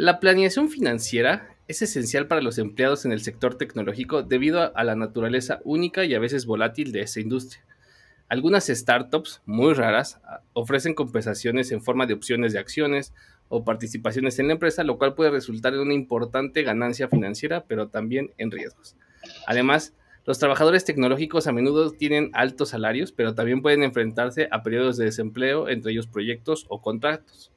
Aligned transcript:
La 0.00 0.20
planeación 0.20 0.70
financiera 0.70 1.56
es 1.66 1.82
esencial 1.82 2.28
para 2.28 2.40
los 2.40 2.58
empleados 2.58 3.04
en 3.04 3.10
el 3.10 3.20
sector 3.20 3.56
tecnológico 3.56 4.22
debido 4.22 4.72
a 4.76 4.84
la 4.84 4.94
naturaleza 4.94 5.58
única 5.64 6.04
y 6.04 6.14
a 6.14 6.20
veces 6.20 6.46
volátil 6.46 6.92
de 6.92 7.00
esa 7.00 7.18
industria. 7.18 7.64
Algunas 8.28 8.68
startups, 8.68 9.42
muy 9.44 9.74
raras, 9.74 10.20
ofrecen 10.52 10.94
compensaciones 10.94 11.72
en 11.72 11.82
forma 11.82 12.06
de 12.06 12.14
opciones 12.14 12.52
de 12.52 12.60
acciones 12.60 13.12
o 13.48 13.64
participaciones 13.64 14.38
en 14.38 14.46
la 14.46 14.52
empresa, 14.52 14.84
lo 14.84 14.98
cual 14.98 15.16
puede 15.16 15.32
resultar 15.32 15.74
en 15.74 15.80
una 15.80 15.94
importante 15.94 16.62
ganancia 16.62 17.08
financiera, 17.08 17.64
pero 17.66 17.88
también 17.88 18.30
en 18.38 18.52
riesgos. 18.52 18.94
Además, 19.48 19.94
los 20.26 20.38
trabajadores 20.38 20.84
tecnológicos 20.84 21.48
a 21.48 21.52
menudo 21.52 21.90
tienen 21.90 22.30
altos 22.34 22.68
salarios, 22.68 23.10
pero 23.10 23.34
también 23.34 23.62
pueden 23.62 23.82
enfrentarse 23.82 24.46
a 24.52 24.62
periodos 24.62 24.96
de 24.96 25.06
desempleo, 25.06 25.68
entre 25.68 25.90
ellos 25.90 26.06
proyectos 26.06 26.66
o 26.68 26.80
contratos. 26.80 27.50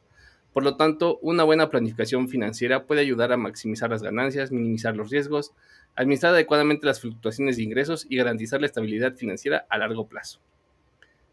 Por 0.54 0.64
lo 0.64 0.76
tanto, 0.76 1.18
una 1.22 1.44
buena 1.44 1.70
planificación 1.70 2.28
financiera 2.28 2.86
puede 2.86 3.02
ayudar 3.02 3.32
a 3.32 3.38
maximizar 3.38 3.90
las 3.90 4.04
ganancias, 4.04 4.52
minimizar 4.52 4.98
los 4.98 5.10
riesgos, 5.10 5.54
administrar 5.96 6.34
adecuadamente 6.34 6.86
las 6.86 7.00
fluctuaciones 7.00 7.56
de 7.56 7.64
ingresos 7.64 8.06
y 8.10 8.18
garantizar 8.18 8.60
la 8.60 8.68
estabilidad 8.68 9.16
financiera 9.16 9.66
a 9.70 9.78
largo 9.78 10.08
plazo. 10.08 10.42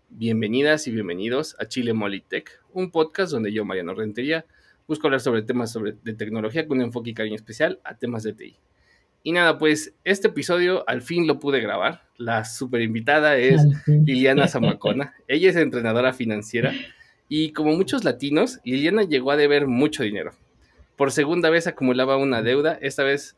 Bienvenidas 0.09 0.87
y 0.87 0.93
bienvenidos 0.93 1.57
a 1.59 1.67
Chile 1.67 1.95
Molitech, 1.95 2.63
un 2.73 2.93
podcast 2.93 3.33
donde 3.33 3.53
yo, 3.53 3.65
Mariano 3.65 3.93
Rentería, 3.93 4.47
busco 4.87 5.09
hablar 5.09 5.21
sobre 5.21 5.43
temas 5.43 5.77
de 6.03 6.15
tecnología 6.15 6.69
con 6.69 6.79
un 6.79 6.85
enfoque 6.85 7.11
y 7.11 7.15
cariño 7.15 7.37
especial 7.37 7.81
a 7.83 7.97
temas 7.97 8.23
de 8.23 8.35
TI. 8.35 8.57
Y 9.25 9.33
nada, 9.33 9.59
pues 9.59 9.95
este 10.05 10.29
episodio 10.29 10.89
al 10.89 11.03
fin 11.03 11.27
lo 11.27 11.41
pude 11.41 11.61
grabar. 11.61 12.05
La 12.17 12.45
super 12.45 12.81
invitada 12.81 13.37
es 13.37 13.61
Liliana 13.87 14.47
Zamacona. 14.49 15.15
Ella 15.27 15.51
es 15.51 15.57
entrenadora 15.57 16.13
financiera 16.13 16.73
y 17.29 17.53
como 17.53 17.77
muchos 17.77 18.05
latinos, 18.05 18.61
Liliana 18.65 19.03
llegó 19.03 19.31
a 19.31 19.37
deber 19.37 19.67
mucho 19.67 20.03
dinero. 20.03 20.33
Por 20.97 21.13
segunda 21.13 21.51
vez 21.51 21.67
acumulaba 21.67 22.17
una 22.17 22.43
deuda, 22.43 22.79
esta 22.81 23.05
vez 23.05 23.37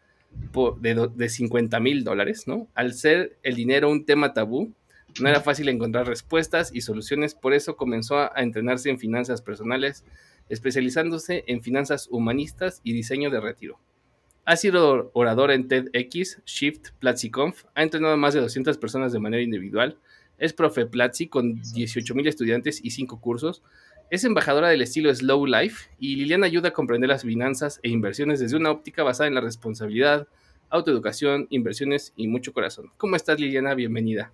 de, 0.81 1.11
de 1.15 1.29
50 1.29 1.81
mil 1.81 2.05
dólares, 2.05 2.47
¿no? 2.47 2.69
Al 2.75 2.95
ser 2.95 3.37
el 3.43 3.57
dinero 3.57 3.91
un 3.91 4.05
tema 4.05 4.33
tabú, 4.33 4.73
no 5.19 5.29
era 5.29 5.41
fácil 5.41 5.69
encontrar 5.69 6.07
respuestas 6.07 6.71
y 6.73 6.83
soluciones, 6.83 7.35
por 7.35 7.53
eso 7.53 7.77
comenzó 7.77 8.19
a 8.19 8.33
entrenarse 8.37 8.91
en 8.91 8.99
finanzas 8.99 9.43
personales, 9.43 10.05
especializándose 10.49 11.45
en 11.49 11.63
finanzas 11.63 12.09
humanistas 12.11 12.81
y 12.85 12.93
diseño 12.93 13.31
de 13.31 13.41
retiro. 13.41 13.81
Ha 14.45 14.57
sido 14.57 15.11
oradora 15.15 15.55
en 15.55 15.69
TEDx, 15.69 16.43
Shift, 16.45 16.91
Platzi 16.99 17.31
Conf, 17.31 17.65
ha 17.75 17.83
entrenado 17.83 18.15
a 18.15 18.17
más 18.17 18.35
de 18.35 18.41
200 18.41 18.79
personas 18.79 19.13
de 19.13 19.19
manera 19.19 19.43
individual, 19.43 19.99
es 20.41 20.53
profe 20.53 20.87
Platzi 20.87 21.29
con 21.29 21.61
18 21.63 22.15
mil 22.17 22.27
estudiantes 22.27 22.85
y 22.85 22.91
5 22.91 23.21
cursos, 23.21 23.63
es 24.11 24.25
embajadora 24.25 24.71
del 24.71 24.83
estilo 24.83 25.15
Slow 25.15 25.47
Life 25.47 25.91
y 26.01 26.17
Liliana 26.17 26.47
ayuda 26.47 26.71
a 26.71 26.73
comprender 26.73 27.09
las 27.09 27.23
finanzas 27.23 27.79
e 27.85 27.91
inversiones 27.91 28.41
desde 28.41 28.57
una 28.57 28.73
óptica 28.73 29.05
basada 29.05 29.29
en 29.29 29.37
la 29.37 29.41
responsabilidad, 29.41 30.27
autoeducación, 30.69 31.47
inversiones 31.51 32.13
y 32.17 32.27
mucho 32.27 32.53
corazón. 32.53 32.87
¿Cómo 32.97 33.15
estás 33.15 33.39
Liliana? 33.39 33.75
Bienvenida. 33.75 34.33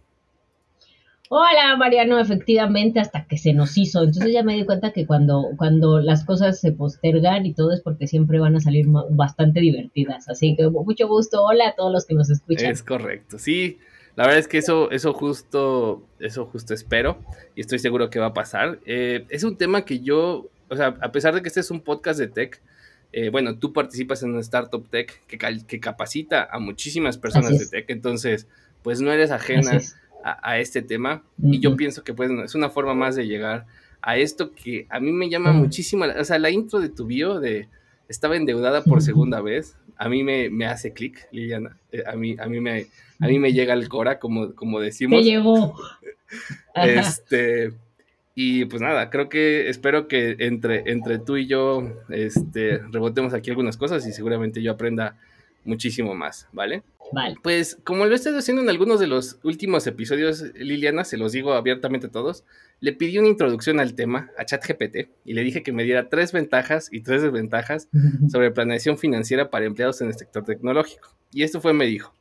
Hola 1.28 1.76
Mariano, 1.76 2.20
efectivamente 2.20 3.00
hasta 3.00 3.26
que 3.26 3.36
se 3.36 3.52
nos 3.52 3.76
hizo. 3.76 4.04
Entonces 4.04 4.32
ya 4.32 4.44
me 4.44 4.54
di 4.54 4.64
cuenta 4.64 4.92
que 4.92 5.06
cuando, 5.06 5.48
cuando 5.56 6.00
las 6.00 6.24
cosas 6.24 6.60
se 6.60 6.70
postergan 6.72 7.44
y 7.44 7.52
todo 7.52 7.72
es 7.72 7.82
porque 7.82 8.06
siempre 8.06 8.38
van 8.38 8.54
a 8.54 8.60
salir 8.60 8.86
bastante 9.10 9.60
divertidas. 9.60 10.28
Así 10.28 10.54
que 10.56 10.68
mucho 10.68 11.08
gusto. 11.08 11.42
Hola 11.42 11.70
a 11.70 11.74
todos 11.74 11.92
los 11.92 12.06
que 12.06 12.14
nos 12.14 12.30
escuchan. 12.30 12.70
Es 12.70 12.82
correcto, 12.82 13.38
sí. 13.38 13.78
La 14.17 14.25
verdad 14.25 14.39
es 14.39 14.48
que 14.48 14.59
eso, 14.59 14.91
eso 14.91 15.12
justo, 15.12 16.03
eso 16.19 16.47
justo 16.47 16.72
espero 16.72 17.19
y 17.55 17.61
estoy 17.61 17.78
seguro 17.78 18.09
que 18.09 18.19
va 18.19 18.27
a 18.27 18.34
pasar. 18.34 18.81
Eh, 18.86 19.27
es 19.28 19.45
un 19.45 19.56
tema 19.56 19.84
que 19.84 20.00
yo, 20.00 20.48
o 20.69 20.77
sea, 20.77 20.97
a 21.00 21.12
pesar 21.12 21.34
de 21.34 21.42
que 21.42 21.48
este 21.48 21.61
es 21.61 21.70
un 21.70 21.81
podcast 21.81 22.19
de 22.19 22.27
tech, 22.27 22.61
eh, 23.12 23.28
bueno, 23.28 23.59
tú 23.59 23.75
participas 23.75 24.22
en 24.22 24.31
una 24.31 24.41
startup 24.41 24.89
tech 24.89 25.22
que, 25.27 25.39
que 25.67 25.81
capacita 25.81 26.48
a 26.50 26.59
muchísimas 26.59 27.19
personas 27.19 27.59
de 27.59 27.67
tech, 27.67 27.91
entonces, 27.91 28.48
pues 28.83 29.03
no 29.03 29.12
eres 29.12 29.31
ajena 29.31 29.81
a, 30.25 30.59
este 30.59 30.83
tema 30.83 31.22
y 31.41 31.60
yo 31.60 31.76
pienso 31.76 32.03
que 32.03 32.12
pues 32.12 32.31
es 32.31 32.55
una 32.55 32.69
forma 32.69 32.94
más 32.94 33.15
de 33.15 33.26
llegar 33.26 33.66
a 34.03 34.16
esto 34.16 34.53
que 34.53 34.87
a 34.88 34.99
mí 34.99 35.12
me 35.12 35.31
llama 35.31 35.53
muchísimo, 35.53 36.05
o 36.05 36.25
sea, 36.25 36.38
la 36.38 36.50
intro 36.50 36.81
de 36.81 36.88
tu 36.88 37.06
bio 37.06 37.38
de 37.38 37.69
estaba 38.09 38.37
endeudada 38.37 38.83
por 38.84 39.03
segunda 39.03 39.41
vez, 39.41 39.77
a 39.97 40.09
mí 40.09 40.22
me, 40.22 40.50
me 40.50 40.67
hace 40.67 40.93
clic, 40.93 41.28
Liliana, 41.33 41.78
eh, 41.93 42.03
a 42.06 42.17
mí, 42.17 42.37
a 42.39 42.47
mí 42.47 42.61
me 42.61 42.87
a 43.21 43.27
mí 43.27 43.39
me 43.39 43.53
llega 43.53 43.75
el 43.75 43.89
Cora, 43.89 44.19
como, 44.19 44.55
como 44.55 44.81
decimos. 44.81 45.19
Me 45.19 45.25
llegó. 45.25 45.75
este, 46.75 47.72
y 48.34 48.67
pues 48.67 48.83
nada, 48.83 49.11
creo 49.11 49.28
que 49.28 49.69
espero 49.69 50.09
que 50.09 50.37
entre, 50.41 50.91
entre 50.91 51.19
tú 51.19 51.37
y 51.37 51.47
yo 51.47 52.03
este, 52.11 52.78
rebotemos 52.91 53.33
aquí 53.33 53.50
algunas 53.50 53.77
cosas 53.77 54.06
y 54.06 54.12
seguramente 54.12 54.62
yo 54.62 54.73
aprenda 54.73 55.17
muchísimo 55.65 56.15
más, 56.15 56.47
¿vale? 56.53 56.83
Vale. 57.12 57.37
Pues 57.43 57.78
como 57.84 58.05
lo 58.05 58.12
he 58.12 58.15
estado 58.17 58.39
haciendo 58.39 58.62
en 58.62 58.69
algunos 58.69 59.00
de 59.00 59.06
los 59.06 59.39
últimos 59.43 59.87
episodios, 59.87 60.43
Liliana, 60.55 61.05
se 61.05 61.17
los 61.17 61.33
digo 61.33 61.55
abiertamente 61.55 62.09
a 62.09 62.11
todos, 62.11 62.44
le 62.81 62.93
pedí 62.93 63.19
una 63.19 63.28
introducción 63.28 63.81
al 63.81 63.94
tema 63.94 64.31
a 64.37 64.44
ChatGPT 64.44 65.09
y 65.25 65.34
le 65.34 65.43
dije 65.43 65.62
que 65.62 65.72
me 65.72 65.84
diera 65.84 66.09
tres 66.09 66.33
ventajas 66.33 66.89
y 66.93 67.00
tres 67.00 67.22
desventajas 67.22 67.89
sobre 68.28 68.50
planeación 68.50 68.99
financiera 68.99 69.50
para 69.50 69.67
empleados 69.67 70.00
en 70.00 70.09
el 70.09 70.15
sector 70.15 70.44
tecnológico. 70.44 71.17
Y 71.33 71.43
esto 71.43 71.61
fue, 71.61 71.72
me 71.72 71.87
dijo, 71.87 72.15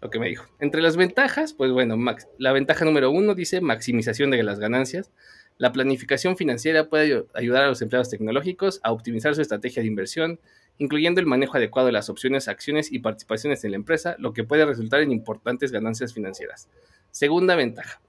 lo 0.00 0.10
que 0.10 0.18
me 0.18 0.28
dijo. 0.28 0.46
Entre 0.58 0.82
las 0.82 0.96
ventajas, 0.96 1.52
pues 1.52 1.70
bueno, 1.70 1.96
la 2.38 2.52
ventaja 2.52 2.84
número 2.84 3.10
uno 3.10 3.34
dice 3.34 3.60
maximización 3.60 4.30
de 4.30 4.42
las 4.42 4.58
ganancias. 4.58 5.10
La 5.58 5.72
planificación 5.72 6.36
financiera 6.36 6.88
puede 6.88 7.24
ayudar 7.34 7.62
a 7.62 7.68
los 7.68 7.80
empleados 7.82 8.10
tecnológicos 8.10 8.80
a 8.82 8.90
optimizar 8.90 9.34
su 9.34 9.42
estrategia 9.42 9.82
de 9.82 9.88
inversión, 9.88 10.40
incluyendo 10.82 11.20
el 11.20 11.26
manejo 11.26 11.56
adecuado 11.56 11.86
de 11.86 11.92
las 11.92 12.10
opciones, 12.10 12.48
acciones 12.48 12.90
y 12.90 12.98
participaciones 12.98 13.62
en 13.62 13.70
la 13.70 13.76
empresa, 13.76 14.16
lo 14.18 14.32
que 14.32 14.42
puede 14.42 14.66
resultar 14.66 15.00
en 15.00 15.12
importantes 15.12 15.70
ganancias 15.70 16.12
financieras. 16.12 16.68
Segunda 17.12 17.54
ventaja. 17.54 18.00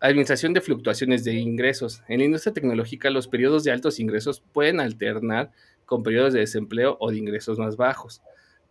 Administración 0.00 0.54
de 0.54 0.62
fluctuaciones 0.62 1.24
de 1.24 1.34
ingresos. 1.34 2.02
En 2.08 2.20
la 2.20 2.24
industria 2.24 2.54
tecnológica, 2.54 3.10
los 3.10 3.28
periodos 3.28 3.64
de 3.64 3.70
altos 3.70 4.00
ingresos 4.00 4.42
pueden 4.52 4.80
alternar 4.80 5.52
con 5.84 6.02
periodos 6.02 6.32
de 6.32 6.40
desempleo 6.40 6.96
o 7.00 7.10
de 7.10 7.18
ingresos 7.18 7.58
más 7.58 7.76
bajos. 7.76 8.22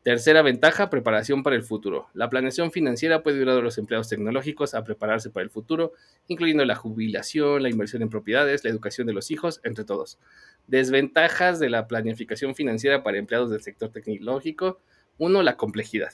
Tercera 0.04 0.42
ventaja, 0.42 0.90
preparación 0.90 1.44
para 1.44 1.56
el 1.56 1.62
futuro. 1.62 2.08
La 2.16 2.28
planeación 2.28 2.72
financiera 2.72 3.22
puede 3.22 3.38
ayudar 3.38 3.60
a 3.60 3.62
los 3.62 3.78
empleados 3.78 4.10
tecnológicos 4.10 4.74
a 4.74 4.84
prepararse 4.84 5.30
para 5.30 5.44
el 5.44 5.52
futuro, 5.52 5.94
incluyendo 6.28 6.66
la 6.66 6.76
jubilación, 6.76 7.62
la 7.62 7.70
inversión 7.70 8.02
en 8.02 8.10
propiedades, 8.10 8.64
la 8.64 8.72
educación 8.72 9.06
de 9.06 9.14
los 9.14 9.30
hijos, 9.30 9.62
entre 9.64 9.84
todos. 9.84 10.18
Desventajas 10.66 11.60
de 11.60 11.70
la 11.70 11.88
planificación 11.88 12.56
financiera 12.56 13.04
para 13.04 13.20
empleados 13.20 13.52
del 13.52 13.62
sector 13.62 13.92
tecnológico. 13.92 14.80
Uno, 15.20 15.44
la 15.44 15.56
complejidad. 15.56 16.14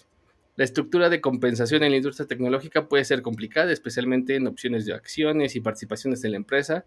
La 0.58 0.66
estructura 0.66 1.08
de 1.08 1.22
compensación 1.22 1.82
en 1.84 1.92
la 1.92 1.98
industria 1.98 2.28
tecnológica 2.28 2.90
puede 2.90 3.06
ser 3.06 3.22
complicada, 3.22 3.72
especialmente 3.72 4.36
en 4.36 4.48
opciones 4.48 4.86
de 4.86 4.96
acciones 4.96 5.56
y 5.56 5.62
participaciones 5.62 6.26
en 6.26 6.32
la 6.32 6.38
empresa. 6.38 6.84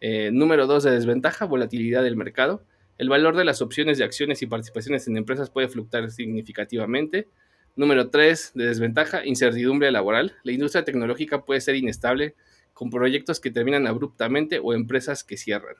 Eh, 0.00 0.30
número 0.32 0.66
dos, 0.66 0.82
de 0.82 0.90
desventaja, 0.90 1.44
volatilidad 1.44 2.02
del 2.02 2.16
mercado. 2.16 2.64
El 3.00 3.08
valor 3.08 3.34
de 3.34 3.46
las 3.46 3.62
opciones 3.62 3.96
de 3.96 4.04
acciones 4.04 4.42
y 4.42 4.46
participaciones 4.46 5.08
en 5.08 5.16
empresas 5.16 5.48
puede 5.48 5.68
fluctuar 5.68 6.10
significativamente. 6.10 7.28
Número 7.74 8.10
3, 8.10 8.52
de 8.54 8.66
desventaja, 8.66 9.24
incertidumbre 9.24 9.90
laboral. 9.90 10.36
La 10.42 10.52
industria 10.52 10.84
tecnológica 10.84 11.46
puede 11.46 11.62
ser 11.62 11.76
inestable 11.76 12.34
con 12.74 12.90
proyectos 12.90 13.40
que 13.40 13.50
terminan 13.50 13.86
abruptamente 13.86 14.60
o 14.62 14.74
empresas 14.74 15.24
que 15.24 15.38
cierran. 15.38 15.76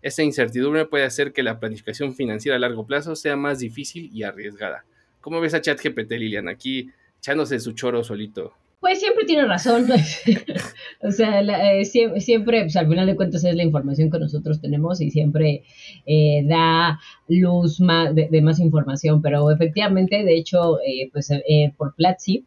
Esta 0.00 0.22
incertidumbre 0.22 0.86
puede 0.86 1.04
hacer 1.04 1.34
que 1.34 1.42
la 1.42 1.60
planificación 1.60 2.14
financiera 2.14 2.56
a 2.56 2.60
largo 2.60 2.86
plazo 2.86 3.16
sea 3.16 3.36
más 3.36 3.58
difícil 3.58 4.08
y 4.10 4.22
arriesgada. 4.22 4.86
¿Cómo 5.20 5.42
ves 5.42 5.52
a 5.52 5.60
ChatGPT, 5.60 6.12
Lilian? 6.12 6.48
Aquí 6.48 6.90
echándose 7.18 7.60
su 7.60 7.72
choro 7.72 8.02
solito. 8.02 8.54
Pues 8.82 8.98
siempre 8.98 9.24
tiene 9.24 9.46
razón. 9.46 9.86
o 11.02 11.10
sea, 11.12 11.40
eh, 11.40 11.84
siempre, 11.84 12.62
pues, 12.62 12.74
al 12.74 12.88
final 12.88 13.06
de 13.06 13.14
cuentas 13.14 13.44
es 13.44 13.54
la 13.54 13.62
información 13.62 14.10
que 14.10 14.18
nosotros 14.18 14.60
tenemos 14.60 15.00
y 15.00 15.12
siempre 15.12 15.62
eh, 16.04 16.44
da 16.48 16.98
luz 17.28 17.80
más, 17.80 18.12
de, 18.12 18.42
más 18.42 18.58
información. 18.58 19.22
Pero 19.22 19.52
efectivamente, 19.52 20.24
de 20.24 20.36
hecho, 20.36 20.80
eh, 20.80 21.08
pues 21.12 21.30
por 21.76 21.94
Platzi, 21.94 22.44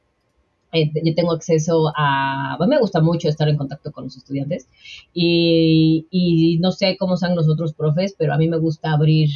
yo 0.73 1.15
tengo 1.15 1.31
acceso 1.31 1.93
a, 1.95 2.55
pues 2.57 2.67
me 2.67 2.79
gusta 2.79 2.99
mucho 2.99 3.29
estar 3.29 3.47
en 3.47 3.55
contacto 3.55 3.93
con 3.93 4.03
los 4.03 4.17
estudiantes 4.17 4.67
y, 5.13 6.05
y 6.11 6.57
no 6.59 6.73
sé 6.73 6.97
cómo 6.99 7.15
sean 7.15 7.33
los 7.33 7.47
otros 7.47 7.73
profes, 7.73 8.13
pero 8.17 8.33
a 8.33 8.37
mí 8.37 8.49
me 8.49 8.57
gusta 8.57 8.91
abrir 8.91 9.29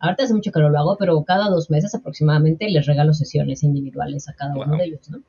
Ahorita 0.00 0.24
hace 0.24 0.34
mucho 0.34 0.50
que 0.50 0.58
no 0.58 0.70
lo 0.70 0.78
hago, 0.78 0.96
pero 0.98 1.22
cada 1.24 1.48
dos 1.48 1.70
meses 1.70 1.94
aproximadamente 1.94 2.68
les 2.70 2.86
regalo 2.86 3.12
sesiones 3.12 3.62
individuales 3.62 4.28
a 4.28 4.32
cada 4.32 4.56
uno 4.56 4.76
de 4.76 4.84
ellos, 4.86 5.10
¿no? 5.10 5.20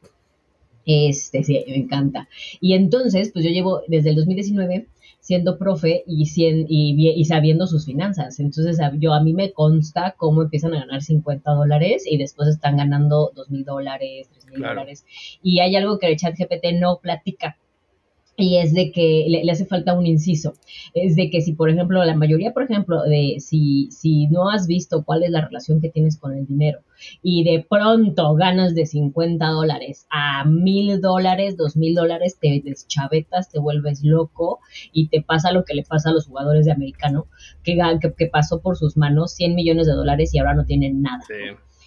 Este, 0.85 1.43
sí, 1.43 1.63
me 1.67 1.77
encanta. 1.77 2.27
Y 2.59 2.73
entonces, 2.73 3.31
pues 3.31 3.45
yo 3.45 3.51
llevo 3.51 3.81
desde 3.87 4.09
el 4.09 4.15
2019 4.15 4.87
siendo 5.21 5.57
profe 5.57 6.03
y, 6.07 6.25
y, 6.67 7.25
sabiendo 7.25 7.67
sus 7.67 7.85
finanzas. 7.85 8.39
Entonces, 8.39 8.79
yo 8.99 9.13
a 9.13 9.21
mí 9.21 9.33
me 9.33 9.53
consta 9.53 10.15
cómo 10.17 10.41
empiezan 10.41 10.73
a 10.73 10.79
ganar 10.79 11.01
50 11.03 11.51
dólares 11.51 12.05
y 12.09 12.17
después 12.17 12.49
están 12.49 12.77
ganando 12.77 13.31
2 13.35 13.51
mil 13.51 13.63
dólares, 13.63 14.29
3 14.31 14.45
mil 14.47 14.61
dólares. 14.61 15.05
Y 15.43 15.59
hay 15.59 15.75
algo 15.75 15.99
que 15.99 16.07
el 16.07 16.17
chat 16.17 16.35
GPT 16.35 16.73
no 16.79 16.99
platica. 16.99 17.57
Y 18.37 18.57
es 18.57 18.73
de 18.73 18.91
que 18.91 19.25
le, 19.27 19.51
hace 19.51 19.65
falta 19.65 19.93
un 19.93 20.05
inciso. 20.05 20.53
Es 20.93 21.15
de 21.15 21.29
que 21.29 21.41
si, 21.41 21.53
por 21.53 21.69
ejemplo, 21.69 22.03
la 22.03 22.15
mayoría, 22.15 22.53
por 22.53 22.63
ejemplo, 22.63 23.03
de 23.03 23.37
si, 23.39 23.89
si 23.91 24.27
no 24.27 24.49
has 24.49 24.67
visto 24.67 25.03
cuál 25.03 25.23
es 25.23 25.31
la 25.31 25.45
relación 25.45 25.81
que 25.81 25.89
tienes 25.89 26.17
con 26.17 26.35
el 26.35 26.45
dinero 26.45 26.79
y 27.21 27.43
de 27.43 27.65
pronto 27.67 28.35
ganas 28.35 28.75
de 28.75 28.85
50 28.85 29.45
dólares 29.47 30.05
a 30.09 30.45
mil 30.45 31.01
dólares, 31.01 31.57
dos 31.57 31.75
mil 31.75 31.95
dólares, 31.95 32.37
te 32.39 32.61
deschavetas, 32.63 33.49
te 33.49 33.59
vuelves 33.59 34.03
loco 34.03 34.59
y 34.91 35.07
te 35.07 35.21
pasa 35.21 35.51
lo 35.51 35.65
que 35.65 35.73
le 35.73 35.83
pasa 35.83 36.09
a 36.09 36.13
los 36.13 36.27
jugadores 36.27 36.65
de 36.65 36.71
americano, 36.71 37.27
que, 37.63 37.77
que, 38.17 38.27
pasó 38.27 38.61
por 38.61 38.77
sus 38.77 38.97
manos 38.97 39.33
100 39.33 39.55
millones 39.55 39.87
de 39.87 39.93
dólares 39.93 40.33
y 40.33 40.39
ahora 40.39 40.53
no 40.53 40.65
tienen 40.65 41.01
nada 41.01 41.23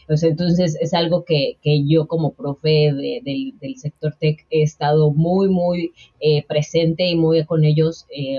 entonces 0.08 0.76
es 0.80 0.94
algo 0.94 1.24
que, 1.24 1.58
yo 1.86 2.06
como 2.06 2.32
profe 2.32 2.92
del 2.92 3.76
sector 3.76 4.14
tech 4.18 4.46
he 4.50 4.62
estado 4.62 5.10
muy, 5.10 5.48
muy 5.48 5.92
eh, 6.20 6.44
presente 6.46 7.06
y 7.06 7.16
muy 7.16 7.44
con 7.44 7.64
ellos. 7.64 8.06
Eh, 8.16 8.38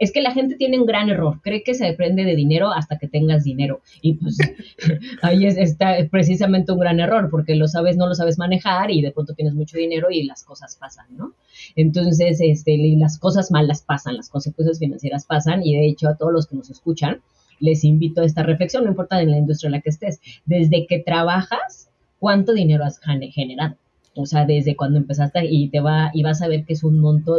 es 0.00 0.10
que 0.12 0.22
la 0.22 0.32
gente 0.32 0.56
tiene 0.56 0.78
un 0.78 0.86
gran 0.86 1.10
error, 1.10 1.40
cree 1.42 1.62
que 1.62 1.74
se 1.74 1.84
depende 1.84 2.24
de 2.24 2.34
dinero 2.34 2.72
hasta 2.72 2.98
que 2.98 3.08
tengas 3.08 3.44
dinero. 3.44 3.80
Y 4.00 4.14
pues 4.14 4.36
ahí 5.22 5.46
está 5.46 5.96
precisamente 6.10 6.72
un 6.72 6.80
gran 6.80 6.98
error, 7.00 7.28
porque 7.30 7.54
lo 7.54 7.68
sabes, 7.68 7.96
no 7.96 8.06
lo 8.06 8.14
sabes 8.14 8.38
manejar 8.38 8.90
y 8.90 9.02
de 9.02 9.12
pronto 9.12 9.34
tienes 9.34 9.54
mucho 9.54 9.76
dinero 9.76 10.08
y 10.10 10.24
las 10.24 10.44
cosas 10.44 10.76
pasan, 10.76 11.06
¿no? 11.16 11.34
Entonces, 11.74 12.38
este, 12.40 12.76
las 12.98 13.18
cosas 13.18 13.50
malas 13.50 13.82
pasan, 13.82 14.16
las 14.16 14.30
consecuencias 14.30 14.78
financieras 14.78 15.26
pasan 15.26 15.62
y 15.62 15.76
de 15.76 15.86
hecho 15.86 16.08
a 16.08 16.16
todos 16.16 16.32
los 16.32 16.46
que 16.46 16.56
nos 16.56 16.70
escuchan, 16.70 17.20
les 17.60 17.84
invito 17.84 18.20
a 18.20 18.24
esta 18.24 18.42
reflexión, 18.42 18.84
no 18.84 18.90
importa 18.90 19.20
en 19.20 19.30
la 19.30 19.38
industria 19.38 19.68
en 19.68 19.72
la 19.72 19.80
que 19.80 19.90
estés, 19.90 20.20
desde 20.44 20.86
que 20.86 21.00
trabajas, 21.00 21.90
¿cuánto 22.18 22.52
dinero 22.52 22.84
has 22.84 23.00
generado? 23.00 23.76
O 24.18 24.24
sea, 24.24 24.46
desde 24.46 24.76
cuando 24.76 24.98
empezaste 24.98 25.44
y 25.44 25.68
te 25.68 25.80
va 25.80 26.10
y 26.14 26.22
vas 26.22 26.40
a 26.40 26.48
ver 26.48 26.64
que 26.64 26.72
es 26.72 26.82
un 26.84 26.98
monto 27.00 27.38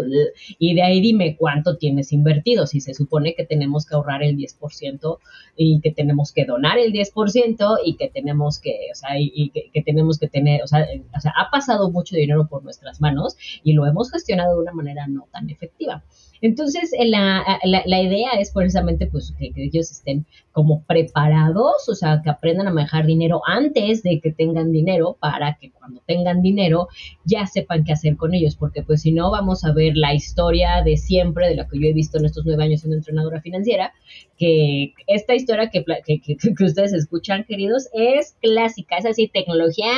y 0.60 0.76
de 0.76 0.84
ahí 0.84 1.02
dime 1.02 1.36
cuánto 1.36 1.78
tienes 1.78 2.14
invertido. 2.14 2.68
Si 2.68 2.82
se 2.82 2.94
supone 2.94 3.34
que 3.34 3.46
tenemos 3.46 3.88
que 3.88 3.96
ahorrar 3.96 4.22
el 4.22 4.38
10% 4.38 5.18
y 5.56 5.80
que 5.82 5.92
tenemos 5.92 6.32
que 6.32 6.46
donar 6.46 6.78
el 6.78 6.94
10% 6.94 7.80
y 7.84 7.96
que 7.96 8.10
tenemos 8.10 8.60
que, 8.60 8.90
o 8.92 8.96
sea, 8.96 9.20
y, 9.20 9.50
que, 9.50 9.82
tenemos 9.82 10.20
que 10.20 10.28
tener, 10.28 10.62
o 10.62 10.68
sea, 10.68 10.86
o 11.16 11.20
sea, 11.20 11.34
ha 11.36 11.50
pasado 11.50 11.90
mucho 11.90 12.16
dinero 12.16 12.48
por 12.48 12.64
nuestras 12.64 13.02
manos 13.02 13.38
y 13.64 13.74
lo 13.74 13.88
hemos 13.88 14.12
gestionado 14.12 14.56
de 14.56 14.62
una 14.62 14.74
manera 14.74 15.08
no 15.08 15.28
tan 15.32 15.50
efectiva. 15.50 16.04
Entonces, 16.42 16.92
la, 16.98 17.60
la, 17.64 17.84
la 17.86 18.02
idea 18.02 18.32
es 18.40 18.52
precisamente 18.52 19.08
pues, 19.08 19.34
que, 19.38 19.52
ellos 19.56 19.92
estén 19.92 20.26
como 20.58 20.84
preparados, 20.86 21.88
o 21.88 21.94
sea, 21.94 22.20
que 22.24 22.32
aprendan 22.32 22.68
a 22.68 22.74
manejar 22.74 23.06
dinero 23.06 23.44
antes 23.46 24.02
de 24.02 24.20
que 24.20 24.32
tengan 24.32 24.72
dinero 24.72 25.16
para 25.20 25.56
que 25.62 25.70
cuando 25.70 26.02
tengan 26.08 26.42
dinero 26.42 26.88
ya 27.26 27.46
sepan 27.46 27.84
qué 27.84 27.94
hacer 27.94 28.18
con 28.18 28.34
ellos, 28.34 28.56
porque 28.56 28.82
pues 28.82 29.04
si 29.04 29.12
no 29.12 29.30
vamos 29.30 29.64
a 29.66 29.72
ver 29.72 29.96
la 29.96 30.16
historia 30.16 30.82
de 30.84 30.98
siempre, 30.98 31.48
de 31.48 31.58
lo 31.58 31.68
que 31.68 31.80
yo 31.80 31.86
he 31.86 31.94
visto 31.94 32.18
en 32.18 32.26
estos 32.26 32.44
nueve 32.44 32.64
años 32.64 32.80
siendo 32.80 32.98
entrenadora 32.98 33.40
financiera, 33.40 33.94
que 34.36 34.94
esta 35.06 35.36
historia 35.36 35.70
que, 35.70 35.86
que, 36.04 36.20
que 36.20 36.64
ustedes 36.64 36.92
escuchan, 36.94 37.44
queridos, 37.44 37.88
es 37.94 38.36
clásica, 38.42 38.98
es 38.98 39.06
así, 39.06 39.28
tecnología 39.28 39.92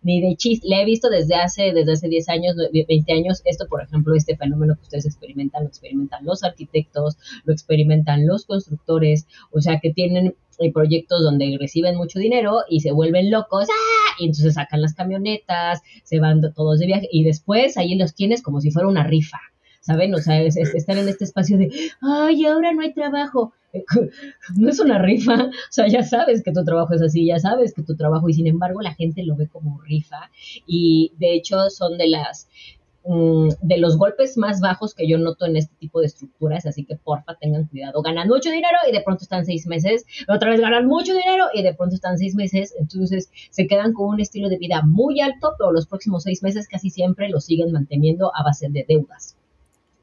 ni 0.00 0.22
de 0.22 0.34
chiste, 0.36 0.66
la 0.66 0.80
he 0.80 0.86
visto 0.86 1.10
desde 1.10 1.34
hace, 1.34 1.74
desde 1.74 1.92
hace 1.92 2.08
10 2.08 2.28
años, 2.30 2.56
20 2.72 3.12
años, 3.12 3.42
esto 3.44 3.66
por 3.68 3.82
ejemplo, 3.82 4.14
este 4.14 4.34
fenómeno 4.34 4.76
que 4.76 4.82
ustedes 4.82 5.04
experimentan, 5.04 5.64
lo 5.64 5.68
experimentan 5.68 6.24
los 6.24 6.42
arquitectos, 6.42 7.18
lo 7.44 7.52
experimentan 7.52 8.26
los 8.26 8.46
constructores, 8.46 9.26
o 9.52 9.60
sea 9.60 9.78
que 9.78 9.92
tienen 9.92 10.05
eh, 10.14 10.72
proyectos 10.72 11.22
donde 11.22 11.56
reciben 11.58 11.96
mucho 11.96 12.18
dinero 12.18 12.60
y 12.68 12.80
se 12.80 12.92
vuelven 12.92 13.30
locos, 13.30 13.68
¡ah! 13.70 14.14
y 14.18 14.26
entonces 14.26 14.54
sacan 14.54 14.80
las 14.80 14.94
camionetas, 14.94 15.80
se 16.04 16.18
van 16.18 16.40
todos 16.54 16.78
de 16.78 16.86
viaje 16.86 17.08
y 17.10 17.24
después 17.24 17.76
ahí 17.76 17.94
los 17.96 18.14
tienes 18.14 18.42
como 18.42 18.60
si 18.60 18.70
fuera 18.70 18.88
una 18.88 19.04
rifa. 19.04 19.38
¿Saben? 19.80 20.12
O 20.14 20.18
sea, 20.18 20.42
están 20.42 20.98
en 20.98 21.08
este 21.08 21.22
espacio 21.22 21.58
de, 21.58 21.70
ay, 22.02 22.44
ahora 22.44 22.72
no 22.72 22.82
hay 22.82 22.92
trabajo. 22.92 23.52
No 24.56 24.70
es 24.70 24.80
una 24.80 24.98
rifa, 24.98 25.34
o 25.34 25.50
sea, 25.70 25.86
ya 25.86 26.02
sabes 26.02 26.42
que 26.42 26.50
tu 26.50 26.64
trabajo 26.64 26.94
es 26.94 27.02
así, 27.02 27.26
ya 27.26 27.38
sabes 27.38 27.74
que 27.74 27.82
tu 27.82 27.94
trabajo, 27.94 28.28
y 28.28 28.32
sin 28.32 28.46
embargo 28.46 28.80
la 28.80 28.94
gente 28.94 29.22
lo 29.22 29.36
ve 29.36 29.48
como 29.48 29.80
rifa. 29.82 30.30
Y 30.66 31.12
de 31.18 31.34
hecho 31.34 31.68
son 31.70 31.98
de 31.98 32.08
las, 32.08 32.48
Mm, 33.08 33.50
de 33.62 33.78
los 33.78 33.96
golpes 33.98 34.36
más 34.36 34.60
bajos 34.60 34.92
que 34.92 35.06
yo 35.08 35.16
noto 35.16 35.46
en 35.46 35.56
este 35.56 35.72
tipo 35.76 36.00
de 36.00 36.06
estructuras, 36.06 36.66
así 36.66 36.84
que 36.84 36.96
porfa 36.96 37.36
tengan 37.40 37.68
cuidado. 37.68 38.02
Ganan 38.02 38.26
mucho 38.26 38.50
dinero 38.50 38.78
y 38.88 38.92
de 38.92 39.00
pronto 39.00 39.22
están 39.22 39.44
seis 39.44 39.66
meses, 39.68 40.04
otra 40.28 40.50
vez 40.50 40.60
ganan 40.60 40.86
mucho 40.86 41.14
dinero 41.14 41.46
y 41.54 41.62
de 41.62 41.72
pronto 41.72 41.94
están 41.94 42.18
seis 42.18 42.34
meses, 42.34 42.74
entonces 42.80 43.30
se 43.50 43.68
quedan 43.68 43.92
con 43.92 44.08
un 44.08 44.20
estilo 44.20 44.48
de 44.48 44.58
vida 44.58 44.82
muy 44.82 45.20
alto, 45.20 45.52
pero 45.56 45.70
los 45.70 45.86
próximos 45.86 46.24
seis 46.24 46.42
meses 46.42 46.66
casi 46.66 46.90
siempre 46.90 47.28
lo 47.28 47.40
siguen 47.40 47.70
manteniendo 47.70 48.32
a 48.34 48.42
base 48.42 48.68
de 48.70 48.84
deudas. 48.88 49.36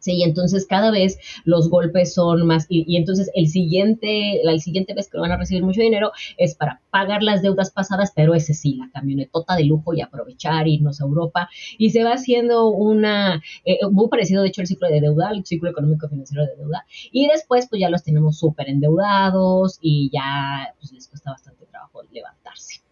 Sí, 0.04 0.22
entonces 0.22 0.68
cada 0.68 0.92
vez 0.92 1.18
los 1.46 1.70
golpes 1.70 2.14
son 2.14 2.46
más, 2.46 2.66
y, 2.68 2.98
entonces 2.98 3.32
el 3.36 3.48
siguiente, 3.48 4.42
la 4.44 4.58
siguiente 4.60 4.94
vez 4.94 5.10
que 5.10 5.18
van 5.18 5.32
a 5.32 5.38
recibir 5.38 5.64
mucho 5.64 5.80
dinero 5.80 6.12
es 6.38 6.56
para 6.56 6.82
pagar 6.90 7.24
las 7.24 7.42
deudas 7.42 7.72
pasadas, 7.72 8.12
pero 8.14 8.36
ese 8.36 8.54
sí, 8.54 8.76
la 8.76 8.90
camionetota 8.92 9.56
de 9.56 9.64
lujo 9.64 9.94
y 9.94 10.02
aprovechar, 10.02 10.68
irnos 10.68 11.00
a 11.00 11.06
Europa, 11.06 11.48
y 11.78 11.92
se 11.92 12.04
va 12.04 12.16
haciendo 12.16 12.68
una, 12.68 13.42
eh, 13.64 13.80
muy 13.92 14.10
parecido 14.10 14.42
de 14.42 14.50
hecho 14.50 14.60
el 14.60 14.68
ciclo 14.68 14.90
de 14.90 15.00
deuda, 15.00 15.32
el 15.32 15.46
ciclo 15.46 15.70
económico 15.70 16.10
financiero 16.10 16.46
de 16.46 16.58
deuda, 16.58 16.86
y 17.10 17.30
después 17.30 17.68
pues 17.70 17.80
ya 17.80 17.90
los 17.90 18.04
tenemos 18.04 18.38
súper 18.38 18.68
endeudados 18.68 19.80
y 19.82 20.10
ya 20.12 20.76
pues 20.82 20.92
les 20.92 21.08
cuesta 21.08 21.32
bastante 21.32 21.66
trabajo 21.66 22.02
levantarse. 22.12 22.83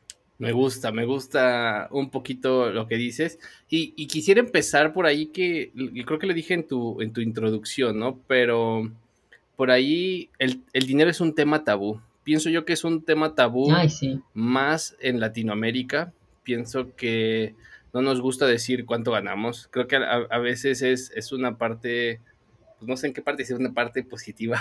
Me 0.42 0.54
gusta, 0.54 0.92
me 0.92 1.06
gusta 1.06 1.88
un 1.92 2.10
poquito 2.10 2.72
lo 2.72 2.88
que 2.88 2.96
dices. 2.96 3.38
Y, 3.70 4.08
quisiera 4.08 4.40
empezar 4.40 4.92
por 4.92 5.06
ahí 5.06 5.28
que, 5.28 5.72
creo 6.04 6.18
que 6.18 6.26
le 6.26 6.34
dije 6.34 6.56
en 6.56 6.68
tu, 6.68 7.00
en 7.00 7.14
tu 7.14 7.22
introducción, 7.22 8.00
¿no? 8.00 8.20
Pero 8.26 8.92
por 9.56 9.70
ahí 9.70 10.32
el, 10.40 10.64
dinero 10.74 11.12
es 11.12 11.22
un 11.22 11.36
tema 11.36 11.64
tabú. 11.64 12.02
Pienso 12.24 12.50
yo 12.50 12.66
que 12.66 12.74
es 12.74 12.84
un 12.84 13.04
tema 13.04 13.36
tabú 13.36 13.72
más 14.34 14.96
en 15.00 15.20
Latinoamérica. 15.20 16.12
Pienso 16.42 16.96
que 16.96 17.54
no 17.94 18.02
nos 18.02 18.20
gusta 18.20 18.48
decir 18.48 18.88
cuánto 18.88 19.12
ganamos. 19.12 19.68
Creo 19.70 19.88
que 19.88 19.98
a, 19.98 20.40
veces 20.40 20.82
es, 20.82 21.12
es, 21.16 21.32
una 21.32 21.60
parte, 21.60 22.20
pues 22.80 22.90
no 22.90 22.98
sé 22.98 23.06
en 23.06 23.14
qué 23.14 23.22
parte 23.22 23.44
es 23.44 23.52
una 23.52 23.74
parte 23.74 24.04
positiva, 24.04 24.60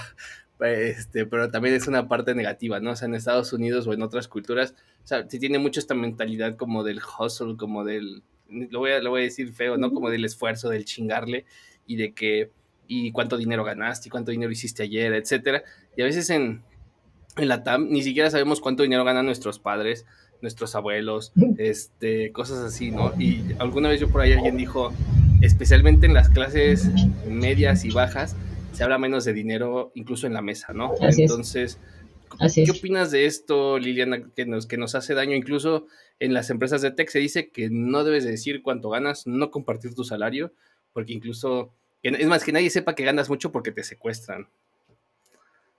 este, 0.62 1.26
pero 1.26 1.50
también 1.50 1.74
es 1.74 1.86
una 1.88 2.08
parte 2.08 2.34
negativa, 2.34 2.80
¿no? 2.80 2.92
O 2.92 2.96
sea, 2.96 3.06
en 3.06 3.14
Estados 3.14 3.52
Unidos 3.52 3.86
o 3.86 3.92
en 3.92 4.02
otras 4.02 4.28
culturas, 4.28 4.74
o 5.04 5.06
sea, 5.06 5.28
se 5.28 5.38
tiene 5.38 5.58
mucho 5.58 5.80
esta 5.80 5.94
mentalidad 5.94 6.56
como 6.56 6.84
del 6.84 7.00
hustle, 7.00 7.56
como 7.56 7.84
del, 7.84 8.22
lo 8.48 8.80
voy 8.80 8.92
a, 8.92 9.00
lo 9.00 9.10
voy 9.10 9.22
a 9.22 9.24
decir 9.24 9.52
feo, 9.52 9.76
¿no? 9.76 9.92
Como 9.92 10.10
del 10.10 10.24
esfuerzo, 10.24 10.68
del 10.68 10.84
chingarle 10.84 11.44
y 11.86 11.96
de 11.96 12.12
que, 12.12 12.50
y 12.86 13.12
cuánto 13.12 13.36
dinero 13.36 13.64
ganaste, 13.64 14.08
y 14.08 14.10
cuánto 14.10 14.30
dinero 14.30 14.50
hiciste 14.50 14.82
ayer, 14.82 15.12
etcétera. 15.14 15.62
Y 15.96 16.02
a 16.02 16.04
veces 16.04 16.30
en, 16.30 16.62
en 17.36 17.48
la 17.48 17.62
TAM 17.62 17.88
ni 17.90 18.02
siquiera 18.02 18.30
sabemos 18.30 18.60
cuánto 18.60 18.82
dinero 18.82 19.04
ganan 19.04 19.26
nuestros 19.26 19.58
padres, 19.58 20.06
nuestros 20.42 20.74
abuelos, 20.74 21.32
este, 21.58 22.32
cosas 22.32 22.58
así, 22.58 22.90
¿no? 22.90 23.12
Y 23.18 23.42
alguna 23.58 23.88
vez 23.88 24.00
yo 24.00 24.08
por 24.08 24.22
ahí 24.22 24.32
alguien 24.32 24.56
dijo, 24.56 24.92
especialmente 25.40 26.06
en 26.06 26.14
las 26.14 26.28
clases 26.28 26.88
medias 27.28 27.84
y 27.84 27.90
bajas, 27.90 28.36
se 28.80 28.84
habla 28.84 28.96
menos 28.96 29.26
de 29.26 29.34
dinero 29.34 29.92
incluso 29.94 30.26
en 30.26 30.32
la 30.32 30.40
mesa, 30.40 30.72
¿no? 30.72 30.94
Entonces, 31.02 31.78
¿qué 32.54 32.70
opinas 32.70 33.10
de 33.10 33.26
esto, 33.26 33.78
Liliana, 33.78 34.22
que 34.34 34.46
nos, 34.46 34.64
que 34.64 34.78
nos 34.78 34.94
hace 34.94 35.12
daño? 35.12 35.36
Incluso 35.36 35.86
en 36.18 36.32
las 36.32 36.48
empresas 36.48 36.80
de 36.80 36.90
tech 36.90 37.10
se 37.10 37.18
dice 37.18 37.50
que 37.50 37.68
no 37.68 38.04
debes 38.04 38.24
decir 38.24 38.62
cuánto 38.62 38.88
ganas, 38.88 39.26
no 39.26 39.50
compartir 39.50 39.94
tu 39.94 40.02
salario, 40.02 40.54
porque 40.94 41.12
incluso, 41.12 41.74
es 42.02 42.26
más, 42.26 42.42
que 42.42 42.52
nadie 42.52 42.70
sepa 42.70 42.94
que 42.94 43.04
ganas 43.04 43.28
mucho 43.28 43.52
porque 43.52 43.70
te 43.70 43.84
secuestran. 43.84 44.48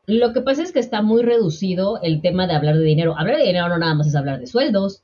Lo 0.06 0.32
que 0.32 0.42
pasa 0.42 0.62
es 0.62 0.72
que 0.72 0.80
está 0.80 1.02
muy 1.02 1.24
reducido 1.24 2.00
el 2.04 2.22
tema 2.22 2.46
de 2.46 2.54
hablar 2.54 2.78
de 2.78 2.84
dinero. 2.84 3.18
Hablar 3.18 3.38
de 3.38 3.48
dinero 3.48 3.68
no 3.68 3.80
nada 3.80 3.96
más 3.96 4.06
es 4.06 4.16
hablar 4.16 4.40
de 4.40 4.46
sueldos, 4.46 5.02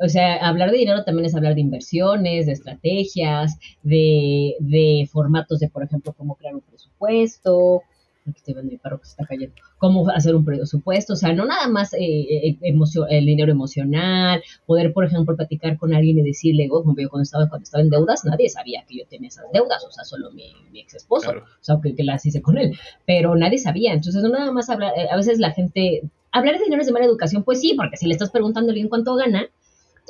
o 0.00 0.08
sea, 0.08 0.36
hablar 0.36 0.70
de 0.70 0.78
dinero 0.78 1.04
también 1.04 1.26
es 1.26 1.34
hablar 1.34 1.54
de 1.54 1.60
inversiones, 1.60 2.46
de 2.46 2.52
estrategias, 2.52 3.58
de, 3.82 4.56
de 4.60 5.08
formatos 5.12 5.60
de, 5.60 5.68
por 5.68 5.82
ejemplo, 5.84 6.14
cómo 6.16 6.36
crear 6.36 6.54
un 6.54 6.62
presupuesto. 6.62 7.82
Aquí 8.26 8.38
estoy 8.38 8.54
viendo 8.54 8.70
mi 8.70 8.78
perro 8.78 8.98
que 8.98 9.06
se 9.06 9.10
está 9.12 9.26
cayendo. 9.26 9.54
Cómo 9.78 10.08
hacer 10.10 10.34
un 10.34 10.44
presupuesto. 10.44 11.14
O 11.14 11.16
sea, 11.16 11.32
no 11.32 11.46
nada 11.46 11.68
más 11.68 11.92
eh, 11.94 11.98
eh, 12.00 12.58
el 12.62 13.26
dinero 13.26 13.50
emocional. 13.50 14.42
Poder, 14.66 14.92
por 14.92 15.04
ejemplo, 15.04 15.36
platicar 15.36 15.78
con 15.78 15.94
alguien 15.94 16.18
y 16.18 16.22
decirle, 16.22 16.68
oh, 16.70 16.84
yo 16.96 17.08
cuando 17.08 17.22
estaba, 17.22 17.48
cuando 17.48 17.64
estaba 17.64 17.82
en 17.82 17.90
deudas, 17.90 18.24
nadie 18.24 18.48
sabía 18.48 18.84
que 18.86 18.98
yo 18.98 19.04
tenía 19.08 19.28
esas 19.28 19.46
deudas. 19.52 19.84
O 19.86 19.90
sea, 19.90 20.04
solo 20.04 20.30
mi, 20.32 20.52
mi 20.70 20.80
ex 20.80 20.94
esposo. 20.94 21.30
O 21.30 21.62
sea, 21.62 21.78
que, 21.82 21.94
que 21.94 22.04
las 22.04 22.24
hice 22.24 22.42
con 22.42 22.58
él. 22.58 22.78
Pero 23.06 23.34
nadie 23.36 23.58
sabía. 23.58 23.92
Entonces, 23.92 24.22
no 24.22 24.28
nada 24.28 24.52
más 24.52 24.68
hablar. 24.68 24.92
Eh, 24.96 25.08
a 25.10 25.16
veces 25.16 25.38
la 25.38 25.52
gente. 25.52 26.02
Hablar 26.32 26.58
de 26.58 26.64
dinero 26.64 26.80
es 26.80 26.86
de 26.86 26.92
mala 26.92 27.06
educación. 27.06 27.42
Pues 27.42 27.60
sí, 27.60 27.74
porque 27.74 27.96
si 27.96 28.06
le 28.06 28.12
estás 28.12 28.30
preguntando 28.30 28.70
a 28.70 28.72
alguien 28.72 28.88
cuánto 28.88 29.14
gana 29.16 29.48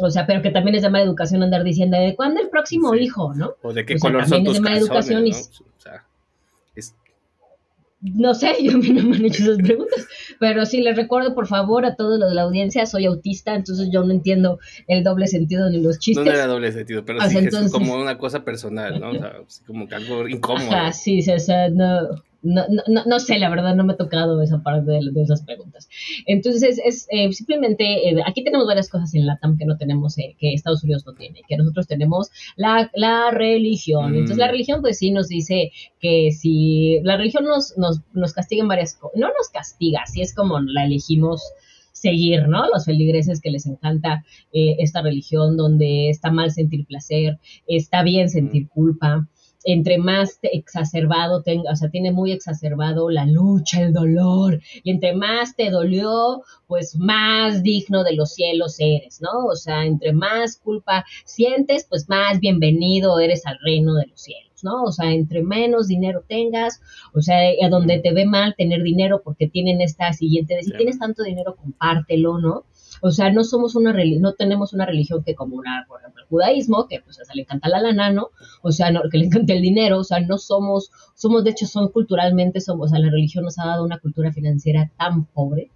o 0.07 0.11
sea, 0.11 0.27
pero 0.27 0.43
que 0.43 0.51
también 0.51 0.77
es 0.77 0.83
de 0.83 0.91
mala 0.91 1.05
educación 1.05 1.43
andar 1.43 1.65
diciendo 1.65 1.99
de 1.99 2.15
cuándo 2.15 2.41
el 2.41 2.49
próximo 2.49 2.95
hijo, 2.95 3.35
¿no? 3.35 3.55
O 3.63 3.73
de 3.73 3.85
qué 3.85 3.99
color 3.99 4.27
son 4.27 4.45
tus 4.45 4.57
es 4.57 4.63
de 4.63 4.69
mala 4.69 4.79
educación 4.79 5.27
y... 5.27 5.31
O 5.31 5.35
sea, 5.79 6.05
es... 6.75 6.95
no 8.01 8.35
sé, 8.35 8.57
yo 8.63 8.73
a 8.73 8.77
mí 8.77 8.91
no 8.91 9.05
me 9.05 9.17
han 9.17 9.25
hecho 9.25 9.43
esas 9.43 9.59
preguntas, 9.59 10.07
pero 10.39 10.65
sí 10.67 10.81
les 10.81 10.97
recuerdo 10.97 11.35
por 11.35 11.47
favor 11.47 11.85
a 11.85 11.97
todos 11.97 12.19
los 12.19 12.31
de 12.31 12.35
la 12.35 12.43
audiencia, 12.43 12.87
soy 12.87 13.07
autista, 13.07 13.55
entonces 13.55 13.89
yo 13.93 14.05
no 14.05 14.13
entiendo 14.13 14.59
el 14.87 15.05
doble 15.05 15.27
sentido 15.27 15.69
ni 15.71 15.81
los 15.81 15.99
chistes. 15.99 16.25
No, 16.25 16.31
era 16.31 16.47
doble 16.47 16.73
sentido, 16.73 17.05
pero 17.05 17.21
sí 17.23 17.39
es 17.39 17.73
como 17.73 17.97
una 17.97 18.19
cosa 18.19 18.45
personal, 18.45 19.01
¿no? 19.01 19.11
O 19.11 19.15
sea, 19.19 19.33
como 19.67 19.89
que 19.89 19.95
algo 19.95 20.29
incómodo. 20.29 20.71
Ajá, 20.71 20.93
sí, 20.93 21.21
o 21.31 21.39
sea, 21.39 21.69
no, 21.69 22.23
no, 22.43 22.65
no, 22.69 23.05
no, 23.05 23.21
sé, 23.21 23.39
la 23.39 23.51
verdad 23.51 23.75
no 23.75 23.85
me 23.85 23.93
ha 23.93 23.97
tocado 23.97 24.41
esa 24.43 24.63
parte 24.63 24.91
de, 24.91 25.23
esas 25.23 25.43
preguntas. 25.43 25.89
Entonces, 26.27 26.81
es 26.83 27.07
eh, 27.11 27.33
simplemente, 27.33 28.09
eh, 28.09 28.23
aquí 28.25 28.43
tenemos 28.43 28.67
varias 28.67 28.89
cosas 28.89 29.15
en 29.15 29.27
LATAM 29.27 29.59
que 29.59 29.67
no 29.67 29.77
tenemos, 29.77 30.17
eh, 30.19 30.37
que 30.39 30.55
Estados 30.55 30.83
Unidos 30.83 31.05
no 31.07 31.15
tiene, 31.15 31.43
que 31.47 31.57
nosotros 31.57 31.87
tenemos 31.87 32.31
la, 32.57 32.91
la 32.95 33.31
religión. 33.31 34.15
Entonces, 34.15 34.39
la 34.39 34.49
mm. 34.49 34.51
religión, 34.51 34.81
pues 34.81 34.99
sí 34.99 35.11
nos 35.11 35.29
dice 35.29 35.73
que 36.01 36.31
si 36.33 37.01
la 37.03 37.17
religión 37.17 37.45
nos, 37.45 37.77
nos, 37.77 38.01
nos 38.13 38.33
castiga 38.33 38.63
en 38.63 38.69
varias 38.69 38.95
cosas, 38.95 39.19
no 39.19 39.29
nos 39.29 39.49
castiga, 39.53 40.07
si 40.07 40.23
es 40.23 40.35
como 40.35 40.61
la 40.61 40.87
elegimos 40.87 41.43
seguir, 41.93 42.49
¿no? 42.49 42.67
Los 42.73 42.87
feligreses 42.87 43.43
que 43.43 43.51
les 43.51 43.67
encanta 43.67 44.25
esta 44.53 45.03
religión 45.03 45.59
donde 45.59 46.09
está 46.09 46.31
mal 46.31 46.51
sentir 46.51 46.87
placer, 46.87 47.39
está 47.67 48.03
bien 48.03 48.31
sentir 48.31 48.69
culpa, 48.71 49.29
entre 49.65 49.99
más 49.99 50.39
exacerbado 50.43 51.43
tenga, 51.43 51.73
o 51.73 51.77
sea, 51.77 51.91
tiene 51.91 52.13
muy 52.13 52.33
exacerbado 52.33 53.11
la 53.11 53.27
lucha, 53.27 53.83
el 53.83 53.93
dolor, 53.93 54.61
y 54.83 54.91
entre 54.91 55.15
más 55.15 55.55
te 55.57 55.71
dolió, 55.71 56.43
pues 56.67 56.97
más 56.97 57.63
digno 57.63 58.05
de 58.05 58.15
los 58.15 58.33
cielos 58.33 58.77
eres, 58.79 59.21
¿no? 59.21 59.47
O 59.47 59.57
sea, 59.57 59.85
entre 59.85 60.13
más 60.13 60.57
culpa 60.57 61.05
sientes, 61.25 61.87
pues 61.89 62.09
más 62.09 62.41
bienvenido 62.41 63.19
eres 63.21 63.47
al 63.47 63.59
reino 63.65 63.95
de 63.95 64.07
los 64.07 64.21
cielos, 64.21 64.65
¿no? 64.65 64.85
O 64.85 64.93
sea, 64.93 65.13
entre 65.13 65.43
menos 65.43 65.89
dinero 65.89 66.25
tengas, 66.27 66.81
o 67.15 67.21
sea, 67.21 67.39
a 67.63 67.69
donde 67.69 67.99
te 67.99 68.13
ve 68.13 68.25
mal 68.25 68.55
tener 68.57 68.83
dinero 68.83 69.21
porque 69.23 69.49
tienen 69.49 69.81
esta 69.81 70.13
siguiente, 70.13 70.57
de 70.57 70.63
si 70.63 70.73
tienes 70.73 70.99
tanto 70.99 71.23
dinero, 71.23 71.57
compártelo, 71.57 72.39
¿no? 72.39 72.65
O 73.03 73.11
sea, 73.11 73.33
no 73.33 73.45
somos 73.45 73.75
una 73.77 73.93
no 74.21 74.35
tenemos 74.35 74.73
una 74.73 74.87
religión 74.87 75.23
que 75.25 75.35
como 75.35 75.57
una, 75.57 75.85
por 75.89 76.01
ejemplo, 76.01 76.23
el 76.23 76.29
judaísmo, 76.29 76.87
que 76.89 77.01
pues 77.01 77.19
a 77.19 77.35
le 77.35 77.43
encanta 77.43 77.69
la 77.69 77.81
lana, 77.81 78.11
¿no? 78.13 78.31
O 78.63 78.73
sea, 78.73 78.91
no, 78.91 79.03
que 79.11 79.19
le 79.19 79.27
encanta 79.27 79.53
el 79.53 79.63
dinero, 79.63 79.99
o 79.99 80.05
sea, 80.05 80.21
no 80.21 80.39
somos, 80.39 80.91
somos, 81.15 81.45
de 81.45 81.51
hecho, 81.51 81.67
son 81.67 81.89
culturalmente, 81.91 82.61
somos, 82.61 82.87
o 82.87 82.91
sea, 82.91 82.99
la 83.01 83.11
religión 83.11 83.45
nos 83.45 83.59
ha 83.59 83.67
dado 83.67 83.85
una 83.85 83.99
cultura 83.99 84.33
financiera 84.33 84.91
tan 84.99 85.25
pobre 85.27 85.71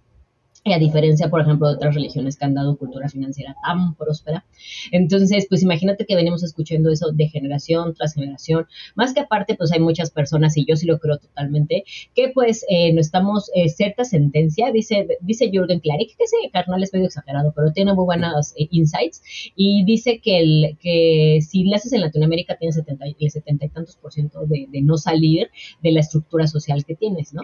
y 0.67 0.73
a 0.73 0.79
diferencia, 0.79 1.29
por 1.29 1.41
ejemplo, 1.41 1.67
de 1.67 1.75
otras 1.75 1.93
religiones 1.93 2.37
que 2.37 2.45
han 2.45 2.55
dado 2.55 2.75
cultura 2.75 3.07
financiera 3.07 3.55
tan 3.63 3.93
próspera. 3.93 4.45
Entonces, 4.91 5.45
pues 5.47 5.61
imagínate 5.61 6.07
que 6.07 6.15
venimos 6.15 6.43
escuchando 6.43 6.91
eso 6.91 7.11
de 7.11 7.27
generación 7.29 7.93
tras 7.93 8.15
generación. 8.15 8.65
Más 8.95 9.13
que 9.13 9.19
aparte, 9.19 9.53
pues 9.53 9.71
hay 9.71 9.79
muchas 9.79 10.09
personas, 10.09 10.57
y 10.57 10.65
yo 10.65 10.75
sí 10.75 10.87
lo 10.87 10.97
creo 10.97 11.19
totalmente, 11.19 11.83
que 12.15 12.29
pues 12.29 12.65
eh, 12.67 12.91
no 12.93 12.99
estamos, 12.99 13.51
eh, 13.53 13.69
cierta 13.69 14.05
sentencia, 14.05 14.71
dice, 14.71 15.07
dice 15.21 15.51
Jürgen 15.51 15.81
Klarik, 15.81 16.17
que 16.17 16.23
ese 16.23 16.37
carnal 16.51 16.81
es 16.81 16.91
medio 16.91 17.05
exagerado, 17.05 17.53
pero 17.55 17.71
tiene 17.71 17.93
muy 17.93 18.05
buenas 18.05 18.55
eh, 18.57 18.67
insights, 18.71 19.21
y 19.55 19.85
dice 19.85 20.19
que, 20.19 20.39
el, 20.39 20.77
que 20.81 21.41
si 21.47 21.71
haces 21.75 21.93
en 21.93 22.01
Latinoamérica 22.01 22.57
tienes 22.57 22.73
70, 22.73 23.05
el 23.05 23.29
70 23.29 23.65
y 23.65 23.69
tantos 23.69 23.97
por 23.97 24.11
ciento 24.11 24.47
de, 24.47 24.65
de, 24.71 24.81
no 24.81 24.97
salir 24.97 25.49
de 25.83 25.91
la 25.91 25.99
estructura 25.99 26.47
social 26.47 26.83
que 26.85 26.95
tienes, 26.95 27.35
¿no? 27.35 27.43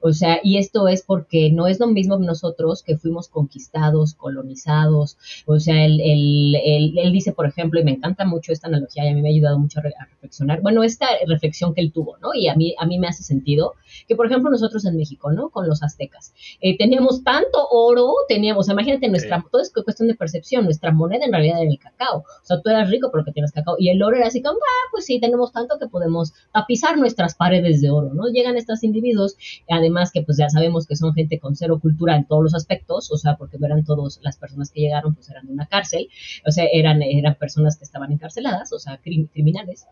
O 0.00 0.12
sea, 0.12 0.40
y 0.42 0.56
esto 0.56 0.88
es 0.88 1.02
porque 1.02 1.50
no 1.50 1.66
es 1.66 1.78
lo 1.78 1.86
mismo 1.86 2.18
que 2.18 2.24
nosotros 2.62 2.82
que 2.82 2.96
fuimos 2.96 3.28
conquistados, 3.28 4.14
colonizados. 4.14 5.18
O 5.46 5.58
sea, 5.58 5.84
él, 5.84 6.00
él, 6.00 7.12
dice, 7.12 7.32
por 7.32 7.46
ejemplo, 7.46 7.80
y 7.80 7.84
me 7.84 7.92
encanta 7.92 8.24
mucho 8.24 8.52
esta 8.52 8.68
analogía 8.68 9.04
y 9.04 9.08
a 9.08 9.14
mí 9.14 9.22
me 9.22 9.28
ha 9.28 9.32
ayudado 9.32 9.58
mucho 9.58 9.80
a, 9.80 9.82
reflexionar, 9.82 10.60
bueno, 10.62 10.82
esta 10.82 11.06
reflexión 11.26 11.74
que 11.74 11.80
él 11.80 11.92
tuvo, 11.92 12.16
¿no? 12.18 12.30
Y 12.34 12.48
a 12.48 12.54
mí, 12.54 12.74
a 12.78 12.86
mí 12.86 12.98
me 12.98 13.08
hace 13.08 13.22
sentido 13.22 13.74
que, 14.08 14.16
por 14.16 14.26
ejemplo, 14.26 14.50
nosotros 14.50 14.84
en 14.84 14.96
México, 14.96 15.32
¿no? 15.32 15.50
Con 15.50 15.68
los 15.68 15.82
aztecas, 15.82 16.32
eh, 16.60 16.76
teníamos 16.78 17.22
tanto 17.24 17.68
oro, 17.70 18.12
teníamos, 18.28 18.68
imagínate, 18.68 19.08
nuestra, 19.08 19.44
todo 19.50 19.60
es 19.60 19.72
cuestión 19.72 20.08
de 20.08 20.14
percepción, 20.14 20.64
nuestra 20.64 20.92
moneda 20.92 21.24
en 21.24 21.32
realidad 21.32 21.60
era 21.60 21.70
el 21.70 21.78
cacao. 21.78 22.18
O 22.18 22.44
sea, 22.44 22.60
tú 22.60 22.70
eras 22.70 22.90
rico 22.90 23.10
porque 23.10 23.32
tienes 23.32 23.52
cacao 23.52 23.76
y 23.78 23.90
el 23.90 24.02
oro 24.02 24.16
era 24.16 24.28
así 24.28 24.42
como, 24.42 24.56
ah, 24.56 24.88
pues 24.92 25.06
sí, 25.06 25.20
tenemos 25.20 25.52
tanto 25.52 25.78
que 25.78 25.88
podemos 25.88 26.32
tapizar 26.52 26.96
nuestras 26.96 27.34
paredes 27.34 27.80
de 27.80 27.90
oro, 27.90 28.14
¿no? 28.14 28.28
Llegan 28.28 28.56
estos 28.56 28.82
individuos, 28.84 29.36
además 29.68 30.10
que 30.12 30.22
pues 30.22 30.38
ya 30.38 30.48
sabemos 30.48 30.86
que 30.86 30.96
son 30.96 31.14
gente 31.14 31.38
con 31.38 31.56
cero 31.56 31.78
cultura 31.80 32.16
en 32.16 32.26
todos 32.26 32.42
los 32.42 32.51
aspectos, 32.54 33.10
o 33.10 33.16
sea, 33.16 33.36
porque 33.36 33.58
eran 33.62 33.84
todas 33.84 34.20
las 34.22 34.36
personas 34.36 34.70
que 34.70 34.80
llegaron, 34.80 35.14
pues 35.14 35.28
eran 35.30 35.46
de 35.46 35.52
una 35.52 35.66
cárcel, 35.66 36.08
o 36.46 36.50
sea, 36.50 36.64
eran, 36.72 37.02
eran 37.02 37.34
personas 37.36 37.76
que 37.76 37.84
estaban 37.84 38.12
encarceladas, 38.12 38.72
o 38.72 38.78
sea, 38.78 38.98
criminales. 38.98 39.86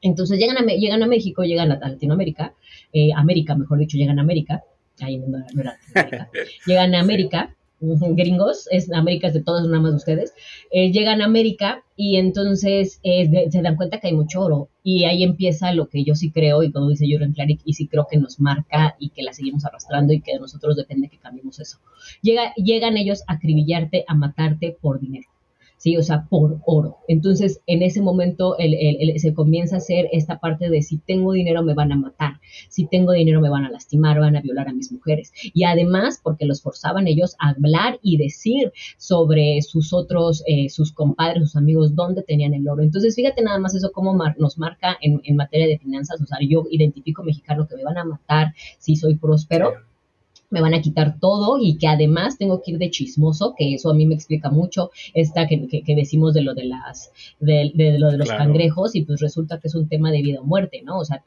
Entonces 0.00 0.38
llegan 0.38 0.58
a, 0.58 0.72
llegan 0.72 1.02
a 1.02 1.06
México, 1.06 1.42
llegan 1.42 1.70
a 1.70 1.78
Latinoamérica, 1.78 2.54
eh, 2.92 3.10
América, 3.14 3.54
mejor 3.54 3.78
dicho, 3.78 3.96
llegan 3.96 4.18
a 4.18 4.22
América, 4.22 4.62
ahí 5.00 5.18
no, 5.18 5.38
era 5.38 5.46
América, 5.94 6.30
llegan 6.66 6.94
a 6.94 7.00
América 7.00 7.56
gringos, 8.16 8.68
es 8.70 8.90
América 8.92 9.28
es 9.28 9.34
de 9.34 9.42
todos, 9.42 9.66
nada 9.66 9.80
más 9.80 9.92
de 9.92 9.96
ustedes, 9.96 10.34
eh, 10.70 10.92
llegan 10.92 11.20
a 11.20 11.24
América 11.24 11.84
y 11.96 12.16
entonces 12.16 13.00
eh, 13.02 13.48
se 13.50 13.62
dan 13.62 13.76
cuenta 13.76 13.98
que 13.98 14.08
hay 14.08 14.14
mucho 14.14 14.40
oro 14.40 14.68
y 14.82 15.04
ahí 15.04 15.22
empieza 15.22 15.72
lo 15.72 15.88
que 15.88 16.04
yo 16.04 16.14
sí 16.14 16.30
creo 16.30 16.62
y 16.62 16.72
como 16.72 16.88
dice 16.88 17.06
Jürgen 17.06 17.32
Klarik 17.32 17.60
y 17.64 17.74
sí 17.74 17.86
creo 17.88 18.06
que 18.10 18.18
nos 18.18 18.40
marca 18.40 18.96
y 18.98 19.10
que 19.10 19.22
la 19.22 19.32
seguimos 19.32 19.64
arrastrando 19.64 20.12
y 20.12 20.20
que 20.20 20.32
de 20.32 20.40
nosotros 20.40 20.76
depende 20.76 21.08
que 21.08 21.18
cambiemos 21.18 21.60
eso. 21.60 21.78
Llega, 22.22 22.54
llegan 22.54 22.96
ellos 22.96 23.22
a 23.26 23.34
acribillarte, 23.34 24.04
a 24.06 24.14
matarte 24.14 24.76
por 24.80 25.00
dinero. 25.00 25.31
¿Sí? 25.82 25.96
O 25.96 26.02
sea, 26.02 26.26
por 26.30 26.60
oro. 26.64 26.98
Entonces, 27.08 27.60
en 27.66 27.82
ese 27.82 28.00
momento 28.00 28.54
se 29.16 29.34
comienza 29.34 29.74
a 29.74 29.78
hacer 29.78 30.08
esta 30.12 30.38
parte 30.38 30.70
de 30.70 30.80
si 30.80 30.98
tengo 30.98 31.32
dinero 31.32 31.64
me 31.64 31.74
van 31.74 31.90
a 31.90 31.96
matar, 31.96 32.34
si 32.68 32.86
tengo 32.86 33.10
dinero 33.10 33.40
me 33.40 33.50
van 33.50 33.64
a 33.64 33.70
lastimar, 33.70 34.20
van 34.20 34.36
a 34.36 34.40
violar 34.40 34.68
a 34.68 34.72
mis 34.72 34.92
mujeres. 34.92 35.32
Y 35.52 35.64
además, 35.64 36.20
porque 36.22 36.46
los 36.46 36.62
forzaban 36.62 37.08
ellos 37.08 37.34
a 37.40 37.48
hablar 37.48 37.98
y 38.00 38.16
decir 38.16 38.72
sobre 38.96 39.60
sus 39.62 39.92
otros, 39.92 40.44
eh, 40.46 40.68
sus 40.68 40.92
compadres, 40.92 41.42
sus 41.42 41.56
amigos, 41.56 41.96
dónde 41.96 42.22
tenían 42.22 42.54
el 42.54 42.68
oro. 42.68 42.84
Entonces, 42.84 43.16
fíjate 43.16 43.42
nada 43.42 43.58
más 43.58 43.74
eso 43.74 43.90
cómo 43.90 44.16
nos 44.38 44.58
marca 44.58 44.96
en, 45.00 45.20
en 45.24 45.34
materia 45.34 45.66
de 45.66 45.78
finanzas. 45.78 46.20
O 46.20 46.26
sea, 46.26 46.38
yo 46.48 46.62
identifico 46.70 47.24
mexicano 47.24 47.66
que 47.66 47.74
me 47.74 47.82
van 47.82 47.98
a 47.98 48.04
matar 48.04 48.54
si 48.78 48.94
soy 48.94 49.16
próspero 49.16 49.72
me 50.52 50.60
van 50.60 50.74
a 50.74 50.80
quitar 50.80 51.18
todo 51.18 51.58
y 51.60 51.78
que 51.78 51.88
además 51.88 52.38
tengo 52.38 52.62
que 52.62 52.72
ir 52.72 52.78
de 52.78 52.90
chismoso, 52.90 53.54
que 53.56 53.74
eso 53.74 53.90
a 53.90 53.94
mí 53.94 54.06
me 54.06 54.14
explica 54.14 54.50
mucho 54.50 54.90
esta 55.14 55.48
que, 55.48 55.66
que, 55.84 55.96
decimos 55.96 56.34
de 56.34 56.42
lo 56.42 56.54
de 56.54 56.64
las 56.64 57.10
de, 57.40 57.72
lo 57.98 58.10
de 58.10 58.18
los 58.18 58.28
cangrejos 58.28 58.94
y 58.94 59.02
pues 59.02 59.20
resulta 59.20 59.58
que 59.58 59.68
es 59.68 59.74
un 59.74 59.88
tema 59.88 60.12
de 60.12 60.22
vida 60.22 60.40
o 60.40 60.44
muerte, 60.44 60.82
¿no? 60.84 60.98
O 60.98 61.04
sea, 61.04 61.22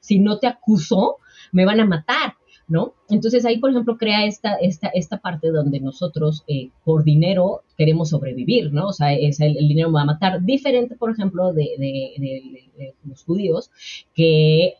si 0.00 0.18
no 0.18 0.38
te 0.38 0.48
acuso, 0.48 1.16
me 1.52 1.64
van 1.64 1.80
a 1.80 1.86
matar. 1.86 2.34
¿No? 2.68 2.94
Entonces 3.08 3.44
ahí, 3.44 3.58
por 3.58 3.70
ejemplo, 3.70 3.96
crea 3.96 4.26
esta, 4.26 4.56
esta, 4.56 4.88
esta 4.88 5.18
parte 5.18 5.52
donde 5.52 5.78
nosotros 5.78 6.42
eh, 6.48 6.70
por 6.84 7.04
dinero 7.04 7.62
queremos 7.78 8.08
sobrevivir, 8.08 8.72
¿no? 8.72 8.88
O 8.88 8.92
sea, 8.92 9.14
es 9.14 9.38
el, 9.38 9.54
dinero 9.54 9.88
me 9.90 9.94
va 9.94 10.02
a 10.02 10.06
matar. 10.06 10.42
Diferente, 10.42 10.96
por 10.96 11.12
ejemplo, 11.12 11.52
de, 11.52 11.76
de, 11.78 12.14
de 12.76 12.94
los 13.04 13.22
judíos, 13.22 13.70
que 14.16 14.74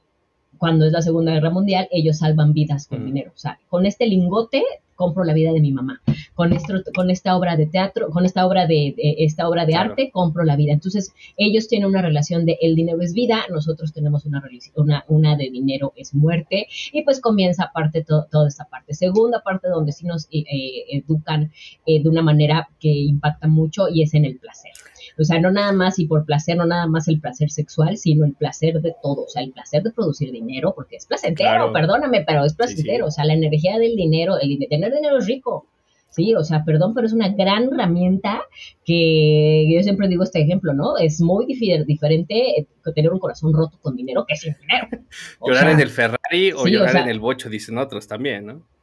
cuando 0.58 0.86
es 0.86 0.92
la 0.92 1.02
Segunda 1.02 1.32
Guerra 1.32 1.50
Mundial, 1.50 1.88
ellos 1.90 2.18
salvan 2.18 2.52
vidas 2.52 2.86
con 2.86 3.02
mm. 3.02 3.06
dinero. 3.06 3.32
O 3.34 3.38
sea, 3.38 3.58
con 3.68 3.86
este 3.86 4.06
lingote 4.06 4.62
compro 4.96 5.24
la 5.24 5.34
vida 5.34 5.52
de 5.52 5.60
mi 5.60 5.70
mamá. 5.70 6.00
Con, 6.34 6.52
esto, 6.52 6.74
con 6.94 7.10
esta 7.10 7.36
obra 7.36 7.56
de 7.56 7.66
teatro, 7.66 8.08
con 8.08 8.24
esta 8.24 8.46
obra 8.46 8.66
de, 8.66 8.94
esta 9.18 9.48
obra 9.48 9.64
de 9.66 9.74
arte, 9.76 10.10
compro 10.10 10.42
la 10.42 10.56
vida. 10.56 10.72
Entonces, 10.72 11.12
ellos 11.36 11.68
tienen 11.68 11.88
una 11.88 12.02
relación 12.02 12.44
de 12.44 12.58
el 12.60 12.74
dinero 12.74 13.00
es 13.02 13.12
vida, 13.12 13.44
nosotros 13.50 13.92
tenemos 13.92 14.24
una, 14.24 14.42
una, 14.74 15.04
una 15.08 15.36
de 15.36 15.50
dinero 15.50 15.92
es 15.96 16.14
muerte, 16.14 16.66
y 16.92 17.02
pues 17.02 17.20
comienza 17.20 17.64
aparte 17.64 18.04
toda 18.04 18.48
esta 18.48 18.64
parte. 18.64 18.94
Segunda 18.94 19.42
parte 19.42 19.68
donde 19.68 19.92
sí 19.92 20.06
nos 20.06 20.24
eh, 20.26 20.44
eh, 20.50 20.84
educan 20.90 21.52
eh, 21.86 22.02
de 22.02 22.08
una 22.08 22.22
manera 22.22 22.68
que 22.80 22.90
impacta 22.90 23.46
mucho 23.46 23.88
y 23.88 24.02
es 24.02 24.14
en 24.14 24.24
el 24.24 24.38
placer. 24.38 24.72
O 25.18 25.24
sea, 25.24 25.40
no 25.40 25.50
nada 25.50 25.72
más 25.72 25.98
y 25.98 26.06
por 26.06 26.24
placer, 26.24 26.56
no 26.56 26.66
nada 26.66 26.86
más 26.86 27.08
el 27.08 27.20
placer 27.20 27.50
sexual, 27.50 27.96
sino 27.96 28.26
el 28.26 28.34
placer 28.34 28.80
de 28.80 28.94
todo. 29.02 29.24
O 29.24 29.28
sea, 29.28 29.42
el 29.42 29.52
placer 29.52 29.82
de 29.82 29.90
producir 29.90 30.30
dinero, 30.30 30.74
porque 30.74 30.96
es 30.96 31.06
placentero, 31.06 31.72
perdóname, 31.72 32.24
pero 32.26 32.44
es 32.44 32.54
placentero. 32.54 33.06
O 33.06 33.10
sea, 33.10 33.24
la 33.24 33.34
energía 33.34 33.78
del 33.78 33.96
dinero, 33.96 34.38
el 34.40 34.58
tener 34.68 34.92
dinero 34.92 35.18
es 35.18 35.26
rico. 35.26 35.66
Sí, 36.10 36.34
o 36.34 36.44
sea, 36.44 36.64
perdón, 36.64 36.94
pero 36.94 37.06
es 37.06 37.12
una 37.12 37.28
gran 37.28 37.64
herramienta 37.64 38.40
que 38.84 39.66
yo 39.70 39.82
siempre 39.82 40.08
digo 40.08 40.22
este 40.22 40.40
ejemplo, 40.40 40.72
¿no? 40.72 40.96
Es 40.96 41.20
muy 41.20 41.44
diferente 41.46 42.60
eh, 42.60 42.66
tener 42.94 43.12
un 43.12 43.18
corazón 43.18 43.52
roto 43.52 43.78
con 43.82 43.96
dinero 43.96 44.24
que 44.26 44.36
sin 44.36 44.54
dinero. 44.60 44.88
llorar 45.46 45.70
en 45.70 45.80
el 45.80 45.90
Ferrari 45.90 46.52
o 46.52 46.66
llorar 46.66 46.96
en 46.96 47.08
el 47.08 47.20
bocho, 47.20 47.50
dicen 47.50 47.76
otros 47.76 48.06
también, 48.06 48.46
¿no? 48.46 48.75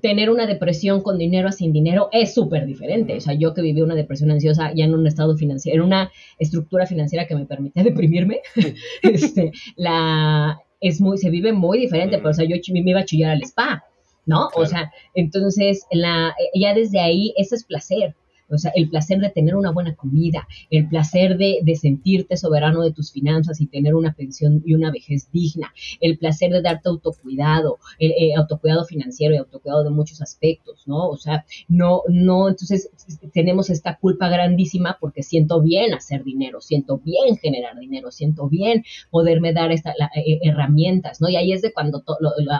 Tener 0.00 0.30
una 0.30 0.46
depresión 0.46 1.02
con 1.02 1.18
dinero 1.18 1.48
a 1.48 1.52
sin 1.52 1.72
dinero 1.72 2.08
es 2.12 2.34
súper 2.34 2.66
diferente. 2.66 3.16
O 3.16 3.20
sea, 3.20 3.34
yo 3.34 3.52
que 3.52 3.62
viví 3.62 3.82
una 3.82 3.94
depresión 3.94 4.30
ansiosa 4.30 4.72
ya 4.74 4.84
en 4.84 4.94
un 4.94 5.06
estado 5.06 5.36
financiero, 5.36 5.82
en 5.82 5.88
una 5.88 6.10
estructura 6.38 6.86
financiera 6.86 7.26
que 7.26 7.34
me 7.34 7.46
permitía 7.46 7.82
deprimirme, 7.84 8.40
este, 9.02 9.52
la, 9.76 10.58
es 10.80 11.00
muy, 11.00 11.18
se 11.18 11.30
vive 11.30 11.52
muy 11.52 11.78
diferente, 11.78 12.18
pero 12.18 12.30
o 12.30 12.34
sea, 12.34 12.46
yo 12.46 12.56
me 12.72 12.90
iba 12.90 13.00
a 13.00 13.04
chillar 13.04 13.32
al 13.32 13.42
spa, 13.42 13.84
¿no? 14.24 14.48
O 14.54 14.66
sea, 14.66 14.92
entonces, 15.14 15.84
la, 15.90 16.34
ya 16.54 16.74
desde 16.74 17.00
ahí, 17.00 17.34
eso 17.36 17.54
es 17.54 17.64
placer. 17.64 18.14
O 18.52 18.58
sea, 18.58 18.72
el 18.74 18.88
placer 18.88 19.18
de 19.18 19.30
tener 19.30 19.56
una 19.56 19.70
buena 19.70 19.94
comida, 19.94 20.46
el 20.70 20.88
placer 20.88 21.36
de, 21.36 21.58
de 21.62 21.74
sentirte 21.76 22.36
soberano 22.36 22.82
de 22.82 22.92
tus 22.92 23.12
finanzas 23.12 23.60
y 23.60 23.66
tener 23.66 23.94
una 23.94 24.12
pensión 24.12 24.62
y 24.64 24.74
una 24.74 24.90
vejez 24.90 25.30
digna, 25.32 25.72
el 26.00 26.18
placer 26.18 26.50
de 26.50 26.62
darte 26.62 26.88
autocuidado, 26.88 27.78
el, 27.98 28.12
eh, 28.12 28.34
autocuidado 28.36 28.84
financiero 28.84 29.34
y 29.34 29.38
autocuidado 29.38 29.84
de 29.84 29.90
muchos 29.90 30.20
aspectos, 30.22 30.82
¿no? 30.86 31.08
O 31.08 31.16
sea, 31.16 31.44
no, 31.68 32.02
no, 32.08 32.48
entonces 32.48 32.90
tenemos 33.32 33.70
esta 33.70 33.96
culpa 33.96 34.28
grandísima 34.28 34.96
porque 35.00 35.22
siento 35.22 35.60
bien 35.60 35.94
hacer 35.94 36.24
dinero, 36.24 36.60
siento 36.60 36.98
bien 36.98 37.36
generar 37.36 37.78
dinero, 37.78 38.10
siento 38.10 38.48
bien 38.48 38.84
poderme 39.10 39.52
dar 39.52 39.72
esta, 39.72 39.92
eh, 39.92 40.40
herramientas, 40.42 41.20
¿no? 41.20 41.28
Y 41.28 41.36
ahí 41.36 41.52
es 41.52 41.62
de 41.62 41.72
cuando 41.72 42.04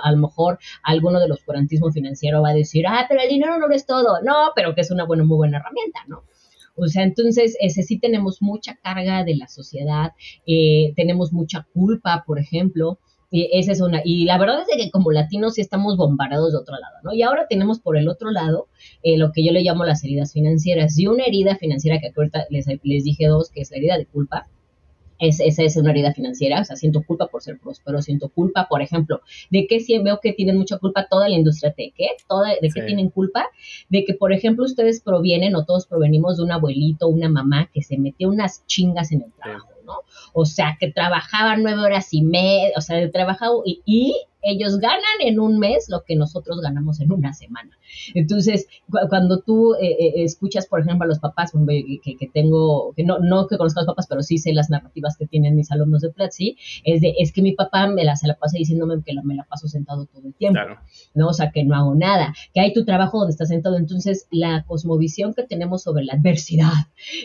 a 0.03 0.13
lo 0.13 0.19
mejor 0.19 0.59
alguno 0.83 1.21
de 1.21 1.29
los 1.29 1.43
curantismo 1.43 1.91
financiero 1.91 2.43
va 2.43 2.51
a 2.51 2.55
decir, 2.55 2.87
ah, 2.87 3.07
pero 3.09 3.21
el 3.21 3.29
dinero 3.29 3.59
no 3.59 3.69
lo 3.69 3.75
es 3.75 3.87
todo, 3.87 4.21
no, 4.23 4.53
pero 4.55 4.75
que 4.75 4.81
es 4.83 4.91
una 4.91 5.05
buena, 5.05 5.25
muy 5.25 5.37
buena 5.37 5.59
herramienta, 5.59 5.82
¿no? 6.09 6.25
O 6.75 6.87
sea, 6.87 7.03
entonces, 7.03 7.57
ese 7.61 7.83
sí 7.83 7.99
tenemos 7.99 8.41
mucha 8.41 8.77
carga 8.77 9.25
de 9.25 9.37
la 9.37 9.49
sociedad, 9.49 10.13
eh, 10.47 10.93
tenemos 10.97 11.33
mucha 11.33 11.67
culpa, 11.75 12.25
por 12.27 12.39
ejemplo, 12.39 12.99
y 13.31 13.49
esa 13.53 13.73
es 13.73 13.81
una, 13.81 14.03
y 14.05 14.25
la 14.27 14.39
verdad 14.39 14.61
es 14.61 14.77
que 14.77 14.91
como 14.91 15.11
latinos 15.11 15.55
sí 15.55 15.63
estamos 15.63 15.97
bombardeados 15.97 16.53
de 16.53 16.59
otro 16.59 16.75
lado, 16.75 16.97
¿no? 17.03 17.15
Y 17.15 17.23
ahora 17.23 17.47
tenemos 17.49 17.81
por 17.81 17.97
el 17.97 18.09
otro 18.09 18.31
lado 18.31 18.69
eh, 19.03 19.17
lo 19.17 19.33
que 19.33 19.45
yo 19.45 19.53
le 19.53 19.63
llamo 19.63 19.85
las 19.85 20.05
heridas 20.05 20.35
financieras. 20.35 20.99
Y 20.99 21.07
una 21.07 21.25
herida 21.25 21.57
financiera 21.57 21.99
que 21.99 22.13
ahorita 22.15 22.45
les, 22.51 22.67
les 22.83 23.05
dije 23.05 23.27
dos, 23.27 23.51
que 23.51 23.63
es 23.63 23.71
la 23.71 23.79
herida 23.79 23.97
de 23.97 24.05
culpa, 24.05 24.49
es, 25.23 25.39
esa 25.39 25.63
es 25.63 25.77
una 25.77 25.93
herida 25.93 26.13
financiera, 26.13 26.61
o 26.61 26.65
sea, 26.65 26.75
siento 26.75 27.03
culpa 27.03 27.29
por 27.29 27.43
ser 27.43 27.59
próspero, 27.59 28.03
siento 28.03 28.29
culpa, 28.29 28.67
por 28.69 28.83
ejemplo, 28.83 29.21
de 29.51 29.69
que 29.69 29.79
sí 29.79 29.97
veo 29.99 30.19
que 30.21 30.33
tienen 30.33 30.59
mucha 30.59 30.79
culpa 30.79 31.07
toda 31.09 31.29
la 31.29 31.37
industria 31.37 31.73
tech, 31.73 31.95
¿eh? 31.99 32.17
Toda, 32.29 32.49
¿De 32.61 32.71
qué 32.75 32.83
tienen 32.83 33.09
culpa? 33.09 33.47
De 33.89 34.05
que, 34.05 34.15
por 34.15 34.33
ejemplo, 34.33 34.65
ustedes 34.65 35.01
provienen 35.01 35.55
o 35.55 35.65
todos 35.65 35.87
provenimos 35.87 36.39
de 36.39 36.43
un 36.43 36.51
abuelito, 36.51 37.09
una 37.09 37.29
mamá 37.29 37.71
que 37.73 37.83
se 37.83 37.99
metió 37.99 38.29
unas 38.29 38.67
chingas 38.67 39.13
en 39.13 39.23
el 39.23 39.33
trabajo, 39.33 39.71
¿no? 39.87 40.01
O 40.33 40.45
sea, 40.45 40.77
que 40.81 40.91
trabajaba 40.91 41.57
nueve 41.57 41.81
horas 41.83 42.13
y 42.13 42.23
media, 42.23 42.73
o 42.77 42.81
sea, 42.81 43.09
trabajaba 43.13 43.55
y, 43.65 43.81
y 43.87 44.15
ellos 44.43 44.79
ganan 44.79 45.01
en 45.21 45.41
un 45.41 45.59
mes 45.59 45.87
lo 45.89 46.03
que 46.03 46.17
nosotros 46.17 46.61
ganamos 46.61 47.01
en 47.01 47.13
una 47.13 47.33
semana. 47.33 47.71
Entonces, 48.15 48.67
cuando 49.09 49.41
tú 49.41 49.75
eh, 49.75 49.97
eh, 49.99 50.13
escuchas, 50.25 50.67
por 50.67 50.81
ejemplo, 50.81 51.05
a 51.05 51.09
los 51.09 51.21
papás, 51.21 51.53
que, 51.53 52.17
que, 52.17 52.29
tengo, 52.29 52.93
que 52.95 53.05
no, 53.05 53.19
no 53.21 53.47
que 53.47 53.57
conozco 53.57 53.81
a 53.81 53.83
los 53.83 53.93
papás, 53.93 54.07
pero 54.09 54.23
sí 54.23 54.39
sé 54.39 54.53
las 54.53 54.71
narrativas 54.71 55.17
que 55.17 55.27
tienen 55.27 55.57
mis 55.57 55.71
alumnos 55.71 56.03
de 56.03 56.11
Platzi, 56.11 56.57
es 56.85 57.01
de, 57.01 57.15
es 57.19 57.33
que 57.33 57.43
mi 57.43 57.53
papá 57.53 57.87
me 57.87 58.05
la, 58.05 58.17
se 58.17 58.27
la 58.27 58.35
pasa 58.35 58.59
diciéndome 58.59 59.03
que 59.05 59.13
me 59.23 59.35
la 59.35 59.45
paso 59.45 59.69
sentado 59.69 60.07
todo 60.07 60.27
el 60.27 60.35
tiempo, 60.35 60.61
¿no? 61.15 61.29
O 61.29 61.33
sea, 61.33 61.51
que 61.53 61.65
no 61.65 61.77
hago 61.77 61.95
nada, 61.95 62.35
que 62.53 62.61
hay 62.61 62.73
tu 62.73 62.85
trabajo 62.85 63.19
donde 63.19 63.33
estás 63.33 63.49
sentado. 63.49 63.77
Entonces, 63.77 64.27
la 64.31 64.65
cosmovisión 64.65 65.35
que 65.35 65.45
tenemos 65.45 65.83
sobre 65.83 66.05
la 66.05 66.15
adversidad 66.15 66.73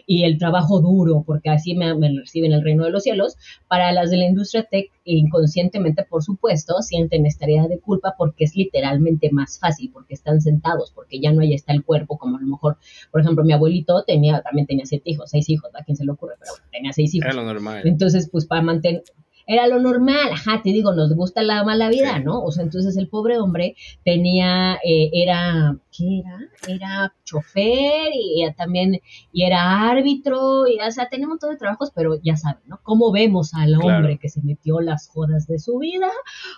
y 0.06 0.24
el 0.24 0.38
trabajo 0.38 0.80
duro, 0.80 1.24
porque 1.26 1.50
así 1.50 1.74
me, 1.76 1.96
me 1.96 2.10
reciben 2.20 2.52
el 2.52 2.64
reino 2.64 2.84
de 2.84 2.92
los 2.92 3.04
cielos, 3.04 3.36
para 3.68 3.92
las 3.92 4.12
de 4.12 4.18
la 4.18 4.26
industria 4.26 4.68
tech, 4.70 4.92
inconscientemente, 5.04 6.04
por 6.04 6.24
supuesto, 6.24 6.76
sienten 7.08 7.26
esta 7.26 7.46
herida 7.46 7.68
de 7.68 7.80
culpa 7.80 8.16
porque 8.18 8.44
es 8.44 8.56
literalmente 8.56 9.30
más 9.32 9.60
fácil, 9.60 9.92
porque 9.92 10.14
están 10.14 10.42
sentados 10.42 10.92
porque 10.92 11.20
ya 11.20 11.32
no 11.32 11.42
ahí 11.42 11.54
está 11.54 11.74
el 11.74 11.84
cuerpo, 11.84 12.18
como 12.18 12.38
a 12.38 12.42
lo 12.42 12.48
mejor, 12.48 12.78
por 13.12 13.22
ejemplo, 13.22 13.44
mi 13.44 13.54
abuelito 13.54 14.04
tenía, 14.04 14.42
también 14.42 14.68
tenía 14.68 14.86
siete 14.86 15.10
hijos, 15.12 15.30
seis 15.30 15.50
hijos, 15.50 15.70
a 15.76 15.84
quién 15.84 15.96
se 15.96 16.06
le 16.06 16.12
ocurre, 16.12 16.36
pero 16.40 16.52
tenía 16.72 16.94
seis 16.94 17.14
hijos. 17.16 17.26
Era 17.26 17.36
lo 17.36 17.46
normal. 17.46 17.82
Entonces, 17.86 18.30
pues 18.32 18.46
para 18.46 18.62
mantener, 18.62 19.04
era 19.46 19.68
lo 19.68 19.80
normal, 19.80 20.30
ajá, 20.34 20.62
te 20.62 20.72
digo, 20.72 20.94
nos 20.94 21.14
gusta 21.16 21.42
la 21.42 21.64
mala 21.64 21.90
vida, 21.90 22.20
¿no? 22.20 22.44
O 22.44 22.52
sea, 22.52 22.64
entonces 22.64 22.98
el 22.98 23.08
pobre 23.08 23.40
hombre 23.40 23.76
tenía, 24.04 24.76
eh, 24.84 25.10
era, 25.14 25.78
¿qué 25.98 26.20
era? 26.20 26.40
Era 26.68 27.14
chofer 27.24 28.12
y, 28.14 28.46
también, 28.56 29.02
y 29.32 29.44
era 29.44 29.90
árbitro, 29.90 30.68
y 30.68 30.80
o 30.80 30.92
sea, 30.92 31.10
tenemos 31.10 31.40
todo 31.40 31.52
de 31.52 31.58
trabajos, 31.58 31.92
pero 31.94 32.20
ya 32.22 32.38
saben, 32.38 32.62
¿no? 32.68 32.80
¿Cómo 32.84 33.12
vemos 33.12 33.54
al 33.54 33.76
hombre 33.76 34.18
que 34.18 34.30
se 34.30 34.42
metió 34.42 34.80
las 34.80 35.08
jodas 35.08 35.48
de 35.48 35.60
su 35.60 35.80
vida? 35.80 36.10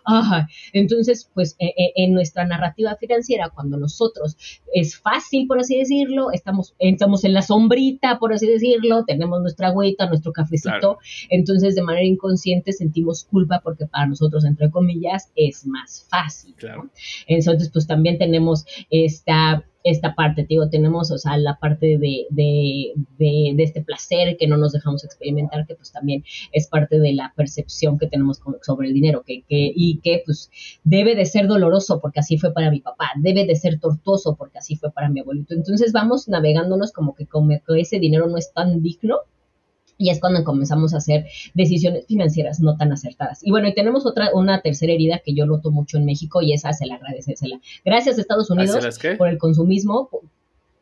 Ajá, 0.06 0.48
entonces, 0.74 1.30
pues 1.34 1.56
e, 1.60 1.68
e, 1.68 1.94
en 1.96 2.14
nuestra 2.14 2.46
narrativa 2.46 2.96
financiera, 2.98 3.50
cuando 3.50 3.78
nosotros 3.78 4.38
es 4.74 4.98
fácil, 4.98 5.48
por 5.48 5.60
así 5.60 5.78
decirlo, 5.78 6.32
estamos, 6.32 6.76
estamos 6.80 7.24
en 7.24 7.34
la 7.34 7.42
sombrita, 7.42 8.20
por 8.20 8.34
así 8.34 8.48
decirlo, 8.48 9.06
tenemos 9.06 9.42
nuestra 9.42 9.68
agüita, 9.68 10.08
nuestro 10.08 10.34
cafecito, 10.34 10.98
entonces 11.30 11.76
de 11.76 11.84
manera 11.84 12.06
inconsciente 12.06 12.74
sentimos 12.74 13.24
culpa 13.24 13.62
porque 13.64 13.86
para 13.86 14.08
nosotros, 14.08 14.46
entre 14.46 14.70
comillas, 14.70 15.32
es 15.36 15.66
más 15.66 16.06
fácil. 16.10 16.56
Entonces, 17.28 17.70
pues 17.72 17.88
también 17.88 18.18
tenemos 18.18 18.66
esta 19.84 20.14
parte, 20.14 20.46
digo, 20.48 20.70
tenemos, 20.70 21.10
o 21.12 21.18
sea, 21.18 21.38
la 21.38 21.58
parte 21.58 21.98
de, 21.98 22.28
de, 22.30 22.94
de, 23.18 23.64
este 23.64 23.82
placer 23.82 24.36
que 24.38 24.48
no 24.48 24.58
nos 24.58 24.74
dejamos 24.74 25.04
experimentar, 25.06 25.66
que 25.66 25.76
pues 25.76 25.92
también 25.92 26.24
es 26.52 26.68
parte 26.68 27.00
de 27.00 27.14
la 27.14 27.34
percepción 27.36 27.98
que 27.98 28.08
tenemos 28.08 28.42
sobre 28.62 28.90
el 28.90 28.94
dinero, 28.94 29.24
que, 29.26 29.44
que, 29.48 29.72
y 29.74 30.00
que 30.02 30.22
pues 30.26 30.52
debe 30.84 31.16
de 31.16 31.26
ser 31.26 31.48
doloroso 31.48 32.00
porque 32.02 32.20
así 32.20 32.38
fue 32.38 32.54
para 32.54 32.72
mi 32.72 32.82
papá, 32.82 33.12
debe 33.18 33.46
de 33.46 33.56
ser 33.56 33.80
tortuoso 33.80 34.36
porque 34.36 34.58
así 34.58 34.76
fue 34.76 34.92
para 34.92 35.10
mi 35.10 35.22
abuelito. 35.22 35.54
Entonces 35.54 35.94
vamos 35.94 36.28
navegándonos 36.28 36.92
como 36.92 37.16
que, 37.16 37.26
como 37.26 37.50
que 37.50 37.80
ese 37.80 38.00
dinero 38.00 38.28
no 38.28 38.38
es 38.38 38.52
tan 38.54 38.82
digno 38.84 39.20
y 40.00 40.10
es 40.10 40.20
cuando 40.20 40.44
comenzamos 40.44 40.94
a 40.94 40.98
hacer 40.98 41.28
decisiones 41.54 42.08
financieras 42.08 42.62
no 42.62 42.78
tan 42.78 42.92
acertadas. 42.94 43.42
Y 43.44 43.52
bueno, 43.52 43.68
y 43.68 43.76
tenemos 43.76 44.06
otra, 44.06 44.30
una 44.34 44.62
tercera 44.62 44.94
herida 44.94 45.22
que 45.24 45.34
yo 45.34 45.46
noto 45.46 45.72
mucho 45.72 45.98
en 45.98 46.06
México 46.06 46.42
y 46.42 46.54
esa 46.54 46.74
se 46.74 46.88
la 46.88 46.96
agradece. 46.96 47.36
Gracias 47.84 48.18
Estados 48.18 48.50
Unidos 48.50 48.98
por 49.18 49.28
el 49.28 49.38
consumismo, 49.38 50.10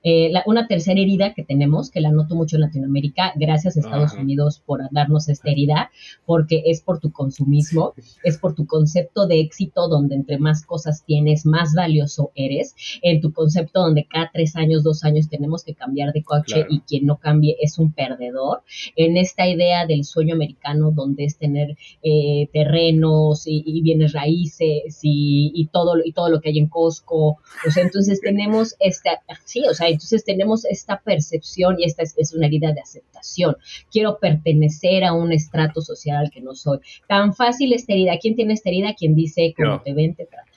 eh, 0.04 0.32
una 0.46 0.68
tercera 0.68 1.00
herida 1.02 1.34
que 1.34 1.44
tenemos, 1.44 1.90
que 1.90 2.02
la 2.02 2.12
noto 2.12 2.36
mucho 2.36 2.56
en 2.56 2.62
Latinoamérica, 2.62 3.34
gracias 3.36 3.76
a 3.76 3.80
Estados 3.80 4.14
Unidos 4.14 4.62
por 4.66 4.82
darnos 4.92 5.28
esta 5.30 5.52
herida, 5.52 5.92
porque 6.26 6.64
es 6.66 6.82
por 6.82 7.00
tu 7.00 7.12
consumismo, 7.12 7.94
es 8.24 8.38
por 8.38 8.54
tu 8.56 8.68
concepto 8.68 9.28
de 9.28 9.40
éxito, 9.42 9.88
donde 9.88 10.16
entre 10.16 10.38
más 10.38 10.66
cosas 10.66 11.04
tienes, 11.06 11.46
más 11.46 11.74
valioso 11.74 12.32
eres, 12.36 12.76
en 13.02 13.22
tu 13.22 13.34
concepto 13.34 13.82
donde 13.82 14.06
cada 14.06 14.30
tres 14.32 14.56
años, 14.56 14.84
dos 14.84 15.04
años 15.04 15.30
tenemos 15.30 15.64
que 15.64 15.74
cambiar 15.74 16.14
de 16.14 16.24
coche 16.24 16.66
y 16.70 16.82
quien 16.82 17.06
no 17.06 17.18
cambie 17.18 17.58
es 17.60 17.78
un 17.78 17.92
perdedor, 17.92 18.62
en 18.96 19.18
esta 19.18 19.48
idea 19.48 19.86
del 19.86 20.04
sueño 20.04 20.36
americano, 20.36 20.92
donde 20.92 21.26
es 21.26 21.38
tener 21.38 21.78
eh, 22.04 22.50
terrenos 22.54 23.44
y, 23.46 23.82
bienes 23.82 24.14
raíces 24.14 25.00
y, 25.02 25.52
y, 25.54 25.68
todo, 25.68 25.96
y 26.04 26.12
todo 26.12 26.30
lo 26.30 26.42
que 26.42 26.50
hay 26.50 26.60
en 26.60 26.68
Costco, 26.68 27.38
o 27.68 27.72
sea, 27.72 27.84
entonces 27.84 28.22
tenemos 28.22 28.76
esta, 28.80 29.22
sí, 29.46 29.64
o 29.70 29.74
sea, 29.74 29.87
entonces 29.93 30.23
tenemos 30.23 30.65
esta 30.65 31.02
percepción 31.02 31.76
y 31.80 31.86
esta 31.86 32.04
es, 32.04 32.34
una 32.34 32.47
herida 32.47 32.73
de 32.73 32.82
aceptación. 32.82 33.56
Quiero 33.91 34.19
pertenecer 34.19 35.04
a 35.04 35.13
un 35.13 35.32
estrato 35.32 35.82
social 35.82 36.17
al 36.17 36.32
que 36.32 36.41
no 36.41 36.56
soy. 36.56 36.80
Tan 37.08 37.34
fácil 37.34 37.73
esta 37.73 37.93
herida. 37.93 38.17
¿Quién 38.19 38.36
tiene 38.36 38.54
esta 38.54 38.69
herida? 38.69 38.95
Quien 38.97 39.15
dice, 39.15 39.54
como 39.56 39.82
te 39.82 39.93
ven, 39.93 40.15
te 40.15 40.26
trata. 40.26 40.52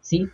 ¿Sí? 0.00 0.26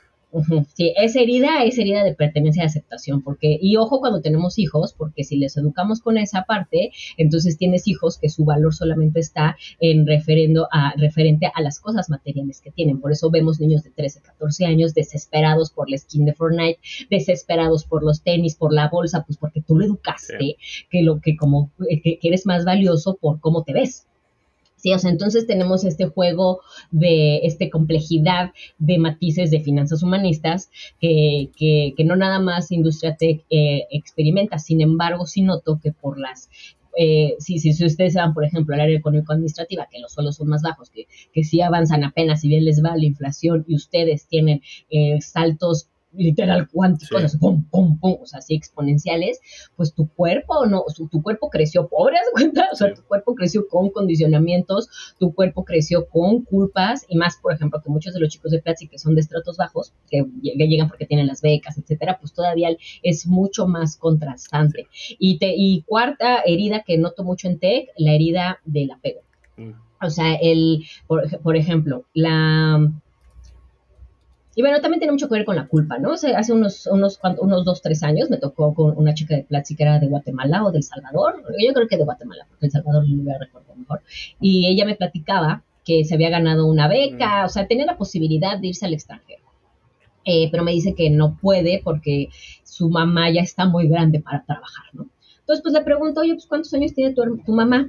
Sí, 0.74 0.92
esa 0.96 1.20
herida 1.20 1.64
es 1.64 1.78
herida 1.78 2.04
de 2.04 2.14
pertenencia 2.14 2.62
y 2.62 2.66
aceptación, 2.66 3.22
porque, 3.22 3.58
y 3.60 3.76
ojo 3.76 4.00
cuando 4.00 4.20
tenemos 4.20 4.58
hijos, 4.58 4.94
porque 4.96 5.24
si 5.24 5.36
les 5.36 5.56
educamos 5.56 6.00
con 6.00 6.18
esa 6.18 6.44
parte, 6.44 6.90
entonces 7.16 7.56
tienes 7.56 7.88
hijos 7.88 8.18
que 8.18 8.28
su 8.28 8.44
valor 8.44 8.74
solamente 8.74 9.20
está 9.20 9.56
en 9.80 10.06
referendo 10.06 10.68
a, 10.70 10.92
referente 10.96 11.50
a 11.54 11.62
las 11.62 11.80
cosas 11.80 12.10
materiales 12.10 12.60
que 12.60 12.70
tienen. 12.70 13.00
Por 13.00 13.12
eso 13.12 13.30
vemos 13.30 13.60
niños 13.60 13.82
de 13.82 13.90
13, 13.90 14.22
14 14.22 14.66
años 14.66 14.94
desesperados 14.94 15.70
por 15.70 15.90
la 15.90 15.98
skin 15.98 16.24
de 16.24 16.34
Fortnite, 16.34 16.80
desesperados 17.10 17.84
por 17.84 18.02
los 18.02 18.22
tenis, 18.22 18.56
por 18.56 18.72
la 18.72 18.88
bolsa, 18.88 19.24
pues 19.24 19.38
porque 19.38 19.62
tú 19.62 19.76
lo 19.76 19.84
educaste, 19.84 20.56
que 20.90 21.02
lo 21.02 21.20
que 21.20 21.36
como 21.36 21.70
que 21.78 22.18
eres 22.22 22.46
más 22.46 22.64
valioso 22.64 23.16
por 23.20 23.40
cómo 23.40 23.62
te 23.64 23.72
ves. 23.72 24.06
Sí, 24.86 25.08
entonces 25.08 25.48
tenemos 25.48 25.84
este 25.84 26.06
juego 26.06 26.60
de 26.92 27.38
esta 27.38 27.68
complejidad 27.70 28.52
de 28.78 28.98
matices 28.98 29.50
de 29.50 29.60
finanzas 29.60 30.04
humanistas 30.04 30.70
que, 31.00 31.50
que, 31.56 31.92
que 31.96 32.04
no 32.04 32.14
nada 32.14 32.38
más 32.38 32.70
Industria 32.70 33.16
Tech 33.16 33.44
eh, 33.50 33.86
experimenta, 33.90 34.60
sin 34.60 34.80
embargo, 34.80 35.26
sí 35.26 35.42
noto 35.42 35.80
que 35.82 35.90
por 35.90 36.20
las 36.20 36.48
eh, 36.96 37.34
si, 37.40 37.58
si, 37.58 37.84
ustedes 37.84 38.14
van, 38.14 38.32
por 38.32 38.44
ejemplo, 38.44 38.74
al 38.76 38.80
área 38.80 38.96
económico-administrativa, 38.96 39.88
que 39.90 39.98
los 39.98 40.12
suelos 40.12 40.36
son 40.36 40.48
más 40.48 40.62
bajos, 40.62 40.88
que, 40.90 41.08
que 41.32 41.42
sí 41.42 41.60
avanzan 41.60 42.04
apenas, 42.04 42.40
si 42.42 42.48
bien 42.48 42.64
les 42.64 42.82
va 42.82 42.96
la 42.96 43.04
inflación 43.04 43.64
y 43.66 43.74
ustedes 43.74 44.28
tienen 44.28 44.62
eh, 44.88 45.20
saltos 45.20 45.88
literal 46.16 46.68
cuánticos, 46.68 47.32
sí. 47.32 47.38
pum, 47.38 47.64
pum, 47.70 47.98
pum, 47.98 48.18
o 48.22 48.26
sea, 48.26 48.38
así 48.38 48.54
exponenciales, 48.54 49.40
pues 49.76 49.94
tu 49.94 50.08
cuerpo 50.08 50.66
no, 50.66 50.84
tu 51.10 51.22
cuerpo 51.22 51.50
creció 51.50 51.88
pobre, 51.88 52.16
¿has 52.18 52.30
cuenta? 52.32 52.68
O 52.72 52.76
sea, 52.76 52.94
tu 52.94 53.02
cuerpo 53.02 53.34
creció 53.34 53.68
con 53.68 53.90
condicionamientos, 53.90 54.88
tu 55.18 55.34
cuerpo 55.34 55.64
creció 55.64 56.08
con 56.08 56.42
culpas, 56.42 57.04
y 57.08 57.16
más, 57.16 57.36
por 57.36 57.52
ejemplo, 57.52 57.80
que 57.82 57.90
muchos 57.90 58.14
de 58.14 58.20
los 58.20 58.30
chicos 58.30 58.50
de 58.50 58.60
Platzi 58.60 58.88
que 58.88 58.98
son 58.98 59.14
de 59.14 59.20
estratos 59.20 59.56
bajos, 59.56 59.92
que 60.10 60.24
llegan 60.42 60.88
porque 60.88 61.06
tienen 61.06 61.26
las 61.26 61.40
becas, 61.40 61.78
etcétera, 61.78 62.18
pues 62.20 62.32
todavía 62.32 62.68
es 63.02 63.26
mucho 63.26 63.66
más 63.66 63.96
contrastante. 63.96 64.88
Y, 65.18 65.38
te, 65.38 65.54
y 65.56 65.82
cuarta 65.82 66.42
herida 66.44 66.82
que 66.86 66.98
noto 66.98 67.24
mucho 67.24 67.48
en 67.48 67.58
TEC, 67.58 67.88
la 67.96 68.12
herida 68.12 68.60
del 68.64 68.90
apego. 68.90 69.20
Mm. 69.56 69.72
O 70.02 70.10
sea, 70.10 70.34
el, 70.34 70.84
por, 71.06 71.40
por 71.40 71.56
ejemplo, 71.56 72.04
la 72.12 72.92
Y 74.56 74.62
bueno, 74.62 74.80
también 74.80 75.00
tiene 75.00 75.12
mucho 75.12 75.28
que 75.28 75.34
ver 75.34 75.44
con 75.44 75.54
la 75.54 75.68
culpa, 75.68 75.98
¿no? 75.98 76.14
hace 76.14 76.52
unos, 76.52 76.86
unos, 76.86 77.20
unos 77.40 77.64
dos, 77.66 77.82
tres 77.82 78.02
años 78.02 78.30
me 78.30 78.38
tocó 78.38 78.72
con 78.72 78.96
una 78.96 79.12
chica 79.12 79.36
de 79.36 79.44
plática 79.44 79.76
que 79.76 79.82
era 79.82 79.98
de 79.98 80.06
Guatemala 80.06 80.64
o 80.64 80.72
del 80.72 80.82
Salvador, 80.82 81.42
yo 81.62 81.74
creo 81.74 81.86
que 81.86 81.98
de 81.98 82.04
Guatemala, 82.04 82.46
porque 82.48 82.64
El 82.64 82.72
Salvador 82.72 83.06
lo 83.06 83.22
voy 83.22 83.32
a 83.32 83.38
recordar 83.38 83.76
mejor, 83.76 84.00
y 84.40 84.66
ella 84.66 84.86
me 84.86 84.94
platicaba 84.96 85.62
que 85.84 86.04
se 86.04 86.14
había 86.14 86.30
ganado 86.30 86.66
una 86.66 86.88
beca, 86.88 87.44
o 87.44 87.50
sea, 87.50 87.66
tenía 87.66 87.84
la 87.84 87.98
posibilidad 87.98 88.58
de 88.58 88.68
irse 88.68 88.86
al 88.86 88.94
extranjero. 88.94 89.42
Eh, 90.24 90.48
pero 90.50 90.64
me 90.64 90.72
dice 90.72 90.94
que 90.94 91.10
no 91.10 91.36
puede 91.36 91.82
porque 91.84 92.30
su 92.64 92.88
mamá 92.88 93.30
ya 93.30 93.42
está 93.42 93.66
muy 93.66 93.86
grande 93.88 94.20
para 94.20 94.42
trabajar, 94.44 94.86
¿no? 94.94 95.08
Entonces, 95.40 95.62
pues 95.62 95.74
le 95.74 95.82
pregunto, 95.82 96.22
oye, 96.22 96.32
pues 96.32 96.46
¿cuántos 96.46 96.72
años 96.74 96.94
tiene 96.94 97.14
tu, 97.14 97.22
tu 97.44 97.52
mamá? 97.52 97.88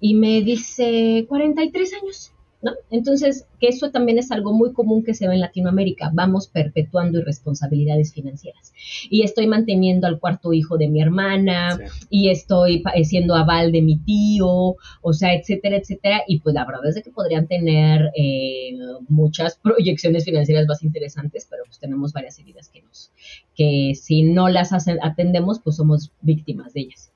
Y 0.00 0.14
me 0.14 0.42
dice, 0.42 1.24
43 1.28 1.94
años. 2.02 2.32
¿No? 2.62 2.72
Entonces, 2.90 3.46
que 3.58 3.68
eso 3.68 3.90
también 3.90 4.18
es 4.18 4.30
algo 4.30 4.52
muy 4.52 4.72
común 4.72 5.02
que 5.02 5.14
se 5.14 5.26
ve 5.28 5.34
en 5.34 5.40
Latinoamérica. 5.40 6.10
Vamos 6.12 6.48
perpetuando 6.48 7.18
irresponsabilidades 7.18 8.12
financieras. 8.12 8.72
Y 9.08 9.22
estoy 9.22 9.46
manteniendo 9.46 10.06
al 10.06 10.18
cuarto 10.18 10.52
hijo 10.52 10.76
de 10.76 10.88
mi 10.88 11.00
hermana, 11.00 11.78
y 12.08 12.30
estoy 12.30 12.82
siendo 13.04 13.34
aval 13.34 13.72
de 13.72 13.82
mi 13.82 13.98
tío, 13.98 14.76
o 15.02 15.12
sea, 15.12 15.34
etcétera, 15.34 15.76
etcétera. 15.76 16.22
Y 16.26 16.40
pues 16.40 16.54
la 16.54 16.64
verdad 16.64 16.88
es 16.88 17.02
que 17.02 17.10
podrían 17.10 17.46
tener 17.46 18.10
eh, 18.16 18.76
muchas 19.08 19.56
proyecciones 19.56 20.24
financieras 20.24 20.66
más 20.66 20.82
interesantes, 20.82 21.46
pero 21.48 21.64
pues 21.64 21.78
tenemos 21.78 22.12
varias 22.12 22.38
heridas 22.38 22.68
que 22.68 22.82
nos, 22.82 23.10
que 23.54 23.92
si 23.94 24.22
no 24.22 24.48
las 24.48 24.72
atendemos, 24.72 25.60
pues 25.60 25.76
somos 25.76 26.12
víctimas 26.20 26.72
de 26.72 26.80
ellas. 26.82 27.09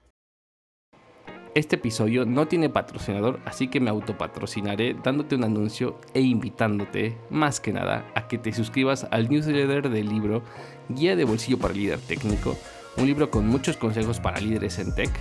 Este 1.54 1.76
episodio 1.76 2.26
no 2.26 2.48
tiene 2.48 2.68
patrocinador, 2.68 3.38
así 3.44 3.68
que 3.68 3.78
me 3.78 3.88
autopatrocinaré 3.88 4.96
dándote 5.04 5.36
un 5.36 5.44
anuncio 5.44 6.00
e 6.12 6.20
invitándote, 6.20 7.16
más 7.30 7.60
que 7.60 7.72
nada, 7.72 8.10
a 8.16 8.26
que 8.26 8.38
te 8.38 8.52
suscribas 8.52 9.06
al 9.12 9.28
newsletter 9.28 9.88
del 9.88 10.08
libro 10.08 10.42
Guía 10.88 11.14
de 11.14 11.24
Bolsillo 11.24 11.56
para 11.58 11.72
Líder 11.72 12.00
Técnico, 12.00 12.58
un 12.96 13.06
libro 13.06 13.30
con 13.30 13.46
muchos 13.46 13.76
consejos 13.76 14.18
para 14.18 14.40
líderes 14.40 14.80
en 14.80 14.96
tech, 14.96 15.12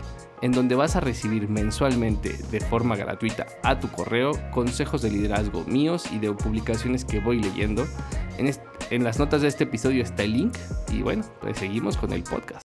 en 0.41 0.53
donde 0.53 0.73
vas 0.73 0.95
a 0.95 1.01
recibir 1.01 1.49
mensualmente 1.49 2.35
de 2.49 2.59
forma 2.61 2.95
gratuita 2.95 3.45
a 3.61 3.79
tu 3.79 3.91
correo 3.91 4.31
consejos 4.49 5.03
de 5.03 5.11
liderazgo 5.11 5.63
míos 5.65 6.05
y 6.11 6.17
de 6.17 6.33
publicaciones 6.33 7.05
que 7.05 7.19
voy 7.19 7.43
leyendo. 7.43 7.85
En, 8.39 8.51
en 8.89 9.03
las 9.03 9.19
notas 9.19 9.43
de 9.43 9.49
este 9.49 9.65
episodio 9.65 10.01
está 10.01 10.23
el 10.23 10.33
link 10.33 10.57
y 10.91 11.03
bueno, 11.03 11.23
pues 11.41 11.59
seguimos 11.59 11.95
con 11.95 12.11
el 12.11 12.23
podcast. 12.23 12.63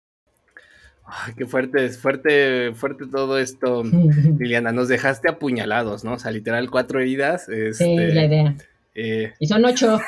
Ay, 1.11 1.33
qué 1.37 1.45
fuerte, 1.45 1.89
fuerte, 1.89 2.73
fuerte 2.73 3.05
todo 3.07 3.39
esto, 3.39 3.83
Liliana. 4.39 4.71
Nos 4.71 4.87
dejaste 4.87 5.29
apuñalados, 5.29 6.03
¿no? 6.03 6.13
O 6.13 6.19
sea, 6.19 6.31
literal, 6.31 6.69
cuatro 6.69 6.99
heridas. 6.99 7.49
Este, 7.49 7.83
sí, 7.85 7.95
la 7.95 8.25
idea. 8.25 8.55
Eh, 8.95 9.33
y 9.39 9.47
son 9.47 9.65
ocho. 9.65 9.99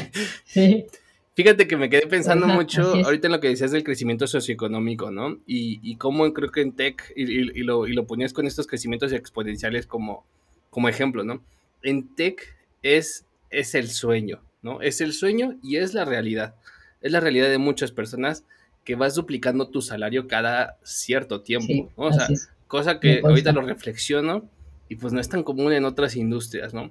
sí. 0.44 0.86
Fíjate 1.34 1.68
que 1.68 1.76
me 1.76 1.88
quedé 1.88 2.08
pensando 2.08 2.48
mucho 2.48 2.94
ahorita 3.04 3.28
en 3.28 3.32
lo 3.32 3.40
que 3.40 3.46
decías 3.46 3.70
del 3.70 3.84
crecimiento 3.84 4.26
socioeconómico, 4.26 5.12
¿no? 5.12 5.38
Y, 5.46 5.78
y 5.88 5.94
cómo 5.94 6.32
creo 6.32 6.50
que 6.50 6.62
en 6.62 6.72
tech, 6.72 7.12
y, 7.14 7.62
lo, 7.62 7.86
y, 7.86 7.92
lo, 7.92 8.06
ponías 8.08 8.32
con 8.32 8.48
estos 8.48 8.66
crecimientos 8.66 9.12
exponenciales 9.12 9.86
como, 9.86 10.24
como 10.70 10.88
ejemplo, 10.88 11.22
¿no? 11.22 11.40
En 11.84 12.08
tech 12.16 12.56
es, 12.82 13.24
es 13.50 13.76
el 13.76 13.88
sueño, 13.88 14.40
¿no? 14.62 14.82
Es 14.82 15.00
el 15.00 15.12
sueño 15.12 15.54
y 15.62 15.76
es 15.76 15.94
la 15.94 16.04
realidad. 16.04 16.56
Es 17.02 17.12
la 17.12 17.20
realidad 17.20 17.48
de 17.48 17.58
muchas 17.58 17.92
personas 17.92 18.44
que 18.88 18.94
vas 18.94 19.14
duplicando 19.14 19.68
tu 19.68 19.82
salario 19.82 20.26
cada 20.28 20.78
cierto 20.82 21.42
tiempo, 21.42 21.92
¿no? 21.98 22.04
O 22.04 22.12
sea, 22.14 22.26
cosa 22.68 23.00
que 23.00 23.20
ahorita 23.22 23.52
lo 23.52 23.60
reflexiono 23.60 24.48
y 24.88 24.96
pues 24.96 25.12
no 25.12 25.20
es 25.20 25.28
tan 25.28 25.42
común 25.42 25.74
en 25.74 25.84
otras 25.84 26.16
industrias, 26.16 26.72
¿no? 26.72 26.90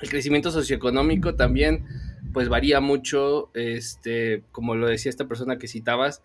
El 0.00 0.08
crecimiento 0.08 0.50
socioeconómico 0.50 1.34
también 1.34 1.84
pues 2.32 2.48
varía 2.48 2.80
mucho, 2.80 3.50
este, 3.52 4.44
como 4.50 4.76
lo 4.76 4.88
decía 4.88 5.10
esta 5.10 5.28
persona 5.28 5.58
que 5.58 5.68
citabas, 5.68 6.22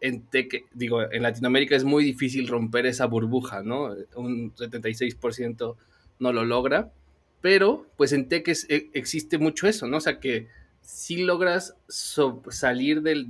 en 0.00 0.24
digo, 0.74 1.02
en 1.10 1.22
Latinoamérica 1.24 1.74
es 1.74 1.82
muy 1.82 2.04
difícil 2.04 2.46
romper 2.46 2.86
esa 2.86 3.06
burbuja, 3.06 3.64
¿no? 3.64 3.96
Un 4.14 4.54
76% 4.54 5.74
no 6.20 6.32
lo 6.32 6.44
logra, 6.44 6.92
pero 7.40 7.84
pues 7.96 8.12
en 8.12 8.28
Tech 8.28 8.46
e, 8.46 8.90
existe 8.92 9.38
mucho 9.38 9.66
eso, 9.66 9.88
¿no? 9.88 9.96
O 9.96 10.00
sea 10.00 10.20
que 10.20 10.46
si 10.88 11.18
logras 11.18 11.76
salir 11.86 13.02
del, 13.02 13.28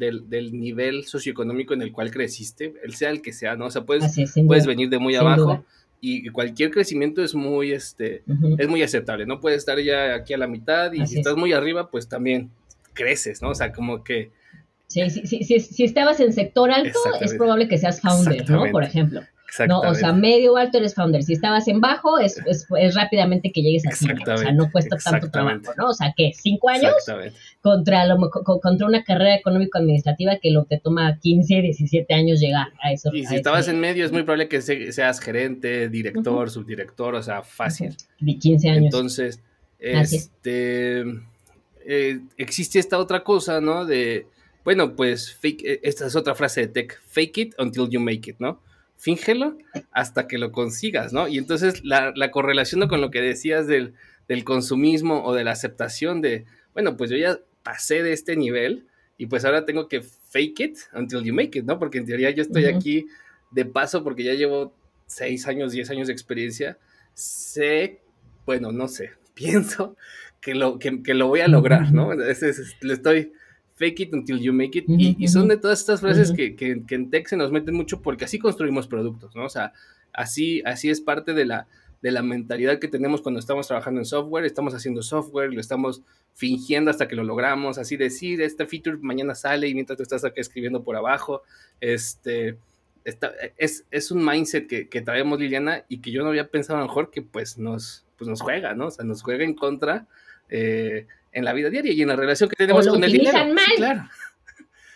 nivel 0.53 1.07
socioeconómico 1.07 1.75
en 1.75 1.83
el 1.83 1.91
cual 1.91 2.13
creciste, 2.13 2.75
el 2.85 2.95
sea 2.95 3.11
el 3.11 3.21
que 3.21 3.33
sea, 3.33 3.57
¿no? 3.57 3.67
O 3.67 3.71
sea, 3.73 3.83
puedes, 3.83 4.15
puedes 4.47 4.65
venir 4.65 4.89
de 4.91 5.01
muy 5.01 5.17
abajo 5.17 5.65
y 6.01 6.29
cualquier 6.29 6.71
crecimiento 6.71 7.21
es 7.21 7.35
muy, 7.35 7.73
este, 7.73 8.23
es 8.59 8.69
muy 8.69 8.81
aceptable, 8.85 9.27
¿no? 9.27 9.41
Puedes 9.41 9.59
estar 9.59 9.77
ya 9.81 10.15
aquí 10.15 10.35
a 10.35 10.39
la 10.39 10.47
mitad 10.47 10.93
y 10.93 11.05
si 11.09 11.19
estás 11.19 11.37
muy 11.37 11.53
arriba, 11.53 11.91
pues 11.91 12.09
también 12.09 12.53
creces, 12.93 13.43
¿no? 13.43 13.51
O 13.51 13.55
sea, 13.57 13.73
como 13.73 14.05
que... 14.05 14.31
Sí, 14.87 15.11
sí, 15.11 15.43
sí, 15.43 15.59
si 15.59 15.83
estabas 15.83 16.21
en 16.21 16.33
sector 16.33 16.71
alto, 16.71 17.01
es 17.21 17.35
probable 17.35 17.67
que 17.67 17.77
seas 17.77 18.01
founder, 18.01 18.49
¿no? 18.49 18.71
Por 18.71 18.85
ejemplo. 18.85 19.23
No, 19.67 19.81
o 19.81 19.95
sea, 19.95 20.13
medio 20.13 20.57
alto 20.57 20.79
eres 20.79 20.95
founder. 20.95 21.23
Si 21.23 21.33
estabas 21.33 21.67
en 21.69 21.81
bajo, 21.81 22.19
es, 22.19 22.39
es, 22.47 22.67
es 22.79 22.95
rápidamente 22.95 23.51
que 23.51 23.63
llegues 23.63 23.87
a 23.87 23.93
cima. 23.93 24.15
O 24.27 24.37
sea, 24.37 24.53
no 24.53 24.71
cuesta 24.71 24.97
tanto 24.97 25.31
trabajo, 25.31 25.73
¿no? 25.77 25.89
O 25.89 25.95
sea, 25.95 26.13
¿qué? 26.17 26.33
¿Cinco 26.35 26.69
años? 26.69 26.93
Contra, 27.63 28.07
lo, 28.07 28.31
contra 28.31 28.87
una 28.87 29.03
carrera 29.05 29.35
económico-administrativa 29.35 30.39
que 30.39 30.51
lo 30.51 30.65
te 30.65 30.79
toma 30.79 31.19
15, 31.19 31.63
17 31.63 32.15
años 32.15 32.41
llegar 32.41 32.69
a 32.83 32.93
eso. 32.93 33.11
Y 33.13 33.27
si 33.27 33.37
estabas 33.37 33.69
en 33.69 33.81
medio, 33.81 34.05
es 34.05 34.13
muy 34.13 34.23
probable 34.23 34.49
que 34.49 34.61
seas 34.61 35.21
gerente, 35.21 35.89
director, 35.89 36.51
subdirector, 36.51 37.15
o 37.15 37.23
sea, 37.23 37.43
fácil. 37.43 37.97
De 38.21 38.39
15 38.39 38.69
años. 38.69 38.85
Entonces, 38.85 39.41
este. 39.79 41.05
Eh, 41.91 42.21
existe 42.37 42.79
esta 42.79 42.99
otra 42.99 43.25
cosa, 43.25 43.61
¿no? 43.61 43.87
De. 43.87 44.27
Bueno, 44.63 44.95
pues 44.95 45.33
fake, 45.35 45.63
eh, 45.65 45.81
esta 45.83 46.07
es 46.07 46.15
otra 46.17 46.35
frase 46.35 46.63
de 46.63 46.67
tech, 46.69 47.01
fake 47.07 47.39
it 47.39 47.55
until 47.59 47.89
you 47.89 47.99
make 47.99 48.29
it, 48.31 48.37
¿no? 48.39 48.61
Fíngelo 48.99 49.57
hasta 49.93 50.27
que 50.27 50.39
lo 50.39 50.53
consigas, 50.53 51.13
¿no? 51.13 51.29
Y 51.29 51.39
entonces 51.39 51.85
la, 51.85 52.13
la 52.15 52.31
correlación 52.31 52.87
con 52.89 53.01
lo 53.01 53.11
que 53.11 53.23
decías 53.23 53.67
del, 53.67 53.95
consumismo 54.45 55.25
o 55.25 55.35
de 55.35 55.45
la 55.45 55.53
aceptación 55.53 56.21
de, 56.21 56.45
bueno, 56.75 56.97
pues 56.97 57.09
yo 57.09 57.17
ya 57.17 57.39
pasé 57.63 58.03
de 58.03 58.13
este 58.13 58.37
nivel 58.37 58.87
y 59.17 59.27
pues 59.27 59.45
ahora 59.45 59.65
tengo 59.65 59.89
que 59.89 60.03
fake 60.03 60.61
it 60.61 60.79
until 60.93 61.23
you 61.23 61.33
make 61.33 61.59
it, 61.59 61.65
¿no? 61.65 61.79
Porque 61.79 61.99
en 61.99 62.07
teoría 62.07 62.31
yo 62.31 62.43
estoy 62.43 62.67
aquí 62.67 63.07
de 63.51 63.65
paso 63.65 64.05
porque 64.05 64.25
ya 64.25 64.35
llevo 64.35 64.75
seis 65.07 65.47
años, 65.47 65.73
diez 65.73 65.89
años 65.91 66.09
de 66.09 66.13
experiencia. 66.13 66.77
Sé, 67.15 68.01
bueno, 68.45 68.73
no 68.73 68.89
sé, 68.89 69.13
pienso 69.35 69.97
que 70.41 70.55
lo, 70.55 70.79
que, 70.79 70.91
lo 71.15 71.29
voy 71.29 71.41
a 71.41 71.49
lograr, 71.49 71.93
¿no? 71.93 72.13
Es, 72.13 72.43
le 72.81 72.93
estoy 72.93 73.33
fake 73.79 74.01
it 74.01 74.13
until 74.13 74.39
you 74.39 74.53
make 74.53 74.77
it. 74.77 74.85
y, 74.89 75.29
son 75.29 75.49
de 75.49 75.57
todas 75.57 75.81
estas 75.81 76.01
frases 76.01 76.33
que, 76.33 76.83
en 76.91 77.11
tech 77.11 77.29
se 77.29 77.37
nos 77.37 77.53
meten 77.53 77.75
mucho 77.75 78.03
porque 78.03 78.25
así 78.25 78.39
construimos 78.39 78.89
productos, 78.89 79.35
¿no? 79.37 79.45
O 79.45 79.49
sea, 79.49 79.73
así, 80.13 80.63
así 80.65 80.91
es 80.91 81.01
parte 81.01 81.33
de 81.33 81.45
la, 81.45 81.69
de 82.03 82.11
la 82.11 82.23
mentalidad 82.23 82.79
que 82.81 82.89
tenemos 82.89 83.23
cuando 83.23 83.39
estamos 83.39 83.69
trabajando 83.69 84.01
en 84.01 84.05
software, 84.05 84.45
estamos 84.45 84.75
haciendo 84.75 85.03
software, 85.03 85.53
lo 85.53 85.61
estamos 85.61 86.03
fingiendo 86.35 86.91
hasta 86.91 87.09
que 87.09 87.17
lo 87.17 87.23
logramos, 87.23 87.79
así 87.79 87.97
decir, 87.97 88.43
este 88.43 88.67
feature 88.67 88.99
mañana 89.01 89.35
sale 89.35 89.69
y 89.69 89.75
mientras 89.75 89.97
tú 89.97 90.03
estás 90.03 90.25
acá 90.25 90.41
escribiendo 90.41 90.83
por 90.83 90.97
abajo, 90.97 91.43
este, 91.81 92.57
es, 93.57 93.85
es, 93.91 94.11
un 94.11 94.25
mindset 94.25 94.67
que, 94.67 94.89
que, 94.89 95.01
traemos 95.01 95.39
Liliana 95.39 95.85
y 95.89 95.99
que 95.99 96.11
yo 96.11 96.23
no 96.23 96.29
había 96.29 96.51
pensado 96.51 96.79
a 96.79 96.83
lo 96.83 96.89
mejor 96.89 97.11
que 97.11 97.23
pues 97.23 97.59
nos, 97.59 98.05
pues 98.17 98.29
nos 98.29 98.41
juega, 98.41 98.75
¿no? 98.75 98.89
O 98.89 98.91
sea, 98.91 99.05
nos 99.05 99.23
juega 99.23 99.45
en 99.45 99.55
contra. 99.55 100.07
Eh, 100.51 101.07
en 101.39 101.45
la 101.45 101.53
vida 101.53 101.71
diaria 101.71 101.93
y 101.93 102.03
en 102.03 102.09
la 102.09 102.17
relación 102.17 102.49
que 102.49 102.57
tenemos 102.57 102.87
con 102.87 103.03
el 103.03 103.13
dinero. 103.13 103.39
Mal. 103.55 103.65
claro. 103.77 104.09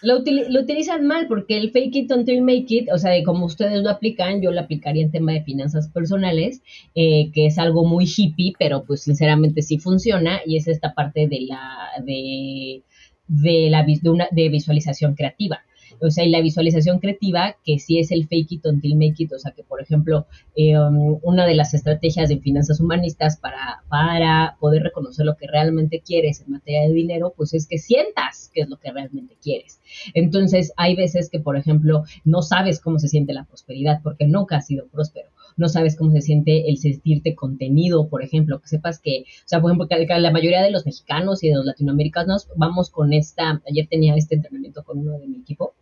Lo, 0.02 0.18
lo, 0.48 0.60
utilizan 0.60 1.06
mal 1.06 1.28
porque 1.28 1.56
el 1.56 1.70
fake 1.70 1.94
it 1.94 2.10
until 2.10 2.42
make 2.42 2.66
it, 2.68 2.88
o 2.92 2.98
sea, 2.98 3.12
como 3.24 3.46
ustedes 3.46 3.82
lo 3.82 3.90
aplican, 3.90 4.42
yo 4.42 4.50
lo 4.50 4.60
aplicaría 4.60 5.04
en 5.04 5.12
tema 5.12 5.32
de 5.32 5.44
finanzas 5.44 5.88
personales, 5.88 6.60
eh, 6.96 7.30
que 7.32 7.46
es 7.46 7.56
algo 7.56 7.84
muy 7.84 8.04
hippie, 8.04 8.52
pero 8.58 8.82
pues 8.84 9.02
sinceramente 9.02 9.62
sí 9.62 9.78
funciona 9.78 10.40
y 10.44 10.56
es 10.56 10.66
esta 10.66 10.92
parte 10.92 11.28
de 11.28 11.42
la 11.42 11.88
de, 12.04 12.82
de 13.28 13.70
la 13.70 13.84
de, 13.84 14.10
una, 14.10 14.26
de 14.32 14.48
visualización 14.48 15.14
creativa 15.14 15.62
o 16.02 16.10
sea, 16.10 16.24
y 16.24 16.30
la 16.30 16.40
visualización 16.40 16.98
creativa, 16.98 17.56
que 17.64 17.78
sí 17.78 17.98
es 17.98 18.10
el 18.10 18.26
fake 18.26 18.52
it 18.52 18.66
until 18.66 18.96
make 18.96 19.14
it, 19.18 19.32
o 19.32 19.38
sea, 19.38 19.52
que 19.52 19.62
por 19.62 19.80
ejemplo, 19.80 20.26
eh, 20.56 20.78
um, 20.78 21.18
una 21.22 21.46
de 21.46 21.54
las 21.54 21.74
estrategias 21.74 22.28
de 22.28 22.38
finanzas 22.38 22.80
humanistas 22.80 23.38
para, 23.38 23.82
para 23.88 24.56
poder 24.60 24.82
reconocer 24.82 25.24
lo 25.26 25.36
que 25.36 25.46
realmente 25.46 26.02
quieres 26.04 26.40
en 26.40 26.52
materia 26.52 26.82
de 26.82 26.92
dinero, 26.92 27.32
pues 27.36 27.54
es 27.54 27.66
que 27.66 27.78
sientas 27.78 28.50
qué 28.52 28.62
es 28.62 28.68
lo 28.68 28.76
que 28.76 28.92
realmente 28.92 29.36
quieres. 29.42 29.80
Entonces, 30.14 30.72
hay 30.76 30.96
veces 30.96 31.30
que, 31.30 31.40
por 31.40 31.56
ejemplo, 31.56 32.04
no 32.24 32.42
sabes 32.42 32.80
cómo 32.80 32.98
se 32.98 33.08
siente 33.08 33.32
la 33.32 33.44
prosperidad 33.44 34.00
porque 34.02 34.26
nunca 34.26 34.56
has 34.56 34.66
sido 34.66 34.88
próspero 34.88 35.28
no 35.56 35.68
sabes 35.68 35.96
cómo 35.96 36.12
se 36.12 36.20
siente 36.20 36.68
el 36.68 36.78
sentirte 36.78 37.34
contenido, 37.34 38.08
por 38.08 38.22
ejemplo, 38.22 38.60
que 38.60 38.68
sepas 38.68 38.98
que, 39.00 39.24
o 39.44 39.46
sea, 39.48 39.60
por 39.60 39.70
ejemplo, 39.70 39.88
que 39.88 40.20
la 40.20 40.30
mayoría 40.30 40.62
de 40.62 40.70
los 40.70 40.86
mexicanos 40.86 41.42
y 41.42 41.48
de 41.48 41.56
los 41.56 41.64
latinoamericanos 41.64 42.48
vamos 42.56 42.90
con 42.90 43.12
esta, 43.12 43.62
ayer 43.68 43.86
tenía 43.88 44.14
este 44.16 44.36
entrenamiento 44.36 44.82
con 44.84 44.98
uno 44.98 45.18
de 45.18 45.28
mi 45.28 45.38
equipo, 45.38 45.74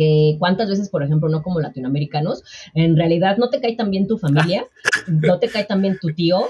que 0.00 0.36
cuántas 0.38 0.70
veces, 0.70 0.88
por 0.88 1.02
ejemplo, 1.02 1.28
no 1.28 1.42
como 1.42 1.60
latinoamericanos, 1.60 2.42
en 2.74 2.96
realidad 2.96 3.36
no 3.36 3.50
te 3.50 3.60
cae 3.60 3.76
tan 3.76 3.90
bien 3.90 4.06
tu 4.06 4.16
familia, 4.16 4.64
no 5.06 5.38
te 5.38 5.48
cae 5.48 5.64
tan 5.64 5.82
bien 5.82 5.98
tu 6.00 6.14
tío, 6.14 6.46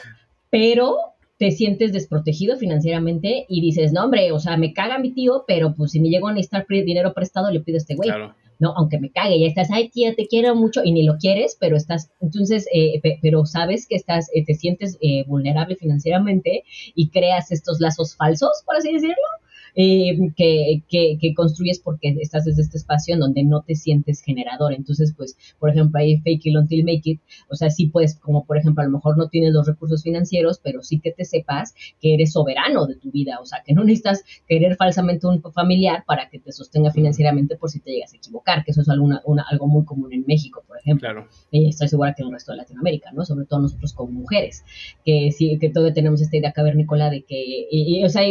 pero 0.50 0.98
te 1.36 1.50
sientes 1.50 1.92
desprotegido 1.92 2.56
financieramente 2.58 3.46
y 3.48 3.60
dices, 3.60 3.92
no, 3.92 4.04
hombre, 4.04 4.30
o 4.30 4.38
sea, 4.38 4.56
me 4.56 4.72
caga 4.72 4.98
mi 4.98 5.10
tío, 5.12 5.42
pero 5.48 5.74
pues 5.74 5.90
si 5.90 5.98
me 5.98 6.10
llego 6.10 6.28
a 6.28 6.32
necesitar 6.32 6.64
dinero 6.68 7.12
prestado, 7.12 7.50
le 7.50 7.58
pido 7.58 7.74
a 7.74 7.78
este 7.78 7.96
güey. 7.96 8.08
Claro. 8.08 8.36
¿no? 8.60 8.74
Aunque 8.76 9.00
me 9.00 9.10
cague, 9.10 9.40
ya 9.40 9.46
estás, 9.46 9.70
ay, 9.72 9.88
tía, 9.88 10.14
te 10.14 10.28
quiero 10.28 10.54
mucho 10.54 10.82
y 10.84 10.92
ni 10.92 11.02
lo 11.02 11.16
quieres, 11.16 11.56
pero 11.58 11.76
estás, 11.76 12.10
entonces, 12.20 12.68
eh, 12.72 13.00
pero 13.20 13.46
sabes 13.46 13.86
que 13.88 13.96
estás, 13.96 14.28
eh, 14.34 14.44
te 14.44 14.54
sientes 14.54 14.98
eh, 15.00 15.24
vulnerable 15.26 15.74
financieramente 15.76 16.62
y 16.94 17.08
creas 17.08 17.50
estos 17.50 17.80
lazos 17.80 18.14
falsos, 18.16 18.62
por 18.66 18.76
así 18.76 18.92
decirlo, 18.92 19.16
eh, 19.74 20.18
que, 20.36 20.82
que, 20.88 21.34
construyes 21.34 21.78
porque 21.80 22.16
estás 22.20 22.44
desde 22.44 22.62
este 22.62 22.78
espacio 22.78 23.14
en 23.14 23.20
donde 23.20 23.44
no 23.44 23.62
te 23.62 23.74
sientes 23.74 24.22
generador. 24.22 24.72
Entonces, 24.72 25.14
pues, 25.16 25.36
por 25.58 25.70
ejemplo, 25.70 26.00
hay 26.00 26.18
fake 26.18 26.46
it 26.46 26.56
until 26.56 26.84
make 26.84 27.02
it, 27.04 27.20
o 27.48 27.56
sea, 27.56 27.70
sí 27.70 27.86
puedes, 27.86 28.16
como 28.16 28.44
por 28.44 28.58
ejemplo, 28.58 28.82
a 28.82 28.86
lo 28.86 28.92
mejor 28.92 29.16
no 29.16 29.28
tienes 29.28 29.52
los 29.52 29.66
recursos 29.66 30.02
financieros, 30.02 30.60
pero 30.62 30.82
sí 30.82 31.00
que 31.00 31.12
te 31.12 31.24
sepas 31.24 31.74
que 32.00 32.14
eres 32.14 32.32
soberano 32.32 32.86
de 32.86 32.96
tu 32.96 33.10
vida, 33.10 33.38
o 33.40 33.46
sea, 33.46 33.62
que 33.64 33.72
no 33.72 33.84
necesitas 33.84 34.24
querer 34.46 34.76
falsamente 34.76 35.26
un 35.26 35.40
familiar 35.52 36.04
para 36.06 36.28
que 36.28 36.38
te 36.38 36.52
sostenga 36.52 36.90
financieramente 36.90 37.56
por 37.56 37.70
si 37.70 37.80
te 37.80 37.90
llegas 37.92 38.12
a 38.12 38.16
equivocar, 38.16 38.64
que 38.64 38.72
eso 38.72 38.82
es 38.82 38.88
alguna, 38.88 39.22
algo 39.50 39.66
muy 39.66 39.84
común 39.84 40.12
en 40.12 40.24
México, 40.26 40.62
por 40.66 40.78
ejemplo. 40.78 41.08
Claro. 41.08 41.28
Y 41.50 41.68
estoy 41.68 41.88
segura 41.88 42.14
que 42.14 42.22
en 42.22 42.28
el 42.28 42.34
resto 42.34 42.52
de 42.52 42.58
Latinoamérica, 42.58 43.12
¿no? 43.12 43.24
Sobre 43.24 43.46
todo 43.46 43.60
nosotros 43.60 43.92
como 43.92 44.12
mujeres, 44.12 44.64
que 45.04 45.30
sí, 45.32 45.58
que 45.58 45.70
todavía 45.70 45.94
tenemos 45.94 46.20
esta 46.20 46.36
idea 46.36 46.52
cavernícola 46.52 47.10
de 47.10 47.22
que, 47.22 48.02
o, 48.04 48.08
sea, 48.08 48.22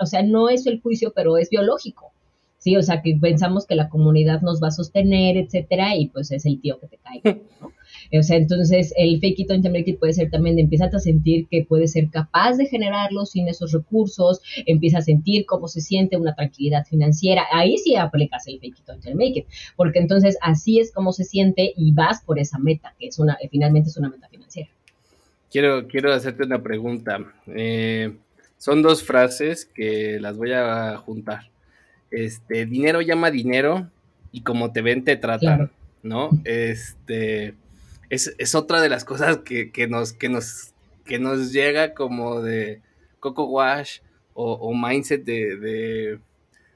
o 0.00 0.06
sea, 0.06 0.22
no 0.22 0.48
es 0.48 0.66
el 0.66 0.75
juicio, 0.80 1.12
pero 1.14 1.38
es 1.38 1.50
biológico. 1.50 2.12
Sí, 2.58 2.76
o 2.76 2.82
sea, 2.82 3.02
que 3.02 3.16
pensamos 3.20 3.66
que 3.66 3.76
la 3.76 3.88
comunidad 3.88 4.40
nos 4.40 4.62
va 4.62 4.68
a 4.68 4.72
sostener, 4.72 5.36
etcétera, 5.36 5.94
y 5.96 6.08
pues 6.08 6.32
es 6.32 6.46
el 6.46 6.60
tío 6.60 6.80
que 6.80 6.88
te 6.88 6.98
cae, 6.98 7.20
¿no? 7.60 7.72
O 8.18 8.22
sea, 8.22 8.36
entonces 8.36 8.92
el 8.96 9.20
fake 9.20 9.40
it 9.40 9.50
until 9.50 9.72
make 9.72 9.90
it 9.90 9.98
puede 9.98 10.12
ser 10.12 10.30
también 10.30 10.56
de 10.56 10.62
empiezas 10.62 10.94
a 10.94 10.98
sentir 10.98 11.46
que 11.48 11.64
puede 11.64 11.86
ser 11.86 12.08
capaz 12.10 12.56
de 12.56 12.66
generarlo 12.66 13.26
sin 13.26 13.48
esos 13.48 13.72
recursos, 13.72 14.40
empieza 14.66 14.98
a 14.98 15.02
sentir 15.02 15.46
cómo 15.46 15.68
se 15.68 15.80
siente 15.80 16.16
una 16.16 16.34
tranquilidad 16.34 16.84
financiera. 16.86 17.44
Ahí 17.52 17.78
sí 17.78 17.96
aplicas 17.96 18.46
el 18.46 18.60
fake 18.60 18.78
it 18.78 18.88
until 18.88 19.14
make 19.14 19.38
it, 19.38 19.46
porque 19.76 19.98
entonces 19.98 20.36
así 20.40 20.78
es 20.78 20.92
como 20.92 21.12
se 21.12 21.24
siente 21.24 21.72
y 21.76 21.92
vas 21.92 22.22
por 22.22 22.38
esa 22.38 22.58
meta, 22.58 22.94
que 22.98 23.08
es 23.08 23.18
una, 23.18 23.38
finalmente 23.50 23.90
es 23.90 23.96
una 23.96 24.08
meta 24.08 24.28
financiera. 24.28 24.68
Quiero, 25.50 25.86
quiero 25.86 26.12
hacerte 26.12 26.44
una 26.44 26.62
pregunta. 26.62 27.18
Eh, 27.46 28.16
son 28.58 28.82
dos 28.82 29.02
frases 29.02 29.66
que 29.66 30.18
las 30.20 30.36
voy 30.36 30.52
a 30.52 30.96
juntar. 30.96 31.50
Este, 32.10 32.66
dinero 32.66 33.00
llama 33.00 33.30
dinero 33.30 33.90
y 34.32 34.42
como 34.42 34.72
te 34.72 34.82
ven 34.82 35.04
te 35.04 35.16
tratan, 35.16 35.70
¿no? 36.02 36.30
Este, 36.44 37.54
es, 38.10 38.54
otra 38.54 38.80
de 38.80 38.88
las 38.88 39.04
cosas 39.04 39.38
que, 39.38 39.86
nos, 39.88 40.12
que, 40.12 40.28
nos, 40.28 40.72
que 41.04 41.18
nos 41.18 41.52
llega 41.52 41.94
como 41.94 42.40
de 42.40 42.80
Coco 43.20 43.44
Wash 43.44 44.00
o, 44.34 44.74
mindset 44.74 45.24
de, 45.24 46.18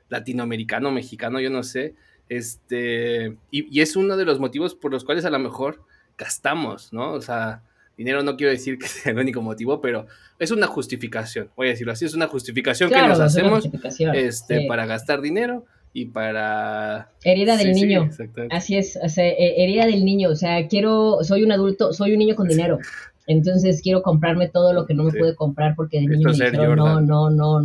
latinoamericano, 0.09 0.91
mexicano, 0.91 1.41
yo 1.41 1.51
no 1.51 1.63
sé. 1.63 1.95
Este, 2.29 3.37
y, 3.51 3.77
y, 3.77 3.81
es 3.83 3.97
uno 3.97 4.17
de 4.17 4.25
los 4.25 4.39
motivos 4.39 4.75
por 4.75 4.91
los 4.93 5.05
cuales 5.05 5.25
a 5.25 5.31
lo 5.31 5.39
mejor 5.39 5.83
gastamos, 6.17 6.93
¿no? 6.93 7.13
O 7.13 7.21
sea, 7.21 7.63
dinero 8.01 8.23
no 8.23 8.35
quiero 8.37 8.51
decir 8.51 8.79
que 8.79 8.89
sea 8.89 9.13
el 9.13 9.19
único 9.19 9.43
motivo, 9.43 9.83
pero 9.83 10.07
es 10.39 10.51
una 10.51 10.67
justificación, 10.67 11.51
voy 11.55 11.67
a 11.67 11.71
decirlo 11.71 11.93
así, 11.93 12.07
es 12.07 12.15
una 12.15 12.29
justificación 12.29 12.91
que 12.91 12.97
nos 12.97 13.21
hacemos 13.21 13.69
este, 14.15 14.67
para 14.67 14.87
gastar 14.87 15.21
dinero 15.21 15.67
y 15.93 16.07
para... 16.07 17.11
Herida 17.25 17.59
del 17.59 17.73
niño. 17.73 18.09
así 18.51 18.79
es, 18.79 18.99
o 19.03 19.09
sea, 19.11 19.27
e, 19.27 19.63
herida 19.63 19.85
del 19.85 20.05
niño, 20.07 20.31
o 20.31 20.35
sea, 20.35 20.67
quiero, 20.67 21.19
soy 21.23 21.43
un 21.43 21.53
adulto, 21.53 21.93
soy 21.93 22.13
un 22.13 22.21
niño 22.21 22.37
con 22.37 22.49
dinero. 22.49 22.79
Entonces 23.27 23.83
quiero 23.83 24.03
comprarme 24.03 24.49
todo 24.49 24.73
lo 24.73 24.87
que 24.87 24.95
no 24.95 25.05
me 25.05 25.13
puede 25.13 25.35
comprar 25.35 25.75
porque 25.77 26.01
de 26.01 26.07
niño 26.07 26.29
me 26.29 26.33
dijeron 26.33 26.77
no, 26.77 27.01
no, 27.01 27.31
no, 27.31 27.61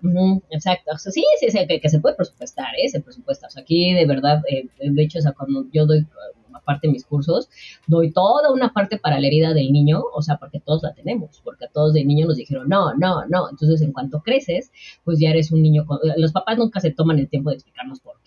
no. 0.00 0.42
exacto, 0.50 0.90
o 0.94 0.98
sea, 0.98 1.12
sí, 1.12 1.22
sí, 1.38 1.50
sí 1.50 1.66
que, 1.66 1.88
se 1.88 2.00
puede 2.00 2.16
presupuestar, 2.16 2.68
¿eh? 2.82 2.88
Se 2.88 3.00
presupuesta. 3.00 3.48
O 3.48 3.50
sea, 3.50 3.62
aquí 3.62 3.92
de 3.92 4.06
verdad, 4.06 4.42
eh, 4.48 4.68
de 4.80 5.02
hecho, 5.02 5.18
o 5.18 5.22
sea, 5.22 5.32
cuando 5.32 5.66
yo 5.70 5.84
doy 5.84 6.06
aparte 6.62 6.86
de 6.86 6.92
mis 6.92 7.04
cursos, 7.04 7.48
doy 7.86 8.12
toda 8.12 8.52
una 8.52 8.72
parte 8.72 8.98
para 8.98 9.20
la 9.20 9.26
herida 9.26 9.52
del 9.52 9.72
niño, 9.72 10.02
o 10.14 10.22
sea, 10.22 10.36
porque 10.36 10.60
todos 10.60 10.82
la 10.82 10.94
tenemos, 10.94 11.40
porque 11.44 11.66
a 11.66 11.68
todos 11.68 11.92
de 11.92 12.04
niño 12.04 12.26
nos 12.26 12.36
dijeron, 12.36 12.68
no, 12.68 12.94
no, 12.94 13.26
no. 13.28 13.50
Entonces, 13.50 13.82
en 13.82 13.92
cuanto 13.92 14.22
creces, 14.22 14.72
pues 15.04 15.18
ya 15.20 15.30
eres 15.30 15.52
un 15.52 15.62
niño, 15.62 15.86
los 16.16 16.32
papás 16.32 16.58
nunca 16.58 16.80
se 16.80 16.90
toman 16.90 17.18
el 17.18 17.28
tiempo 17.28 17.50
de 17.50 17.56
explicarnos 17.56 18.00
por. 18.00 18.21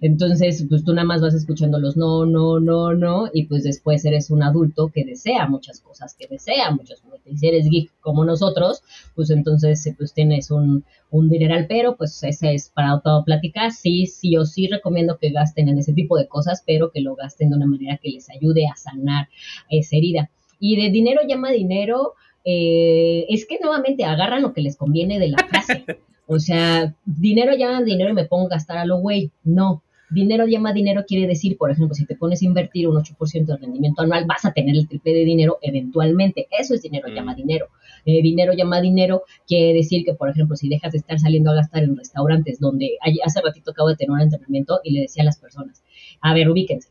Entonces, 0.00 0.64
pues 0.68 0.84
tú 0.84 0.92
nada 0.94 1.06
más 1.06 1.20
vas 1.20 1.34
escuchando 1.34 1.78
los 1.78 1.96
no, 1.96 2.26
no, 2.26 2.60
no, 2.60 2.94
no, 2.94 3.28
y 3.32 3.46
pues 3.46 3.64
después 3.64 4.04
eres 4.04 4.30
un 4.30 4.42
adulto 4.42 4.88
que 4.88 5.04
desea 5.04 5.46
muchas 5.48 5.80
cosas, 5.80 6.14
que 6.18 6.26
desea 6.26 6.70
muchos 6.70 7.00
juguetes. 7.00 7.32
Y 7.32 7.38
si 7.38 7.48
eres 7.48 7.68
geek 7.68 7.90
como 8.00 8.24
nosotros, 8.24 8.82
pues 9.14 9.30
entonces 9.30 9.88
pues 9.96 10.12
tienes 10.12 10.50
un, 10.50 10.84
un 11.10 11.28
dineral, 11.28 11.66
pero 11.68 11.96
pues 11.96 12.22
ese 12.22 12.54
es 12.54 12.70
para 12.70 13.00
plática. 13.24 13.70
Sí, 13.70 14.06
sí 14.06 14.36
o 14.36 14.44
sí 14.44 14.68
recomiendo 14.68 15.18
que 15.18 15.30
gasten 15.30 15.68
en 15.68 15.78
ese 15.78 15.92
tipo 15.92 16.16
de 16.16 16.28
cosas, 16.28 16.62
pero 16.66 16.90
que 16.90 17.00
lo 17.00 17.14
gasten 17.14 17.50
de 17.50 17.56
una 17.56 17.66
manera 17.66 17.98
que 18.02 18.10
les 18.10 18.28
ayude 18.30 18.66
a 18.66 18.76
sanar 18.76 19.28
esa 19.70 19.96
herida. 19.96 20.30
Y 20.58 20.76
de 20.76 20.90
dinero 20.90 21.20
llama 21.26 21.50
dinero, 21.50 22.14
eh, 22.44 23.26
es 23.28 23.46
que 23.46 23.58
nuevamente 23.60 24.04
agarran 24.04 24.42
lo 24.42 24.52
que 24.52 24.62
les 24.62 24.76
conviene 24.76 25.18
de 25.18 25.28
la 25.28 25.38
frase. 25.38 25.84
O 26.26 26.38
sea, 26.38 26.94
dinero 27.04 27.54
llama 27.54 27.82
dinero 27.82 28.10
y 28.10 28.14
me 28.14 28.24
pongo 28.24 28.46
a 28.46 28.56
gastar 28.56 28.78
a 28.78 28.86
lo 28.86 28.96
güey. 28.96 29.30
No. 29.42 29.82
Dinero 30.14 30.46
llama 30.46 30.72
dinero 30.72 31.04
quiere 31.06 31.26
decir, 31.26 31.56
por 31.58 31.70
ejemplo, 31.70 31.94
si 31.94 32.06
te 32.06 32.14
pones 32.14 32.40
a 32.40 32.44
invertir 32.44 32.88
un 32.88 32.96
8% 32.96 33.44
de 33.44 33.56
rendimiento 33.56 34.02
anual, 34.02 34.24
vas 34.26 34.44
a 34.44 34.52
tener 34.52 34.74
el 34.76 34.88
triple 34.88 35.12
de 35.12 35.24
dinero 35.24 35.58
eventualmente. 35.60 36.46
Eso 36.58 36.74
es 36.74 36.82
dinero 36.82 37.08
llama 37.08 37.32
mm. 37.32 37.36
dinero. 37.36 37.66
Eh, 38.06 38.22
dinero 38.22 38.52
llama 38.52 38.80
dinero 38.80 39.24
quiere 39.46 39.74
decir 39.74 40.04
que, 40.04 40.14
por 40.14 40.30
ejemplo, 40.30 40.56
si 40.56 40.68
dejas 40.68 40.92
de 40.92 40.98
estar 40.98 41.18
saliendo 41.18 41.50
a 41.50 41.54
gastar 41.54 41.82
en 41.82 41.96
restaurantes 41.96 42.60
donde 42.60 42.96
hace 43.24 43.40
ratito 43.40 43.72
acabo 43.72 43.88
de 43.88 43.96
tener 43.96 44.12
un 44.12 44.20
entrenamiento 44.20 44.80
y 44.84 44.92
le 44.92 45.00
decía 45.02 45.22
a 45.22 45.26
las 45.26 45.38
personas, 45.38 45.82
a 46.20 46.32
ver, 46.34 46.48
ubíquense. 46.48 46.90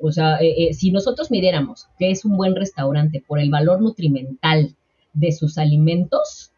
O 0.00 0.10
sea, 0.10 0.38
eh, 0.38 0.68
eh, 0.68 0.74
si 0.74 0.90
nosotros 0.90 1.30
midiéramos 1.30 1.88
qué 1.98 2.10
es 2.10 2.24
un 2.24 2.36
buen 2.36 2.56
restaurante 2.56 3.22
por 3.26 3.38
el 3.38 3.50
valor 3.50 3.80
nutrimental 3.80 4.74
de 5.12 5.32
sus 5.32 5.58
alimentos, 5.58 6.51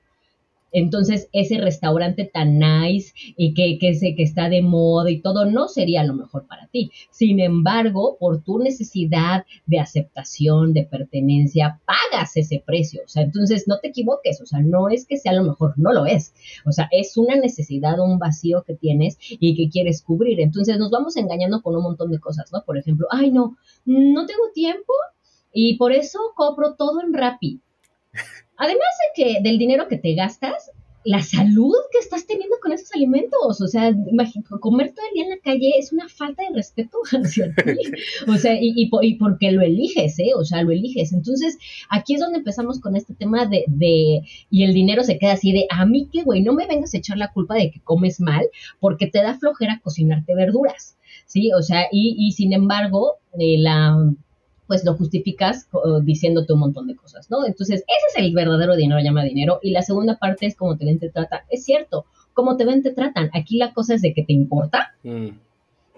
entonces, 0.75 1.29
ese 1.33 1.59
restaurante 1.59 2.25
tan 2.25 2.59
nice 2.59 3.15
y 3.37 3.55
que, 3.55 3.79
que, 3.79 3.97
que 4.17 4.23
está 4.23 4.49
de 4.49 4.61
moda 4.61 5.09
y 5.09 5.21
todo, 5.21 5.45
no 5.45 5.69
sería 5.69 6.03
lo 6.03 6.15
mejor 6.15 6.49
para 6.49 6.67
ti. 6.67 6.91
Sin 7.11 7.39
embargo, 7.39 8.17
por 8.19 8.43
tu 8.43 8.59
necesidad 8.59 9.47
de 9.67 9.79
aceptación, 9.79 10.73
de 10.73 10.83
pertenencia, 10.85 11.81
pagas 11.87 12.37
ese 12.37 12.61
precio. 12.67 13.03
O 13.05 13.09
sea, 13.09 13.23
entonces 13.23 13.69
no 13.69 13.79
te 13.79 13.89
equivoques. 13.89 14.41
O 14.41 14.47
sea, 14.47 14.61
no 14.61 14.89
es 14.89 15.07
que 15.07 15.17
sea 15.17 15.33
lo 15.33 15.45
mejor, 15.45 15.75
no 15.77 15.93
lo 15.93 16.07
es. 16.07 16.35
O 16.67 16.73
sea, 16.73 16.89
es 16.91 17.17
una 17.17 17.37
necesidad, 17.37 18.01
un 18.01 18.19
vacío 18.19 18.65
que 18.67 18.75
tienes 18.75 19.17
y 19.31 19.55
que 19.55 19.71
quieres 19.71 20.03
cubrir. 20.03 20.41
Entonces 20.41 20.77
nos 20.77 20.91
vamos 20.91 21.17
engañando 21.17 21.63
con 21.63 21.77
un 21.77 21.85
montón 21.85 22.11
de 22.11 22.19
cosas, 22.19 22.53
¿no? 22.53 22.65
Por 22.65 22.77
ejemplo, 22.79 23.07
ay, 23.13 23.31
no, 23.31 23.57
no 23.85 24.27
tengo 24.27 24.51
tiempo 24.53 24.93
y 25.53 25.77
por 25.77 25.93
eso 25.93 26.19
compro 26.35 26.75
todo 26.75 27.01
en 27.01 27.15
Rappi. 27.15 27.61
Además 28.57 28.89
de 29.17 29.25
que 29.25 29.43
del 29.43 29.59
dinero 29.59 29.89
que 29.89 29.99
te 29.99 30.15
gastas, 30.15 30.71
la 31.05 31.23
salud 31.23 31.75
que 31.93 31.99
estás 31.99 32.27
teniendo 32.27 32.57
con 32.63 32.73
esos 32.73 32.91
alimentos, 32.95 33.61
o 33.61 33.67
sea, 33.67 33.95
comer 34.61 34.93
todo 34.95 35.05
el 35.07 35.15
día 35.15 35.25
en 35.25 35.31
la 35.31 35.39
calle 35.39 35.75
es 35.79 35.93
una 35.93 36.09
falta 36.09 36.43
de 36.43 36.55
respeto 36.55 36.99
hacia 37.13 37.55
ti, 37.55 37.93
o 38.27 38.35
sea, 38.37 38.55
y, 38.55 38.73
y, 38.75 39.15
porque 39.17 39.53
lo 39.53 39.61
eliges, 39.61 40.19
¿eh? 40.19 40.31
O 40.35 40.45
sea, 40.45 40.63
lo 40.63 40.73
eliges. 40.73 41.13
Entonces, 41.13 41.59
aquí 41.91 42.15
es 42.15 42.21
donde 42.21 42.39
empezamos 42.39 42.81
con 42.81 42.97
este 42.97 43.15
tema 43.15 43.45
de, 43.45 43.65
de 43.69 44.23
y 44.51 44.65
el 44.65 44.73
dinero 44.73 45.05
se 45.05 45.19
queda 45.19 45.33
así 45.33 45.53
de, 45.53 45.67
a 45.69 45.85
mí 45.85 46.09
qué, 46.11 46.23
güey, 46.23 46.43
no 46.43 46.55
me 46.55 46.67
vengas 46.67 46.95
a 46.95 46.99
echar 46.99 47.19
la 47.19 47.33
culpa 47.33 47.55
de 47.55 47.71
que 47.71 47.81
comes 47.81 48.19
mal, 48.21 48.49
porque 48.81 49.07
te 49.07 49.19
da 49.19 49.39
flojera 49.39 49.81
cocinarte 49.83 50.35
verduras, 50.35 50.97
¿sí? 51.27 51.53
O 51.53 51.63
sea, 51.63 51.87
y, 51.93 52.17
y 52.19 52.33
sin 52.33 52.55
embargo, 52.55 53.17
eh, 53.39 53.59
la 53.59 53.95
pues 54.67 54.85
lo 54.85 54.95
justificas 54.95 55.69
diciéndote 56.03 56.53
un 56.53 56.61
montón 56.61 56.87
de 56.87 56.97
cosas, 56.97 57.31
¿no? 57.31 57.47
Entonces, 57.47 57.85
ese 57.87 58.21
es 58.21 58.25
el 58.25 58.35
verdadero 58.35 58.77
dinero, 58.77 59.01
llama 59.01 59.23
dinero. 59.23 59.59
Y 59.63 59.71
la 59.71 59.83
segunda 59.83 60.19
parte 60.19 60.47
es 60.47 60.57
cómo 60.57 60.77
te 60.77 60.85
ven, 60.85 60.99
te 60.99 61.11
trata. 61.11 61.45
Es 61.51 61.65
cierto, 61.65 62.07
cómo 62.33 62.57
te 62.57 62.65
ven, 62.65 62.83
te 62.83 62.93
tratan. 62.93 63.31
Aquí 63.35 63.59
la 63.59 63.73
cosa 63.73 63.95
es 63.95 64.03
de 64.03 64.15
que 64.15 64.25
te 64.25 64.33
importa. 64.33 64.95
Mm 65.03 65.44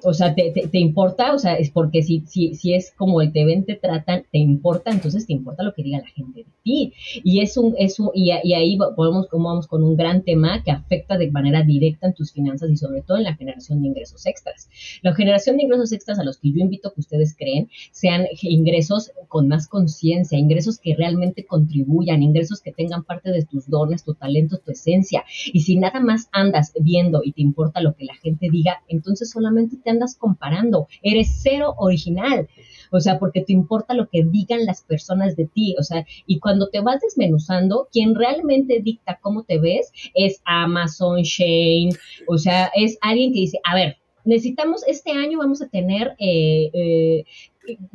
o 0.07 0.14
sea, 0.14 0.37
te, 0.37 0.53
te, 0.53 0.79
importa, 0.79 1.35
o 1.35 1.38
sea, 1.38 1.55
es 1.55 1.71
porque 1.71 2.05
si, 2.05 2.21
si, 2.27 2.55
si 2.55 2.75
es 2.75 2.92
como 2.92 3.21
el 3.21 3.33
te 3.33 3.45
ven, 3.45 3.64
te 3.64 3.75
tratan, 3.75 4.25
te 4.31 4.38
importa, 4.38 4.92
entonces 4.92 5.27
te 5.27 5.33
importa 5.33 5.64
lo 5.64 5.75
que 5.75 5.83
diga 5.83 5.99
la 5.99 6.07
gente 6.07 6.45
de 6.45 6.47
ti. 6.62 6.92
Y 7.25 7.40
es 7.40 7.57
un, 7.57 7.75
es 7.77 7.97
y, 8.14 8.31
ahí 8.31 8.79
podemos, 8.95 9.27
como 9.27 9.49
vamos 9.49 9.66
con 9.66 9.83
un 9.83 9.97
gran 9.97 10.23
tema 10.23 10.62
que 10.62 10.71
afecta 10.71 11.19
de 11.19 11.33
manera 11.33 11.64
directa 11.64 12.07
en 12.07 12.14
tus 12.14 12.33
finanzas 12.33 12.71
y 12.71 12.77
sobre 12.77 13.03
todo 13.03 13.19
en 13.19 13.25
la 13.25 13.35
generación 13.35 13.83
de 13.83 13.88
ingresos 13.88 14.27
extras. 14.27 14.69
La 15.03 15.12
generación 15.12 15.57
de 15.57 15.64
ingresos 15.64 15.90
extras 15.90 16.21
a 16.21 16.25
los 16.25 16.38
que 16.38 16.53
yo 16.53 16.61
invito 16.61 16.92
que 16.92 17.01
ustedes 17.01 17.35
creen 17.37 17.69
sean 17.90 18.27
ingresos 18.42 19.11
con 19.27 19.49
más 19.49 19.66
conciencia, 19.66 20.38
ingresos 20.38 20.79
que 20.79 20.95
realmente 20.95 21.45
contribuyan, 21.45 22.23
ingresos 22.23 22.61
que 22.61 22.71
tengan 22.71 23.03
parte 23.03 23.33
de 23.33 23.45
tus 23.45 23.69
dones, 23.69 24.05
tu 24.05 24.14
talento, 24.14 24.59
tu 24.59 24.71
esencia. 24.71 25.25
Y 25.53 25.62
si 25.62 25.77
nada 25.77 25.99
más 25.99 26.29
andas 26.31 26.73
viendo 26.79 27.23
y 27.25 27.33
te 27.33 27.42
importa 27.42 27.81
lo 27.81 27.97
que 27.97 28.05
la 28.05 28.14
gente 28.14 28.49
diga, 28.53 28.85
entonces 28.87 29.31
solamente 29.31 29.77
te 29.83 29.95
andas 29.96 30.16
comparando, 30.16 30.88
eres 31.02 31.40
cero 31.42 31.74
original. 31.78 32.48
O 32.92 33.00
sea, 33.00 33.18
porque 33.18 33.40
te 33.40 33.52
importa 33.52 33.94
lo 33.94 34.09
que 34.09 34.22
digan 34.24 34.64
las 34.64 34.82
personas 34.82 35.37
de 35.37 35.46
ti. 35.46 35.74
O 35.78 35.82
sea, 35.82 36.06
y 36.26 36.38
cuando 36.38 36.68
te 36.68 36.80
vas 36.80 37.00
desmenuzando, 37.00 37.88
quien 37.90 38.14
realmente 38.14 38.80
dicta 38.80 39.18
cómo 39.20 39.42
te 39.42 39.59
ves 39.59 39.90
es 40.14 40.40
Amazon, 40.44 41.22
Shane. 41.22 41.90
O 42.28 42.38
sea, 42.38 42.70
es 42.74 42.96
alguien 43.00 43.32
que 43.32 43.40
dice, 43.40 43.59
a 43.64 43.74
ver, 43.74 43.96
necesitamos, 44.24 44.82
este 44.87 45.12
año 45.12 45.38
vamos 45.38 45.62
a 45.62 45.68
tener 45.68 46.14
eh, 46.18 46.70
eh, 46.72 47.24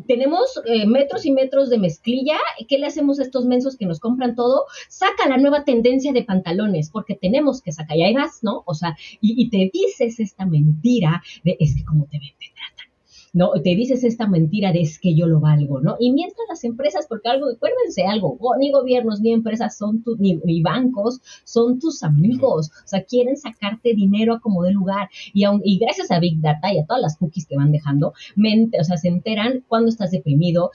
tenemos 0.07 0.62
eh, 0.65 0.86
metros 0.86 1.25
y 1.25 1.31
metros 1.31 1.69
de 1.69 1.79
mezclilla, 1.79 2.38
¿qué 2.67 2.77
le 2.77 2.88
hacemos 2.88 3.19
a 3.19 3.23
estos 3.23 3.45
mensos 3.45 3.77
que 3.77 3.86
nos 3.86 3.99
compran 3.99 4.36
todo? 4.36 4.65
Saca 4.89 5.27
la 5.27 5.38
nueva 5.38 5.63
tendencia 5.63 6.13
de 6.13 6.23
pantalones, 6.23 6.89
porque 6.89 7.15
tenemos 7.15 7.62
que 7.62 7.71
sacar, 7.71 7.97
y 7.97 8.03
ahí 8.03 8.13
vas, 8.13 8.43
¿no? 8.43 8.63
O 8.65 8.73
sea, 8.73 8.95
y, 9.19 9.41
y 9.41 9.49
te 9.49 9.69
dices 9.73 10.19
esta 10.19 10.45
mentira 10.45 11.21
de 11.43 11.57
es 11.60 11.75
que 11.75 11.86
como 11.86 12.05
te 12.05 12.19
ven, 12.19 12.34
te 12.39 12.47
tratan 12.53 12.90
¿no? 13.34 13.52
Te 13.63 13.76
dices 13.76 14.04
esta 14.04 14.28
mentira 14.28 14.72
de 14.72 14.82
es 14.82 15.00
que 15.00 15.15
yo 15.15 15.28
lo 15.28 15.39
valgo, 15.39 15.80
¿no? 15.80 15.96
Y 16.00 16.12
mientras 16.12 16.46
las 16.50 16.63
empresas, 16.63 17.06
porque 17.08 17.30
algo, 17.30 17.50
acuérdense 17.50 18.04
algo, 18.04 18.38
ni 18.60 18.72
gobiernos 18.72 19.22
ni 19.22 19.32
empresas 19.32 19.78
son 19.78 20.04
tus, 20.04 20.20
ni, 20.20 20.62
bancos 20.62 21.22
son 21.44 21.80
tus 21.80 22.04
amigos, 22.04 22.72
o 22.84 22.88
sea, 22.88 23.04
quieren 23.04 23.38
sacarte 23.38 23.94
dinero 23.94 24.36
a 24.36 24.39
como 24.39 24.63
de 24.63 24.72
lugar. 24.72 25.10
Y, 25.34 25.44
aun, 25.46 25.62
y 25.63 25.80
gracias 25.80 26.12
a 26.12 26.20
Big 26.20 26.41
Data 26.41 26.74
y 26.74 26.80
a 26.80 26.86
todas 26.86 27.02
las 27.02 27.17
cookies 27.17 27.46
que 27.46 27.56
van 27.56 27.72
dejando, 27.72 28.10
o 28.10 28.84
sea, 28.84 28.98
se 28.98 29.08
enteran 29.08 29.63
cuando 29.67 29.89
estás 29.89 30.12
deprimido, 30.12 30.72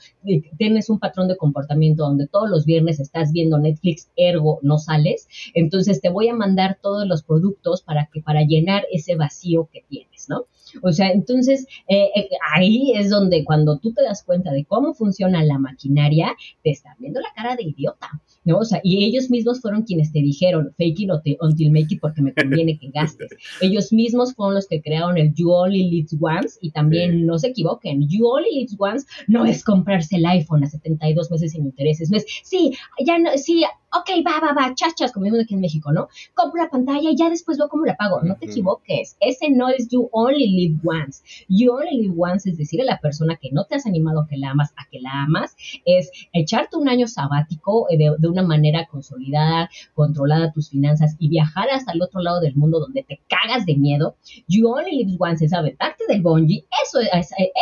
tienes 0.57 0.89
un 0.89 0.99
patrón 0.99 1.27
de 1.27 1.37
comportamiento 1.37 2.03
donde 2.03 2.27
todos 2.27 2.49
los 2.49 2.65
viernes 2.65 2.99
estás 2.99 3.31
viendo 3.31 3.59
Netflix, 3.59 4.09
ergo 4.15 4.59
no 4.61 4.77
sales, 4.77 5.27
entonces 5.53 6.01
te 6.01 6.09
voy 6.09 6.29
a 6.29 6.35
mandar 6.35 6.79
todos 6.81 7.07
los 7.07 7.23
productos 7.23 7.81
para 7.81 8.09
que 8.11 8.21
para 8.21 8.41
llenar 8.41 8.83
ese 8.91 9.15
vacío 9.15 9.69
que 9.71 9.83
tienes, 9.87 10.16
¿no? 10.29 10.45
O 10.81 10.91
sea, 10.91 11.11
entonces 11.11 11.65
eh, 11.87 12.09
eh, 12.15 12.29
ahí 12.53 12.93
es 12.95 13.09
donde 13.09 13.43
cuando 13.43 13.77
tú 13.79 13.93
te 13.93 14.03
das 14.03 14.23
cuenta 14.23 14.51
de 14.51 14.65
cómo 14.65 14.93
funciona 14.93 15.43
la 15.43 15.57
maquinaria, 15.57 16.35
te 16.63 16.71
están 16.71 16.95
viendo 16.99 17.19
la 17.19 17.33
cara 17.35 17.55
de 17.55 17.63
idiota, 17.63 18.09
¿no? 18.43 18.59
O 18.59 18.65
sea, 18.65 18.81
y 18.83 19.05
ellos 19.05 19.29
mismos 19.29 19.61
fueron 19.61 19.83
quienes 19.83 20.11
te 20.11 20.19
dijeron, 20.19 20.73
fake 20.77 20.99
it 20.99 21.09
until 21.41 21.71
make 21.71 21.87
it 21.89 22.01
porque 22.01 22.21
me 22.21 22.33
conviene 22.33 22.77
que 22.77 22.89
gastes. 22.89 23.31
ellos 23.61 23.91
mismos 23.93 24.33
fueron 24.33 24.55
los 24.55 24.67
que 24.67 24.81
crearon 24.81 25.17
el 25.17 25.33
You 25.33 25.51
Only 25.51 25.89
Live 25.89 26.07
Once 26.19 26.57
y 26.61 26.71
también 26.71 27.25
no 27.25 27.39
se 27.39 27.47
equivoquen, 27.47 28.07
You 28.07 28.27
Only 28.27 28.49
Live 28.51 28.75
Once 28.77 29.07
no 29.27 29.45
es 29.45 29.63
comprarse 29.63 30.17
el 30.17 30.25
iPhone 30.25 30.63
a 30.63 30.67
72 30.67 31.31
meses 31.31 31.51
sin 31.51 31.65
intereses, 31.65 32.09
no 32.09 32.17
es, 32.17 32.25
sí, 32.43 32.73
ya 33.05 33.17
no, 33.17 33.31
sí, 33.37 33.63
ok, 33.93 34.09
va, 34.25 34.39
va, 34.39 34.53
va, 34.53 34.75
chachas, 34.75 35.11
como 35.11 35.25
vimos 35.25 35.39
aquí 35.41 35.53
en 35.53 35.61
México, 35.61 35.91
¿no? 35.91 36.07
Compro 36.33 36.61
la 36.61 36.69
pantalla 36.69 37.09
y 37.09 37.15
ya 37.15 37.29
después 37.29 37.57
veo 37.57 37.69
cómo 37.69 37.85
la 37.85 37.95
pago. 37.95 38.21
No 38.21 38.35
te 38.35 38.47
equivoques, 38.47 39.17
ese 39.19 39.49
no 39.49 39.69
es 39.69 39.87
You 39.89 40.09
Only 40.17 40.47
Live 40.47 40.79
Once. 40.83 41.21
You 41.47 41.73
Only 41.73 42.01
Live 42.01 42.15
Once 42.17 42.49
es 42.49 42.57
decir 42.57 42.81
a 42.81 42.85
la 42.85 42.99
persona 42.99 43.37
que 43.39 43.51
no 43.51 43.65
te 43.65 43.75
has 43.75 43.85
animado 43.85 44.21
a 44.21 44.27
que 44.27 44.37
la 44.37 44.49
amas, 44.49 44.73
a 44.75 44.87
que 44.89 44.99
la 44.99 45.23
amas, 45.23 45.55
es 45.85 46.11
echarte 46.33 46.75
un 46.75 46.89
año 46.89 47.07
sabático 47.07 47.87
eh, 47.91 47.97
de, 47.97 48.27
una 48.27 48.41
manera 48.41 48.87
consolidada, 48.87 49.69
controlada 49.93 50.51
tus 50.51 50.69
finanzas 50.69 51.15
y 51.19 51.29
viajar 51.29 51.69
hasta 51.69 51.91
el 51.91 52.01
otro 52.01 52.21
lado 52.21 52.39
del 52.41 52.55
mundo 52.55 52.79
donde 52.79 53.03
te 53.03 53.21
cagas 53.29 53.65
de 53.67 53.75
miedo. 53.75 54.15
You 54.47 54.67
Only 54.67 55.03
Live 55.03 55.17
Once 55.19 55.45
es 55.45 55.53
aventarte 55.53 56.05
del 56.07 56.23
bungee, 56.23 56.65
eso, 56.83 56.99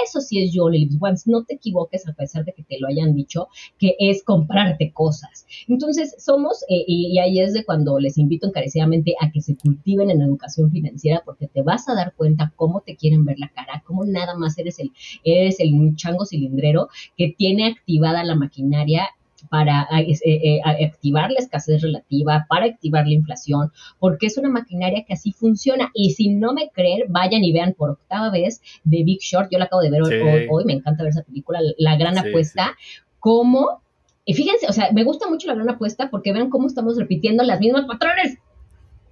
eso 0.03 0.21
sí 0.21 0.41
es 0.41 0.53
You 0.53 0.63
Only 0.63 0.85
Live 0.85 0.97
Once. 1.01 1.29
No 1.29 1.43
te 1.43 1.55
equivoques 1.55 2.07
a 2.07 2.13
pesar 2.13 2.45
de 2.45 2.53
que 2.53 2.63
te 2.63 2.79
lo 2.79 2.87
hayan 2.87 3.15
dicho, 3.15 3.49
que 3.77 3.95
es 3.99 4.23
comprarte 4.23 4.93
cosas. 4.93 5.45
Entonces, 5.67 6.15
somos, 6.19 6.63
eh, 6.69 6.83
y, 6.87 7.19
ahí 7.19 7.39
es 7.39 7.53
de 7.53 7.65
cuando 7.65 7.99
les 7.99 8.17
invito 8.17 8.47
encarecidamente 8.47 9.15
a 9.19 9.31
que 9.31 9.41
se 9.41 9.55
cultiven 9.57 10.09
en 10.09 10.21
educación 10.21 10.71
financiera, 10.71 11.21
porque 11.25 11.47
te 11.47 11.61
vas 11.61 11.87
a 11.89 11.95
dar 11.95 12.13
cuenta 12.15 12.44
cómo 12.55 12.81
te 12.81 12.95
quieren 12.95 13.25
ver 13.25 13.39
la 13.39 13.49
cara, 13.49 13.83
cómo 13.85 14.05
nada 14.05 14.35
más 14.35 14.57
eres 14.57 14.79
el, 14.79 14.91
eres 15.23 15.59
el 15.59 15.95
chango 15.95 16.25
cilindrero 16.25 16.89
que 17.17 17.33
tiene 17.37 17.67
activada 17.67 18.23
la 18.23 18.35
maquinaria 18.35 19.09
para 19.49 19.87
eh, 19.99 20.17
eh, 20.25 20.61
activar 20.63 21.29
la 21.31 21.39
escasez 21.39 21.81
relativa, 21.81 22.45
para 22.49 22.65
activar 22.65 23.05
la 23.05 23.13
inflación, 23.13 23.71
porque 23.99 24.27
es 24.27 24.37
una 24.37 24.49
maquinaria 24.49 25.03
que 25.05 25.13
así 25.13 25.33
funciona. 25.33 25.91
Y 25.93 26.11
si 26.11 26.29
no 26.29 26.53
me 26.53 26.69
creen, 26.69 27.03
vayan 27.09 27.43
y 27.43 27.53
vean 27.53 27.73
por 27.73 27.91
octava 27.91 28.31
vez 28.31 28.61
The 28.89 29.03
Big 29.03 29.19
Short. 29.21 29.49
Yo 29.51 29.59
la 29.59 29.65
acabo 29.65 29.81
de 29.81 29.91
ver 29.91 30.01
hoy, 30.49 30.65
me 30.65 30.73
encanta 30.73 31.03
ver 31.03 31.11
esa 31.11 31.23
película, 31.23 31.59
La 31.77 31.95
Gran 31.95 32.17
Apuesta, 32.17 32.75
cómo 33.19 33.81
y 34.25 34.33
fíjense, 34.33 34.65
o 34.67 34.73
sea, 34.73 34.91
me 34.91 35.03
gusta 35.03 35.29
mucho 35.29 35.47
la 35.47 35.53
gran 35.53 35.69
apuesta 35.69 36.09
porque 36.09 36.33
vean 36.33 36.49
cómo 36.49 36.65
estamos 36.65 36.97
repitiendo 36.97 37.43
las 37.43 37.59
mismas 37.59 37.85
patrones. 37.85 38.39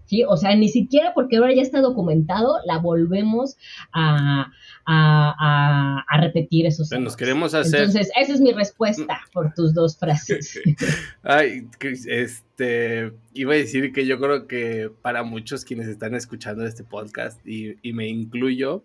¿Sí? 0.05 0.23
O 0.27 0.37
sea, 0.37 0.55
ni 0.55 0.69
siquiera 0.69 1.13
porque 1.13 1.37
ahora 1.37 1.53
ya 1.53 1.61
está 1.61 1.81
documentado, 1.81 2.57
la 2.65 2.77
volvemos 2.77 3.57
a, 3.93 4.51
a, 4.85 6.03
a, 6.09 6.21
repetir 6.21 6.65
esos. 6.65 6.91
nos 6.91 7.15
queremos 7.15 7.53
hacer. 7.53 7.81
Entonces, 7.81 8.11
esa 8.19 8.33
es 8.33 8.41
mi 8.41 8.51
respuesta 8.51 9.21
por 9.31 9.53
tus 9.53 9.73
dos 9.73 9.97
frases. 9.97 10.59
Ay, 11.23 11.67
este, 12.07 13.13
iba 13.33 13.53
a 13.53 13.57
decir 13.57 13.93
que 13.93 14.05
yo 14.05 14.19
creo 14.19 14.47
que 14.47 14.91
para 15.01 15.23
muchos 15.23 15.63
quienes 15.65 15.87
están 15.87 16.15
escuchando 16.15 16.65
este 16.65 16.83
podcast, 16.83 17.39
y, 17.47 17.77
y 17.81 17.93
me 17.93 18.07
incluyo, 18.07 18.83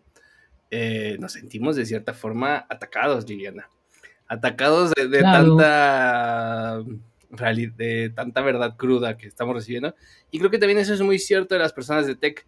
eh, 0.70 1.16
nos 1.20 1.32
sentimos 1.32 1.76
de 1.76 1.84
cierta 1.84 2.14
forma 2.14 2.64
atacados, 2.68 3.28
Liliana 3.28 3.68
atacados 4.28 4.92
de, 4.92 5.22
tanta 5.22 6.82
de 7.30 8.10
tanta 8.14 8.40
verdad 8.40 8.76
cruda 8.76 9.16
que 9.16 9.26
estamos 9.26 9.54
recibiendo. 9.54 9.94
Y 10.30 10.38
creo 10.38 10.50
que 10.50 10.58
también 10.58 10.78
eso 10.78 10.94
es 10.94 11.00
muy 11.00 11.18
cierto 11.18 11.54
de 11.54 11.60
las 11.60 11.72
personas 11.72 12.06
de 12.06 12.14
tech. 12.14 12.46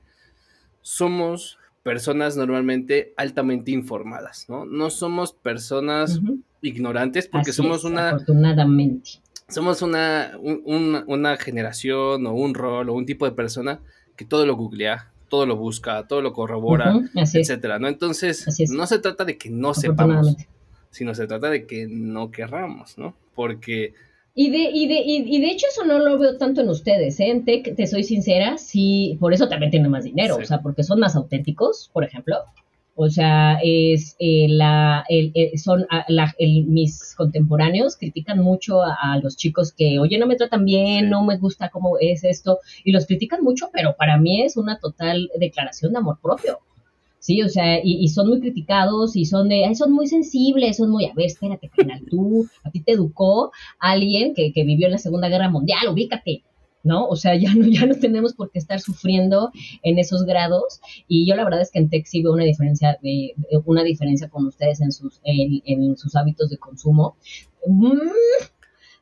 Somos 0.82 1.58
personas 1.82 2.36
normalmente 2.36 3.12
altamente 3.16 3.70
informadas, 3.70 4.46
¿no? 4.48 4.64
No 4.64 4.90
somos 4.90 5.32
personas 5.32 6.20
ignorantes 6.62 7.26
porque 7.26 7.52
somos 7.52 7.84
una... 7.84 8.10
Afortunadamente. 8.10 9.10
Somos 9.48 9.82
una, 9.82 10.38
una 10.40 11.36
generación 11.36 12.26
o 12.26 12.34
un 12.34 12.54
rol 12.54 12.88
o 12.88 12.94
un 12.94 13.04
tipo 13.04 13.24
de 13.24 13.32
persona 13.32 13.80
que 14.16 14.24
todo 14.24 14.46
lo 14.46 14.56
googlea, 14.56 15.10
todo 15.28 15.44
lo 15.44 15.56
busca, 15.56 16.06
todo 16.06 16.22
lo 16.22 16.32
corrobora, 16.32 16.94
etcétera, 17.14 17.78
¿no? 17.78 17.88
Entonces, 17.88 18.46
no 18.70 18.86
se 18.86 18.98
trata 19.00 19.24
de 19.24 19.36
que 19.36 19.50
no 19.50 19.74
sepamos 19.74 20.36
sino 20.90 21.14
se 21.14 21.26
trata 21.26 21.50
de 21.50 21.66
que 21.66 21.86
no 21.88 22.30
querramos, 22.30 22.98
¿no? 22.98 23.14
Porque... 23.34 23.94
Y 24.42 24.48
de, 24.48 24.70
y, 24.72 24.86
de, 24.86 25.02
y, 25.04 25.38
de 25.38 25.50
hecho 25.50 25.66
eso 25.70 25.84
no 25.84 25.98
lo 25.98 26.18
veo 26.18 26.38
tanto 26.38 26.62
en 26.62 26.70
ustedes, 26.70 27.20
¿eh? 27.20 27.28
En 27.28 27.44
Tech, 27.44 27.76
te 27.76 27.86
soy 27.86 28.04
sincera, 28.04 28.56
sí, 28.56 29.18
por 29.20 29.34
eso 29.34 29.50
también 29.50 29.70
tienen 29.70 29.90
más 29.90 30.04
dinero, 30.04 30.36
o 30.36 30.44
sea, 30.46 30.62
porque 30.62 30.82
son 30.82 30.98
más 30.98 31.14
auténticos, 31.14 31.90
por 31.92 32.04
ejemplo. 32.04 32.36
O 32.94 33.10
sea, 33.10 33.58
es 33.62 34.16
eh, 34.18 34.46
la, 34.48 35.04
el, 35.10 35.30
eh, 35.34 35.58
son 35.58 35.86
la, 36.08 36.34
mis 36.38 37.14
contemporáneos 37.16 37.98
critican 37.98 38.38
mucho 38.38 38.80
a, 38.80 39.18
los 39.22 39.36
chicos 39.36 39.74
que, 39.76 39.98
oye, 39.98 40.18
no 40.18 40.26
me 40.26 40.36
tratan 40.36 40.64
bien, 40.64 41.10
no 41.10 41.22
me 41.22 41.36
gusta 41.36 41.68
cómo 41.68 41.98
es 42.00 42.24
esto, 42.24 42.60
y 42.82 42.92
los 42.92 43.04
critican 43.04 43.42
mucho, 43.42 43.68
pero 43.74 43.94
para 43.94 44.16
mí 44.16 44.40
es 44.40 44.56
una 44.56 44.78
total 44.78 45.30
declaración 45.38 45.92
de 45.92 45.98
amor 45.98 46.18
propio. 46.22 46.60
¿Sí? 47.20 47.42
O 47.42 47.48
sea, 47.48 47.80
y, 47.84 48.08
son 48.08 48.28
muy 48.28 48.40
criticados 48.40 49.14
y 49.14 49.24
son 49.24 49.48
de, 49.48 49.72
son 49.76 49.92
muy 49.92 50.08
sensibles, 50.08 50.78
son 50.78 50.90
muy, 50.90 51.04
a 51.04 51.14
ver, 51.14 51.26
espérate, 51.26 51.68
canal, 51.68 52.02
tú, 52.10 52.48
a 52.64 52.70
ti 52.70 52.80
te 52.80 52.92
educó 52.92 53.52
alguien 53.78 54.34
que, 54.34 54.52
que 54.52 54.64
vivió 54.64 54.86
en 54.86 54.92
la 54.92 54.98
Segunda 54.98 55.28
Guerra 55.28 55.48
Mundial, 55.48 55.88
ubícate, 55.88 56.42
¿no? 56.82 57.06
O 57.06 57.16
sea, 57.16 57.36
ya 57.36 57.54
no, 57.54 57.66
ya 57.68 57.86
no 57.86 57.94
tenemos 57.94 58.34
por 58.34 58.50
qué 58.50 58.58
estar 58.58 58.80
sufriendo 58.80 59.52
en 59.82 59.98
esos 59.98 60.24
grados. 60.24 60.80
Y 61.06 61.28
yo 61.28 61.36
la 61.36 61.44
verdad 61.44 61.60
es 61.60 61.70
que 61.70 61.78
en 61.78 61.90
Tech 61.90 62.06
sí 62.06 62.22
veo 62.22 62.32
una 62.32 62.44
diferencia, 62.44 62.98
de, 63.02 63.34
una 63.64 63.84
diferencia 63.84 64.28
con 64.28 64.46
ustedes 64.46 64.80
en 64.80 64.92
sus, 64.92 65.20
en, 65.24 65.96
sus 65.96 66.16
hábitos 66.16 66.50
de 66.50 66.58
consumo. 66.58 67.16
Mm, 67.66 67.98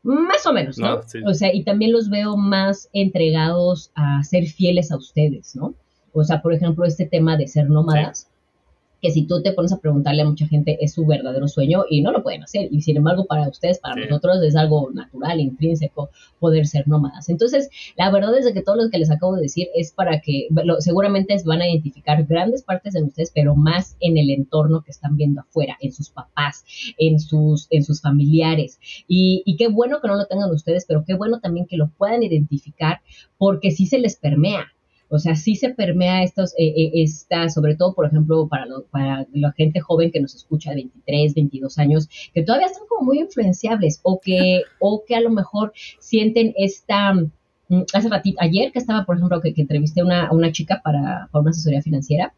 más 0.03 0.47
o 0.47 0.53
menos, 0.53 0.79
¿no? 0.79 1.01
O 1.27 1.35
sea, 1.35 1.55
y 1.55 1.65
también 1.65 1.93
los 1.93 2.09
veo 2.09 2.37
más 2.37 2.89
entregados 2.93 3.91
a 3.95 4.23
ser 4.25 4.47
fieles 4.47 4.91
a 4.91 4.97
ustedes, 4.97 5.55
¿no? 5.57 5.75
O 6.13 6.25
sea, 6.25 6.43
por 6.43 6.53
ejemplo, 6.53 6.85
este 6.85 7.07
tema 7.07 7.37
de 7.37 7.47
ser 7.47 7.69
nómadas, 7.69 8.29
que 9.01 9.11
si 9.11 9.27
tú 9.27 9.43
te 9.43 9.53
pones 9.53 9.73
a 9.73 9.79
preguntarle 9.79 10.23
a 10.23 10.27
mucha 10.27 10.47
gente 10.47 10.79
es 10.81 10.95
su 10.95 11.07
verdadero 11.07 11.47
sueño 11.49 11.85
y 11.89 12.03
no 12.03 12.13
lo 12.13 12.23
pueden 12.23 12.43
hacer. 12.43 12.69
Y 12.71 12.83
sin 12.83 12.97
embargo, 12.97 13.27
para 13.27 13.49
ustedes, 13.49 13.79
para 13.79 13.95
nosotros 13.95 14.43
es 14.43 14.57
algo 14.57 14.91
natural, 14.93 15.41
intrínseco, 15.41 16.11
poder 16.41 16.67
ser 16.67 16.89
nómadas. 16.89 17.29
Entonces, 17.29 17.71
la 17.97 18.11
verdad 18.11 18.37
es 18.37 18.53
que 18.53 18.63
todo 18.63 18.77
lo 18.77 18.91
que 18.91 18.99
les 18.99 19.11
acabo 19.11 19.37
de 19.37 19.43
decir 19.43 19.69
es 19.75 19.93
para 19.93 20.21
que 20.21 20.49
seguramente 20.81 21.37
van 21.45 21.63
a 21.63 21.69
identificar 21.69 22.25
grandes 22.25 22.63
partes 22.63 22.95
de 22.95 23.03
ustedes, 23.03 23.31
pero 23.35 23.55
más 23.55 23.97
en 24.01 24.17
el 24.17 24.31
entorno 24.31 24.83
que 24.83 24.91
están 24.91 25.17
viendo 25.17 25.43
afuera, 25.43 25.77
en 25.81 25.93
sus 25.93 26.11
papás, 26.11 26.65
en 26.99 27.21
sus, 27.21 27.69
en 27.71 27.85
sus 27.85 28.01
familiares. 28.01 28.81
Y, 29.07 29.43
y 29.47 29.57
qué 29.57 29.69
bueno 29.69 30.01
que 30.01 30.09
no 30.09 30.17
lo 30.17 30.27
tengan 30.27 30.51
ustedes, 30.51 30.85
pero 30.87 31.05
qué 31.07 31.15
bueno 31.15 31.41
también 31.41 31.67
que 31.67 31.77
lo 31.77 31.89
puedan 31.91 32.23
identificar 32.23 33.01
porque 33.37 33.71
sí 33.71 33.87
se 33.87 33.99
les 33.99 34.17
permea 34.17 34.67
o 35.09 35.19
sea, 35.19 35.35
sí 35.37 35.57
se 35.57 35.71
permea 35.71 36.23
estos, 36.23 36.53
eh, 36.59 36.69
eh, 36.77 36.91
esta, 36.95 37.49
sobre 37.49 37.77
todo, 37.77 37.95
por 37.95 38.07
ejemplo, 38.07 38.47
para, 38.49 38.67
para 38.91 39.27
la 39.33 39.53
gente 39.53 39.81
joven 39.81 40.11
que 40.11 40.21
nos 40.21 40.35
escucha 40.35 40.71
de 40.71 40.77
23, 40.77 41.35
22 41.35 41.79
años, 41.79 42.09
que 42.35 42.43
todavía 42.43 42.67
están 42.67 42.87
como 42.89 43.07
muy 43.07 43.21
influenciables 43.21 44.01
o 44.03 44.21
que, 44.21 44.63
o 44.79 45.05
que 45.07 45.17
a 45.17 45.21
lo 45.21 45.31
mejor 45.31 45.73
sienten 45.99 46.53
esta, 46.57 47.15
mm, 47.15 47.83
hace 47.93 48.09
ratito, 48.09 48.39
ayer 48.41 48.71
que 48.73 48.79
estaba, 48.79 49.05
por 49.07 49.17
ejemplo, 49.17 49.41
que, 49.41 49.55
entrevisté 49.57 50.01
a 50.03 50.05
una, 50.05 50.33
una 50.33 50.53
chica 50.53 50.81
para, 50.85 51.29
para 51.33 51.43
una 51.43 51.51
asesoría 51.51 51.83
financiera, 51.83 52.35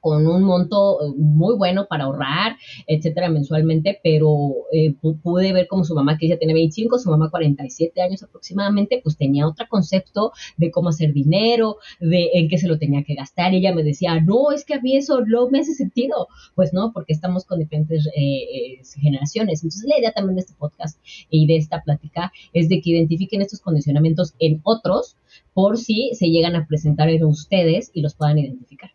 con 0.00 0.26
un 0.26 0.42
monto 0.44 1.00
eh, 1.02 1.12
muy 1.16 1.56
bueno 1.56 1.86
para 1.88 2.04
ahorrar, 2.04 2.56
etcétera, 2.86 3.28
mensualmente, 3.28 4.00
pero 4.02 4.28
eh, 4.72 4.94
pude 5.22 5.52
ver 5.52 5.66
como 5.68 5.84
su 5.84 5.94
mamá, 5.94 6.18
que 6.18 6.26
ella 6.26 6.38
tiene 6.38 6.54
25, 6.54 6.98
su 6.98 7.10
mamá 7.10 7.30
47 7.30 8.00
años 8.00 8.22
aproximadamente, 8.22 9.00
pues 9.02 9.16
tenía 9.16 9.46
otro 9.46 9.66
concepto 9.68 10.32
de 10.56 10.70
cómo 10.70 10.88
hacer 10.88 11.12
dinero, 11.12 11.76
de 12.00 12.30
en 12.34 12.48
qué 12.48 12.58
se 12.58 12.68
lo 12.68 12.78
tenía 12.78 13.04
que 13.04 13.14
gastar, 13.14 13.52
y 13.52 13.58
ella 13.58 13.74
me 13.74 13.82
decía, 13.82 14.20
no, 14.20 14.52
es 14.52 14.64
que 14.64 14.74
a 14.74 14.80
mí 14.80 14.96
eso 14.96 15.20
no 15.26 15.48
me 15.50 15.60
hace 15.60 15.74
sentido, 15.74 16.28
pues 16.54 16.72
no, 16.72 16.92
porque 16.92 17.12
estamos 17.12 17.44
con 17.44 17.58
diferentes 17.58 18.08
eh, 18.16 18.80
generaciones. 19.00 19.62
Entonces 19.62 19.88
la 19.88 19.98
idea 19.98 20.12
también 20.12 20.36
de 20.36 20.42
este 20.42 20.54
podcast 20.54 20.98
y 21.28 21.46
de 21.46 21.56
esta 21.56 21.82
plática 21.82 22.32
es 22.52 22.68
de 22.68 22.80
que 22.80 22.90
identifiquen 22.90 23.42
estos 23.42 23.60
condicionamientos 23.60 24.34
en 24.38 24.60
otros 24.64 25.16
por 25.54 25.78
si 25.78 26.10
se 26.14 26.28
llegan 26.28 26.56
a 26.56 26.66
presentar 26.66 27.08
en 27.08 27.24
ustedes 27.24 27.90
y 27.94 28.02
los 28.02 28.14
puedan 28.14 28.38
identificar. 28.38 28.90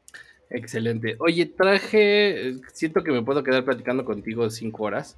Excelente. 0.49 1.15
Oye, 1.19 1.45
traje, 1.45 2.55
siento 2.73 3.03
que 3.03 3.11
me 3.11 3.23
puedo 3.23 3.43
quedar 3.43 3.65
platicando 3.65 4.05
contigo 4.05 4.49
cinco 4.49 4.83
horas. 4.83 5.17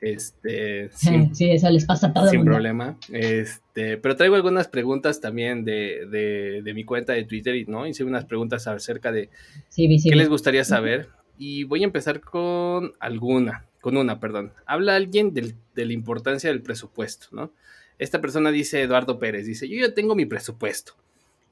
Este, 0.00 0.90
sin, 0.92 1.34
sí, 1.34 1.50
eso 1.50 1.70
les 1.70 1.86
pasa 1.86 2.08
a 2.08 2.12
todo 2.12 2.28
Sin 2.28 2.44
problema. 2.44 2.98
Este, 3.10 3.96
pero 3.96 4.16
traigo 4.16 4.34
algunas 4.34 4.68
preguntas 4.68 5.20
también 5.20 5.64
de, 5.64 6.06
de, 6.10 6.62
de, 6.62 6.74
mi 6.74 6.84
cuenta 6.84 7.14
de 7.14 7.24
Twitter 7.24 7.54
no 7.68 7.86
hice 7.86 8.04
unas 8.04 8.24
preguntas 8.24 8.66
acerca 8.66 9.12
de 9.12 9.30
qué 9.74 10.16
les 10.16 10.28
gustaría 10.28 10.64
saber. 10.64 11.08
Y 11.38 11.64
voy 11.64 11.82
a 11.82 11.86
empezar 11.86 12.20
con 12.20 12.92
alguna, 13.00 13.64
con 13.80 13.96
una, 13.96 14.20
perdón. 14.20 14.52
Habla 14.66 14.94
alguien 14.94 15.34
del, 15.34 15.54
de 15.74 15.86
la 15.86 15.92
importancia 15.92 16.50
del 16.50 16.62
presupuesto, 16.62 17.28
¿no? 17.32 17.50
Esta 17.98 18.20
persona 18.20 18.50
dice 18.50 18.82
Eduardo 18.82 19.18
Pérez, 19.18 19.46
dice, 19.46 19.68
yo 19.68 19.86
ya 19.86 19.94
tengo 19.94 20.14
mi 20.14 20.26
presupuesto. 20.26 20.94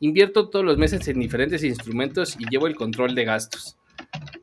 Invierto 0.02 0.48
todos 0.48 0.64
los 0.64 0.78
meses 0.78 1.06
en 1.06 1.20
diferentes 1.20 1.62
instrumentos 1.62 2.36
y 2.36 2.48
llevo 2.50 2.66
el 2.66 2.74
control 2.74 3.14
de 3.14 3.24
gastos. 3.24 3.78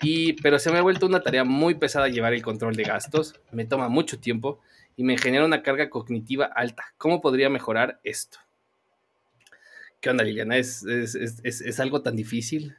Y, 0.01 0.41
pero 0.41 0.57
se 0.57 0.71
me 0.71 0.77
ha 0.77 0.81
vuelto 0.81 1.05
una 1.05 1.19
tarea 1.19 1.43
muy 1.43 1.75
pesada 1.75 2.07
llevar 2.07 2.33
el 2.33 2.41
control 2.41 2.77
de 2.77 2.83
gastos, 2.83 3.33
me 3.51 3.65
toma 3.65 3.89
mucho 3.89 4.21
tiempo 4.21 4.61
y 4.95 5.03
me 5.03 5.17
genera 5.17 5.43
una 5.43 5.61
carga 5.61 5.89
cognitiva 5.89 6.45
alta. 6.45 6.85
¿Cómo 6.97 7.19
podría 7.19 7.49
mejorar 7.49 7.99
esto? 8.05 8.37
¿Qué 9.99 10.09
onda, 10.09 10.23
Liliana? 10.23 10.55
¿Es, 10.55 10.85
es, 10.85 11.79
algo 11.81 12.03
tan 12.03 12.15
difícil? 12.15 12.77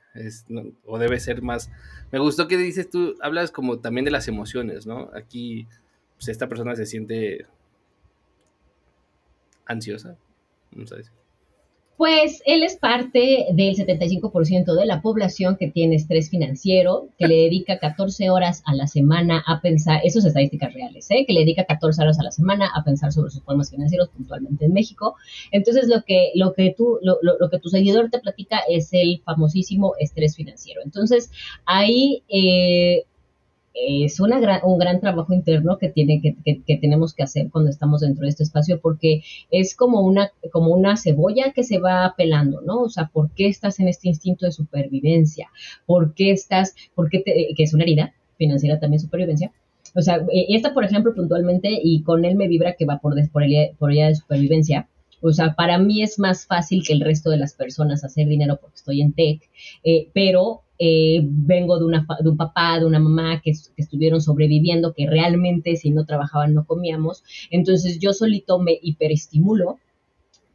¿O 0.87 0.99
debe 0.99 1.21
ser 1.21 1.43
más? 1.43 1.71
Me 2.11 2.19
gustó 2.19 2.49
que 2.49 2.57
dices 2.57 2.89
tú, 2.89 3.15
hablas 3.21 3.51
como 3.51 3.81
también 3.81 4.07
de 4.07 4.11
las 4.11 4.27
emociones, 4.27 4.87
¿no? 4.87 5.11
Aquí, 5.15 5.69
pues 6.17 6.29
esta 6.29 6.49
persona 6.49 6.75
se 6.77 6.87
siente 6.87 7.45
ansiosa, 9.67 10.17
vamos 10.73 10.91
a 10.93 10.97
decir. 10.97 11.20
Pues 12.01 12.43
él 12.47 12.63
es 12.63 12.77
parte 12.77 13.49
del 13.53 13.77
75% 13.77 14.75
de 14.75 14.87
la 14.87 15.03
población 15.03 15.59
que 15.59 15.71
tiene 15.71 15.97
estrés 15.97 16.31
financiero, 16.31 17.11
que 17.19 17.29
le 17.29 17.35
dedica 17.35 17.79
14 17.79 18.31
horas 18.31 18.63
a 18.65 18.75
la 18.75 18.87
semana 18.87 19.45
a 19.47 19.61
pensar, 19.61 20.01
eso 20.03 20.19
es 20.19 20.25
estadísticas 20.25 20.73
reales, 20.73 21.11
¿eh? 21.11 21.27
que 21.27 21.35
le 21.35 21.41
dedica 21.41 21.67
14 21.67 22.01
horas 22.01 22.19
a 22.19 22.23
la 22.23 22.31
semana 22.31 22.71
a 22.75 22.85
pensar 22.85 23.13
sobre 23.13 23.31
sus 23.31 23.43
problemas 23.43 23.69
financieros 23.69 24.09
puntualmente 24.09 24.65
en 24.65 24.73
México. 24.73 25.17
Entonces 25.53 25.89
lo 25.89 26.03
que, 26.03 26.33
lo 26.37 26.55
que, 26.55 26.75
tú, 26.75 26.99
lo, 27.03 27.19
lo, 27.21 27.51
que 27.51 27.59
tu 27.59 27.69
seguidor 27.69 28.09
te 28.09 28.19
platica 28.19 28.61
es 28.67 28.89
el 28.95 29.21
famosísimo 29.23 29.93
estrés 29.99 30.37
financiero. 30.37 30.81
Entonces 30.83 31.31
ahí 31.67 32.23
eh, 32.31 33.05
es 33.87 34.21
una 34.21 34.41
gran, 34.41 34.61
un 34.65 34.79
gran 34.79 35.01
trabajo 35.01 35.33
interno 35.33 35.79
que, 35.79 35.89
tiene, 35.89 36.21
que, 36.21 36.63
que, 36.63 36.77
tenemos 36.77 37.15
que 37.15 37.23
hacer 37.23 37.51
cuando 37.51 37.71
estamos 37.71 38.01
dentro 38.01 38.23
de 38.23 38.31
este 38.31 38.43
espacio 38.43 38.81
porque 38.81 39.23
es 39.51 39.75
como 39.75 40.01
una, 40.01 40.31
como 40.53 40.75
una 40.75 40.97
cebolla 40.97 41.53
que 41.53 41.63
se 41.63 41.79
va 41.79 42.15
pelando, 42.17 42.61
¿no? 42.61 42.83
O 42.83 42.89
sea, 42.89 43.11
¿por 43.13 43.31
qué 43.33 43.49
estás 43.49 43.81
en 43.81 43.89
este 43.89 44.09
instinto 44.09 44.47
de 44.47 44.53
supervivencia? 44.53 45.49
¿Por 45.87 46.15
qué 46.15 46.31
estás, 46.33 46.75
por 46.95 47.11
qué 47.11 47.21
te, 47.21 47.55
que 47.57 47.63
es 47.63 47.75
una 47.75 47.85
herida 47.85 48.15
financiera 48.37 48.79
también 48.79 49.01
supervivencia? 49.01 49.53
O 49.95 50.03
sea, 50.03 50.25
y 50.31 50.55
esta, 50.55 50.73
por 50.73 50.85
ejemplo, 50.85 51.15
puntualmente, 51.15 51.69
y 51.83 52.03
con 52.03 52.25
él 52.25 52.37
me 52.37 52.49
vibra 52.49 52.75
que 52.75 52.85
va 52.85 52.99
por, 52.99 53.15
por, 53.31 53.43
por 53.79 53.93
ella 53.93 54.07
de 54.09 54.15
supervivencia, 54.15 54.89
o 55.21 55.33
sea, 55.33 55.55
para 55.55 55.79
mí 55.79 56.03
es 56.03 56.19
más 56.19 56.47
fácil 56.47 56.83
que 56.85 56.93
el 56.93 57.01
resto 57.01 57.31
de 57.31 57.37
las 57.37 57.55
personas 57.55 58.05
hacer 58.05 58.27
dinero 58.27 58.59
porque 58.61 58.77
estoy 58.77 59.01
en 59.03 59.13
tech, 59.13 59.49
eh, 59.85 60.09
pero 60.15 60.63
eh, 60.79 61.21
vengo 61.23 61.79
de, 61.79 61.85
una, 61.85 62.07
de 62.21 62.29
un 62.31 62.39
papá, 62.39 62.79
de 62.79 62.87
una 62.87 62.99
mamá 62.99 63.43
que, 63.43 63.53
estuvieron 63.77 64.23
sobreviviendo, 64.23 64.95
que 64.95 65.07
realmente 65.07 65.77
si 65.77 65.91
no 65.91 66.07
trabajaban 66.07 66.55
no 66.55 66.65
comíamos. 66.65 67.23
Entonces 67.51 67.99
yo 67.99 68.15
solito 68.15 68.59
me 68.59 68.79
hiperestimulo 68.81 69.79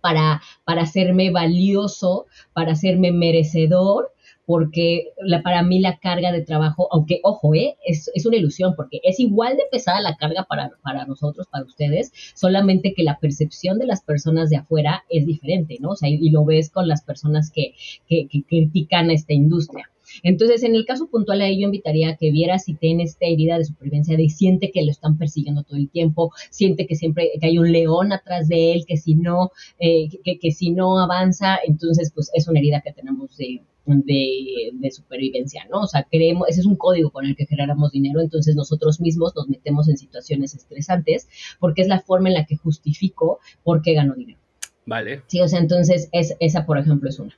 para, 0.02 0.42
para 0.64 0.82
hacerme 0.82 1.30
valioso, 1.30 2.26
para 2.54 2.72
hacerme 2.72 3.12
merecedor 3.12 4.15
porque 4.46 5.14
la, 5.20 5.42
para 5.42 5.64
mí 5.64 5.80
la 5.80 5.98
carga 5.98 6.32
de 6.32 6.42
trabajo, 6.42 6.88
aunque 6.92 7.20
ojo, 7.24 7.56
eh, 7.56 7.76
es, 7.86 8.12
es, 8.14 8.26
una 8.26 8.38
ilusión, 8.38 8.74
porque 8.76 9.00
es 9.04 9.20
igual 9.20 9.58
de 9.58 9.64
pesada 9.72 10.02
la 10.02 10.16
carga 10.16 10.46
para, 10.48 10.72
para, 10.84 11.06
nosotros, 11.06 11.48
para 11.48 11.66
ustedes, 11.66 12.12
solamente 12.36 12.94
que 12.94 13.04
la 13.04 13.20
percepción 13.20 13.80
de 13.80 13.88
las 13.88 14.02
personas 14.02 14.50
de 14.50 14.58
afuera 14.58 15.04
es 15.10 15.26
diferente, 15.26 15.78
¿no? 15.80 15.92
O 15.92 15.96
sea, 15.96 16.10
y, 16.10 16.30
lo 16.30 16.46
ves 16.46 16.70
con 16.70 16.88
las 16.88 17.04
personas 17.04 17.52
que, 17.52 17.74
que, 18.08 18.28
que 18.28 18.44
critican 18.44 19.10
esta 19.12 19.34
industria. 19.34 19.90
Entonces, 20.24 20.64
en 20.64 20.76
el 20.76 20.86
caso 20.86 21.08
puntual 21.08 21.42
ahí 21.42 21.60
yo 21.60 21.66
invitaría 21.66 22.10
a 22.10 22.16
que 22.16 22.32
viera 22.32 22.60
si 22.60 22.76
tiene 22.76 23.04
esta 23.04 23.26
herida 23.26 23.58
de 23.58 23.66
supervivencia 23.66 24.18
de 24.18 24.30
siente 24.30 24.72
que 24.72 24.84
lo 24.84 24.92
están 24.92 25.18
persiguiendo 25.18 25.64
todo 25.64 25.78
el 25.78 25.90
tiempo, 25.90 26.32
siente 26.52 26.86
que 26.86 26.96
siempre 26.96 27.32
que 27.40 27.48
hay 27.48 27.58
un 27.58 27.72
león 27.72 28.12
atrás 28.12 28.48
de 28.48 28.74
él, 28.74 28.86
que 28.88 28.98
si 28.98 29.16
no, 29.16 29.52
eh, 29.80 30.10
que, 30.24 30.38
que, 30.38 30.52
si 30.52 30.72
no 30.72 31.00
avanza, 31.00 31.58
entonces 31.66 32.12
pues 32.14 32.30
es 32.34 32.48
una 32.48 32.60
herida 32.60 32.82
que 32.82 32.94
tenemos 32.94 33.36
de, 33.38 33.62
de, 33.86 34.92
supervivencia, 34.92 35.66
¿no? 35.70 35.82
O 35.82 35.88
sea, 35.88 36.08
creemos, 36.10 36.48
ese 36.50 36.62
es 36.62 36.66
un 36.66 36.76
código 36.76 37.10
con 37.12 37.26
el 37.26 37.36
que 37.36 37.46
generamos 37.46 37.92
dinero, 37.92 38.22
entonces 38.22 38.56
nosotros 38.56 39.00
mismos 39.00 39.36
nos 39.36 39.48
metemos 39.48 39.88
en 39.90 39.98
situaciones 39.98 40.56
estresantes 40.56 41.28
porque 41.60 41.82
es 41.82 41.88
la 41.88 42.02
forma 42.02 42.30
en 42.30 42.36
la 42.36 42.46
que 42.46 42.58
justifico 42.58 43.40
por 43.64 43.82
qué 43.82 43.94
gano 43.94 44.14
dinero. 44.16 44.40
Vale. 44.86 45.24
Sí, 45.28 45.42
o 45.42 45.48
sea, 45.48 45.60
entonces 45.60 46.10
es, 46.12 46.36
esa, 46.40 46.66
por 46.66 46.78
ejemplo, 46.78 47.10
es 47.10 47.20
una. 47.20 47.36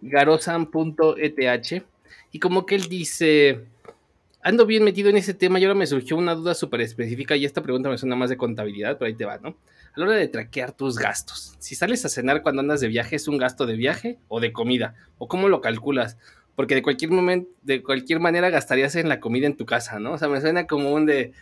Garosan.eth 0.00 1.82
y 2.30 2.38
como 2.38 2.66
que 2.66 2.74
él 2.74 2.88
dice, 2.88 3.64
ando 4.42 4.66
bien 4.66 4.84
metido 4.84 5.10
en 5.10 5.16
ese 5.16 5.34
tema 5.34 5.58
y 5.58 5.64
ahora 5.64 5.74
me 5.74 5.86
surgió 5.86 6.16
una 6.16 6.34
duda 6.34 6.54
súper 6.54 6.82
específica 6.82 7.36
y 7.36 7.44
esta 7.44 7.62
pregunta 7.62 7.88
me 7.88 7.98
suena 7.98 8.16
más 8.16 8.30
de 8.30 8.36
contabilidad, 8.36 8.98
pero 8.98 9.08
ahí 9.08 9.14
te 9.14 9.24
va, 9.24 9.38
¿no? 9.38 9.56
A 9.98 10.00
la 10.00 10.06
hora 10.06 10.16
de 10.16 10.28
traquear 10.28 10.70
tus 10.70 10.96
gastos, 10.96 11.56
si 11.58 11.74
sales 11.74 12.04
a 12.04 12.08
cenar 12.08 12.44
cuando 12.44 12.60
andas 12.60 12.80
de 12.80 12.86
viaje, 12.86 13.16
¿es 13.16 13.26
un 13.26 13.36
gasto 13.36 13.66
de 13.66 13.74
viaje 13.74 14.16
o 14.28 14.38
de 14.38 14.52
comida? 14.52 14.94
¿O 15.18 15.26
cómo 15.26 15.48
lo 15.48 15.60
calculas? 15.60 16.16
Porque 16.54 16.76
de 16.76 16.82
cualquier 16.82 17.10
momento, 17.10 17.50
de 17.62 17.82
cualquier 17.82 18.20
manera 18.20 18.48
gastarías 18.48 18.94
en 18.94 19.08
la 19.08 19.18
comida 19.18 19.48
en 19.48 19.56
tu 19.56 19.66
casa, 19.66 19.98
¿no? 19.98 20.12
O 20.12 20.18
sea, 20.18 20.28
me 20.28 20.40
suena 20.40 20.68
como 20.68 20.92
un 20.92 21.04
de, 21.04 21.32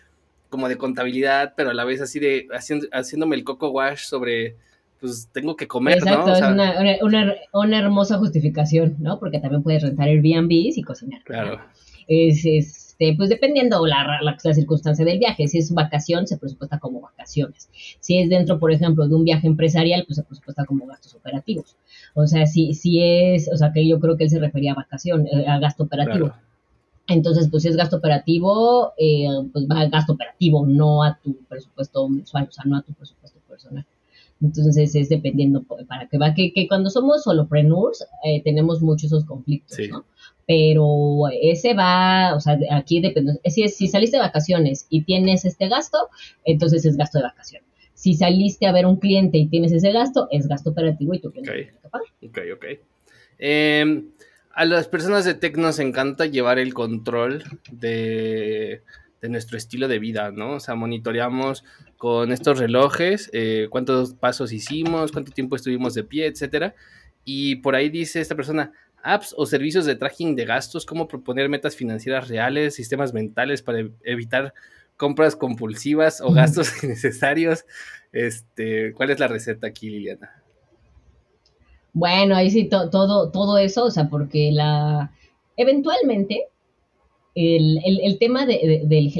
como 0.49 0.71
de 0.71 0.79
contabilidad, 0.79 1.53
pero 1.55 1.69
a 1.69 1.75
la 1.75 1.85
vez 1.85 2.01
así 2.01 2.19
de, 2.19 2.49
haciendo, 2.51 2.87
haciéndome 2.93 3.37
el 3.37 3.45
coco 3.45 3.69
wash 3.69 4.05
sobre 4.07 4.57
pues 5.01 5.29
tengo 5.35 5.55
que 5.55 5.69
comer, 5.69 5.99
Exacto, 5.99 6.33
es 6.33 7.03
una, 7.03 7.79
hermosa 7.79 8.17
justificación, 8.17 8.97
¿no? 9.01 9.19
Porque 9.19 9.39
también 9.39 9.63
puedes 9.63 9.83
rentar 9.83 10.09
Airbnbs 10.09 10.79
y 10.79 10.83
cocinar. 10.83 11.23
Claro. 11.25 11.61
Es, 12.09 12.86
este, 12.99 13.15
pues 13.15 13.29
dependiendo 13.29 13.87
la, 13.87 14.21
la, 14.23 14.55
circunstancia 14.55 15.05
del 15.05 15.19
viaje. 15.19 15.47
Si 15.49 15.59
es 15.59 15.73
vacación, 15.73 16.27
se 16.27 16.39
presupuesta 16.39 16.79
como 16.79 17.03
vacaciones. 17.03 17.69
Si 18.01 18.19
es 18.19 18.31
dentro, 18.31 18.59
por 18.59 18.73
ejemplo, 18.73 19.07
de 19.07 19.15
un 19.15 19.25
viaje 19.25 19.47
empresarial, 19.47 20.05
pues 20.07 20.17
se 20.17 20.23
presupuesta 20.23 20.65
como 20.65 20.87
gastos 20.87 21.15
operativos. 21.15 21.77
O 22.15 22.27
sea, 22.27 22.47
si, 22.47 22.73
si 22.73 23.03
es, 23.03 23.51
o 23.53 23.57
sea, 23.57 23.73
que 23.73 23.87
yo 23.87 24.01
creo 24.01 24.17
que 24.17 24.25
él 24.25 24.31
se 24.31 24.39
refería 24.39 24.73
a 24.73 24.77
vacación, 24.77 25.27
eh, 25.27 25.47
a 25.47 25.59
gasto 25.59 25.85
operativo. 25.85 26.33
Entonces, 27.07 27.49
pues 27.51 27.65
si 27.65 27.69
es 27.69 27.77
gasto 27.77 27.99
operativo, 27.99 28.95
eh, 28.97 29.29
pues 29.53 29.67
va 29.69 29.81
a 29.81 29.89
gasto 29.89 30.15
operativo, 30.15 30.67
no 30.67 31.05
a 31.05 31.19
tu 31.23 31.37
presupuesto 31.49 32.09
mensual, 32.09 32.47
o 32.49 32.53
sea, 32.53 32.65
no 32.67 32.79
a 32.79 32.83
tu 32.83 32.95
presupuesto 32.95 33.39
personal. 33.47 33.87
Entonces 34.41 34.95
es 34.95 35.09
dependiendo 35.09 35.63
para 35.63 36.09
que 36.09 36.19
va 36.19 36.35
que, 36.35 36.53
que 36.53 36.69
cuando 36.69 36.91
somos 36.91 37.25
solopreneurs 37.25 38.05
eh, 38.23 38.43
tenemos 38.43 38.83
muchos 38.83 39.05
esos 39.05 39.25
conflictos, 39.25 39.79
¿no? 39.91 40.05
Pero 40.47 41.25
ese 41.43 41.75
va, 41.75 42.35
o 42.35 42.41
sea, 42.41 42.59
aquí 42.71 43.01
depende. 43.01 43.41
Si, 43.47 43.69
si 43.69 43.89
saliste 43.89 44.17
de 44.17 44.23
vacaciones 44.23 44.87
y 44.89 45.03
tienes 45.03 45.45
este 45.45 45.69
gasto, 45.69 46.09
entonces 46.45 46.85
es 46.85 46.97
gasto 46.97 47.19
de 47.19 47.25
vacación. 47.25 47.63
Si 47.95 48.15
saliste 48.15 48.67
a 48.67 48.73
ver 48.73 48.87
un 48.87 48.97
cliente 48.97 49.39
y 49.39 49.49
tienes 49.49 49.73
ese 49.73 49.91
gasto, 49.91 50.29
es 50.31 50.47
gasto 50.47 50.71
operativo 50.71 51.15
y 51.15 51.21
tú 51.21 51.31
tienes 51.31 51.51
que 51.51 51.89
pagar. 51.89 52.07
Ok, 52.23 52.39
ok. 52.55 52.65
Eh, 53.39 54.05
a 54.55 54.65
las 54.65 54.87
personas 54.89 55.25
de 55.25 55.35
tech 55.35 55.57
nos 55.57 55.79
encanta 55.79 56.27
llevar 56.27 56.59
el 56.59 56.75
control 56.75 57.43
de 57.73 58.83
de 59.21 59.29
nuestro 59.29 59.57
estilo 59.57 59.89
de 59.89 59.99
vida, 59.99 60.31
¿no? 60.31 60.55
O 60.55 60.61
sea, 60.61 60.75
monitoreamos 60.75 61.65
con 61.97 62.33
estos 62.33 62.59
relojes 62.59 63.31
eh, 63.33 63.69
cuántos 63.71 64.15
pasos 64.15 64.53
hicimos, 64.53 65.13
cuánto 65.13 65.33
tiempo 65.33 65.57
estuvimos 65.57 65.95
de 65.95 66.05
pie, 66.05 66.27
etcétera. 66.27 66.75
Y 67.25 67.57
por 67.57 67.75
ahí 67.75 67.89
dice 67.89 68.21
esta 68.21 68.37
persona, 68.37 68.73
apps 69.03 69.35
o 69.37 69.47
servicios 69.47 69.87
de 69.87 69.97
tracking 69.97 70.35
de 70.37 70.45
gastos, 70.45 70.87
cómo 70.87 71.09
proponer 71.09 71.49
metas 71.49 71.77
financieras 71.77 72.29
reales, 72.29 72.75
sistemas 72.75 73.13
mentales 73.13 73.63
para 73.63 73.89
evitar 74.05 74.53
compras 74.97 75.37
compulsivas 75.37 76.21
o 76.21 76.33
gastos 76.33 76.71
innecesarios. 76.83 77.65
Este, 78.13 78.93
¿cuál 78.95 79.11
es 79.11 79.21
la 79.21 79.29
receta 79.29 79.67
aquí, 79.67 79.91
Liliana? 79.91 80.43
Bueno, 81.93 82.37
ahí 82.37 82.51
sí 82.51 82.69
todo 82.69 83.31
todo 83.31 83.59
eso, 83.59 83.85
o 83.85 83.91
sea, 83.91 84.09
porque 84.09 84.53
la 84.53 85.11
eventualmente 85.57 86.49
el, 87.37 87.79
el, 87.85 88.01
el, 88.03 88.19
tema 88.19 88.47
de, 88.47 88.83
del, 88.87 89.13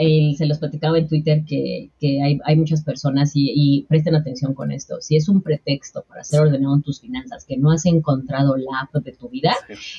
el, 0.00 0.36
se 0.38 0.46
los 0.46 0.58
platicaba 0.58 0.98
en 0.98 1.06
Twitter 1.06 1.44
que, 1.46 1.90
que 2.00 2.22
hay, 2.22 2.38
hay, 2.44 2.56
muchas 2.56 2.82
personas 2.82 3.32
y, 3.34 3.52
y, 3.54 3.82
presten 3.82 4.14
atención 4.14 4.54
con 4.54 4.72
esto. 4.72 5.02
Si 5.02 5.16
es 5.16 5.28
un 5.28 5.42
pretexto 5.42 6.02
para 6.08 6.24
ser 6.24 6.40
ordenado 6.40 6.74
en 6.74 6.82
tus 6.82 7.02
finanzas 7.02 7.44
que 7.44 7.58
no 7.58 7.70
has 7.70 7.84
encontrado 7.84 8.56
la 8.56 8.80
app 8.80 9.04
de 9.04 9.12
tu 9.12 9.28
vida, 9.28 9.54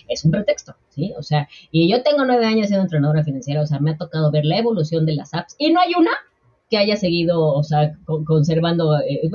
es 0.09 0.25
un 0.25 0.31
pretexto, 0.31 0.75
¿sí? 0.89 1.13
O 1.15 1.21
sea, 1.21 1.47
y 1.71 1.87
yo 1.91 2.01
tengo 2.01 2.25
nueve 2.25 2.47
años 2.47 2.67
siendo 2.67 2.83
entrenadora 2.83 3.23
financiera, 3.23 3.61
o 3.61 3.67
sea, 3.67 3.79
me 3.79 3.91
ha 3.91 3.97
tocado 3.97 4.31
ver 4.31 4.43
la 4.43 4.57
evolución 4.57 5.05
de 5.05 5.13
las 5.13 5.35
apps 5.35 5.55
y 5.59 5.71
no 5.71 5.79
hay 5.79 5.91
una 5.95 6.11
que 6.71 6.77
haya 6.77 6.97
seguido, 6.97 7.53
o 7.53 7.63
sea, 7.63 7.95
conservando. 8.25 8.97
Eh, 8.99 9.29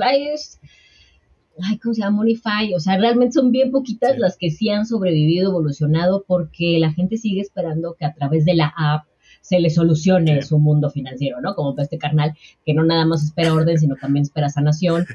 ay, 1.61 1.77
¿cómo 1.77 1.93
se 1.93 2.01
llama? 2.01 2.17
Monify, 2.17 2.73
o 2.73 2.79
sea, 2.79 2.97
realmente 2.97 3.33
son 3.33 3.51
bien 3.51 3.71
poquitas 3.71 4.17
las 4.17 4.37
que 4.37 4.49
sí 4.49 4.69
han 4.69 4.85
sobrevivido, 4.85 5.49
evolucionado, 5.49 6.23
porque 6.27 6.77
la 6.79 6.91
gente 6.91 7.17
sigue 7.17 7.41
esperando 7.41 7.95
que 7.97 8.05
a 8.05 8.13
través 8.13 8.45
de 8.45 8.55
la 8.55 8.73
app 8.75 9.05
se 9.41 9.59
le 9.59 9.69
solucione 9.69 10.41
su 10.41 10.57
mundo 10.57 10.89
financiero, 10.89 11.41
¿no? 11.41 11.53
Como 11.53 11.75
este 11.77 11.97
carnal 11.97 12.33
que 12.65 12.73
no 12.73 12.83
nada 12.83 13.05
más 13.05 13.23
espera 13.23 13.53
orden, 13.53 13.77
sino 13.77 13.95
también 13.97 14.23
espera 14.23 14.49
sanación 14.49 15.05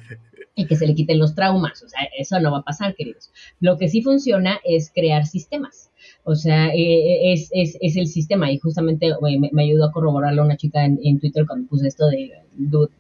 y 0.55 0.67
que 0.67 0.77
se 0.77 0.87
le 0.87 0.95
quiten 0.95 1.19
los 1.19 1.35
traumas. 1.35 1.83
O 1.83 1.89
sea, 1.89 2.01
eso 2.17 2.39
no 2.39 2.53
va 2.53 2.59
a 2.59 2.63
pasar, 2.63 2.95
queridos. 2.95 3.33
Lo 3.59 3.79
que 3.79 3.89
sí 3.89 4.03
funciona 4.03 4.59
es 4.65 4.93
crear 4.95 5.27
sistemas. 5.27 5.88
O 6.31 6.35
sea, 6.35 6.69
eh, 6.75 7.33
es, 7.33 7.49
es, 7.55 7.79
es, 7.81 7.97
el 7.97 8.07
sistema. 8.07 8.53
Y 8.53 8.59
justamente 8.59 9.15
me, 9.51 9.63
ayudó 9.63 9.87
a 9.87 9.93
corroborarlo 9.93 10.43
una 10.43 10.59
chica 10.59 10.85
en, 10.85 11.19
Twitter 11.19 11.47
cuando 11.47 11.67
puse 11.67 11.89
esto 11.89 12.07
de 12.07 12.33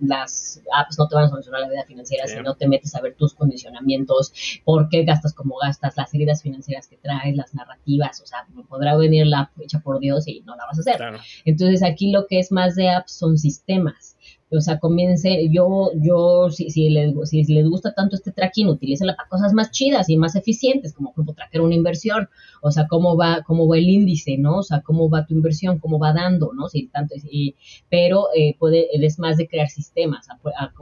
las 0.00 0.62
apps 0.74 0.98
no 0.98 1.08
te 1.08 1.14
van 1.14 1.24
a 1.24 1.28
solucionar 1.28 1.60
la 1.60 1.68
vida 1.68 1.84
financiera 1.84 2.26
si 2.26 2.40
no 2.40 2.54
te 2.54 2.66
metes 2.66 2.94
a 2.94 3.02
ver 3.02 3.16
tus 3.16 3.34
condicionamientos, 3.34 4.32
por 4.64 4.88
qué 4.88 5.04
gastas 5.04 5.34
como 5.34 5.56
gastas, 5.56 5.94
las 5.96 6.14
heridas 6.14 6.42
financieras 6.42 6.86
que 6.86 6.96
traes, 6.96 7.36
las 7.36 7.54
narrativas, 7.54 8.20
o 8.22 8.26
sea, 8.26 8.46
podrá 8.66 8.96
venir 8.96 9.26
la 9.26 9.40
app 9.40 9.60
hecha 9.60 9.80
por 9.80 9.98
Dios 9.98 10.26
y 10.26 10.40
no 10.46 10.56
la 10.56 10.64
vas 10.64 10.78
a 10.78 10.80
hacer. 10.80 11.20
Entonces 11.44 11.82
aquí 11.82 12.10
lo 12.12 12.26
que 12.26 12.38
es 12.38 12.50
más 12.50 12.76
de 12.76 12.88
apps 12.88 13.12
son 13.12 13.36
sistemas 13.36 14.16
o 14.50 14.60
sea, 14.60 14.78
comience, 14.78 15.48
yo, 15.50 15.90
yo, 15.94 16.50
si, 16.50 16.70
si, 16.70 16.88
les, 16.88 17.14
si 17.28 17.44
les 17.44 17.68
gusta 17.68 17.92
tanto 17.92 18.16
este 18.16 18.32
tracking, 18.32 18.68
utilícenla 18.68 19.14
para 19.16 19.28
cosas 19.28 19.52
más 19.52 19.70
chidas 19.70 20.08
y 20.08 20.16
más 20.16 20.36
eficientes, 20.36 20.94
como 20.94 21.08
por 21.08 21.22
ejemplo 21.22 21.34
tracker 21.34 21.60
una 21.60 21.74
inversión, 21.74 22.28
o 22.62 22.70
sea, 22.70 22.86
cómo 22.88 23.16
va, 23.16 23.42
cómo 23.46 23.68
va 23.68 23.76
el 23.78 23.88
índice, 23.88 24.38
¿no? 24.38 24.58
O 24.58 24.62
sea, 24.62 24.80
cómo 24.80 25.10
va 25.10 25.26
tu 25.26 25.34
inversión, 25.34 25.78
cómo 25.78 25.98
va 25.98 26.12
dando, 26.12 26.52
¿no? 26.54 26.68
Si 26.68 26.86
tanto, 26.88 27.14
y, 27.30 27.56
pero 27.90 28.28
eh, 28.34 28.56
puede, 28.58 28.88
es 28.92 29.18
más 29.18 29.36
de 29.36 29.48
crear 29.48 29.68
sistemas, 29.68 30.28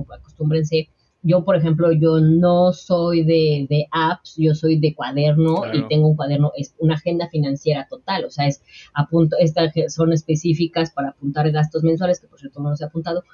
acostúmbrense 0.09 0.89
yo, 1.27 1.45
por 1.45 1.57
ejemplo, 1.57 1.91
yo 1.93 2.21
no 2.21 2.73
soy 2.73 3.25
de, 3.25 3.67
de 3.69 3.89
apps, 3.91 4.37
yo 4.37 4.55
soy 4.55 4.79
de 4.79 4.95
cuaderno 4.95 5.63
y 5.73 5.87
tengo 5.89 6.09
un 6.09 6.17
cuaderno, 6.17 6.53
es 6.57 6.75
una 6.79 6.95
agenda 6.95 7.29
financiera 7.29 7.87
total, 7.91 8.25
o 8.25 8.31
sea, 8.31 8.47
es 8.47 8.63
apunto, 8.95 9.37
estas 9.41 9.73
son 9.89 10.13
específicas 10.13 10.93
para 10.93 11.09
apuntar 11.11 11.51
gastos 11.51 11.83
mensuales, 11.83 12.21
que 12.21 12.29
por 12.29 12.39
cierto 12.39 12.61
no 12.61 12.71
los 12.71 12.81
he 12.81 12.85
apuntado, 12.85 13.25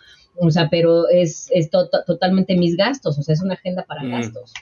o 0.41 0.51
sea, 0.51 0.71
pero 0.71 1.09
es, 1.09 1.51
es 1.53 1.69
totalmente 1.71 2.57
mis 2.57 2.77
gastos, 2.77 3.19
o 3.19 3.23
sea, 3.23 3.35
es 3.35 3.43
una 3.43 3.55
agenda 3.55 3.85
para 3.85 4.03
mm. 4.03 4.11
gastos. 4.11 4.55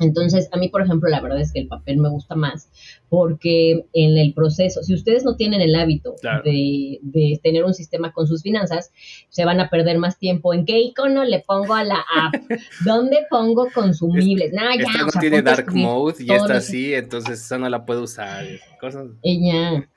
Entonces, 0.00 0.48
a 0.52 0.56
mí, 0.56 0.68
por 0.68 0.82
ejemplo, 0.82 1.08
la 1.08 1.20
verdad 1.20 1.40
es 1.40 1.52
que 1.52 1.60
el 1.60 1.68
papel 1.68 1.98
me 1.98 2.08
gusta 2.08 2.34
más 2.34 2.70
porque 3.10 3.86
en 3.92 4.16
el 4.16 4.32
proceso, 4.34 4.82
si 4.82 4.94
ustedes 4.94 5.24
no 5.24 5.36
tienen 5.36 5.60
el 5.60 5.74
hábito 5.74 6.14
de, 6.44 7.40
tener 7.42 7.64
un 7.64 7.74
sistema 7.74 8.12
con 8.12 8.26
sus 8.26 8.42
finanzas, 8.42 8.92
se 9.28 9.44
van 9.44 9.60
a 9.60 9.68
perder 9.68 9.98
más 9.98 10.18
tiempo 10.18 10.54
en 10.54 10.64
qué 10.64 10.78
icono 10.78 11.24
le 11.24 11.40
pongo 11.40 11.74
a 11.74 11.84
la 11.84 12.04
app, 12.16 12.34
dónde 12.84 13.26
pongo 13.28 13.68
consumibles. 13.74 14.52
Nah, 14.52 14.76
ya, 14.76 15.04
no 15.04 15.20
tiene 15.20 15.42
dark 15.42 15.72
mode 15.74 16.22
y 16.22 16.32
está 16.32 16.56
así, 16.56 16.94
entonces 16.94 17.40
esa 17.40 17.58
no 17.58 17.68
la 17.68 17.84
puedo 17.84 18.02
usar. 18.02 18.46
Cosas. 18.80 19.08
Y 19.22 19.50
ya. 19.50 19.88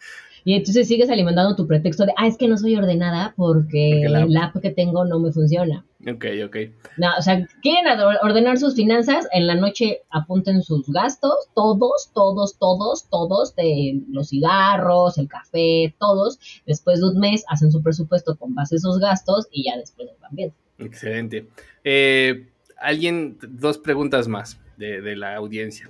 Y 0.45 0.55
entonces 0.55 0.87
sigues 0.87 1.09
alimentando 1.09 1.55
tu 1.55 1.67
pretexto 1.67 2.05
de, 2.05 2.13
ah, 2.17 2.27
es 2.27 2.37
que 2.37 2.47
no 2.47 2.57
soy 2.57 2.75
ordenada 2.75 3.33
porque, 3.37 4.05
la... 4.09 4.43
app 4.43 4.61
que 4.61 4.71
tengo 4.71 5.05
no 5.05 5.19
me 5.19 5.31
funciona. 5.31 5.85
Ok, 6.05 6.25
ok. 6.45 6.57
No, 6.97 7.07
o 7.17 7.21
sea, 7.21 7.47
quieren 7.61 7.85
ordenar 8.21 8.57
sus 8.57 8.75
finanzas, 8.75 9.25
en 9.31 9.47
la 9.47 9.55
noche 9.55 10.01
apunten 10.09 10.61
sus 10.61 10.89
gastos, 10.89 11.33
todos, 11.55 12.11
todos, 12.13 12.57
todos, 12.59 13.09
todos, 13.09 13.55
de 13.55 14.01
los 14.09 14.29
cigarros, 14.29 15.17
el 15.17 15.29
café, 15.29 15.95
todos. 15.99 16.39
Después 16.65 16.99
de 16.99 17.07
un 17.07 17.19
mes 17.19 17.45
hacen 17.47 17.71
su 17.71 17.81
presupuesto 17.81 18.35
con 18.35 18.53
base 18.53 18.75
a 18.75 18.77
esos 18.77 18.99
gastos 18.99 19.47
y 19.51 19.65
ya 19.65 19.77
después 19.77 20.09
van 20.21 20.35
bien. 20.35 20.53
Excelente. 20.77 21.47
Eh, 21.85 22.49
alguien, 22.77 23.37
dos 23.47 23.77
preguntas 23.77 24.27
más 24.27 24.59
de, 24.77 25.01
de 25.01 25.15
la 25.15 25.35
audiencia. 25.35 25.89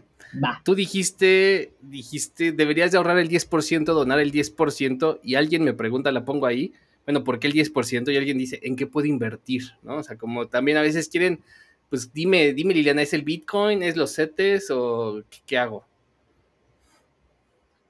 Tú 0.64 0.76
dijiste, 0.76 1.74
dijiste, 1.82 2.52
deberías 2.52 2.92
de 2.92 2.98
ahorrar 2.98 3.20
el 3.20 3.30
10%, 3.30 3.86
donar 3.86 4.20
el 4.20 4.32
10%, 4.32 5.20
y 5.24 5.36
alguien 5.36 5.64
me 5.64 5.74
pregunta, 5.74 6.12
la 6.12 6.26
pongo 6.26 6.46
ahí, 6.46 6.74
bueno, 7.06 7.24
¿por 7.24 7.40
qué 7.40 7.48
el 7.48 7.54
10%? 7.54 8.12
Y 8.12 8.18
alguien 8.18 8.38
dice, 8.38 8.60
¿en 8.64 8.76
qué 8.76 8.88
puedo 8.88 9.08
invertir? 9.08 9.64
¿No? 9.82 9.98
O 9.98 10.04
sea, 10.04 10.18
como 10.18 10.48
también 10.48 10.78
a 10.78 10.82
veces 10.82 11.10
quieren, 11.10 11.42
pues 11.90 12.14
dime, 12.14 12.54
dime 12.54 12.74
Liliana, 12.74 13.02
¿es 13.02 13.14
el 13.14 13.24
Bitcoin? 13.24 13.84
¿Es 13.84 13.98
los 13.98 14.16
CETES? 14.16 14.72
¿O 14.72 15.22
qué, 15.46 15.58
hago? 15.58 15.86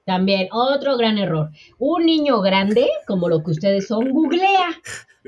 También, 0.06 0.50
otro 0.52 0.98
gran 0.98 1.18
error. 1.18 1.52
Un 1.78 2.06
niño 2.06 2.42
grande, 2.42 2.88
como 3.08 3.30
lo 3.30 3.44
que 3.44 3.52
ustedes 3.52 3.88
son, 3.88 4.12
googlea. 4.12 4.82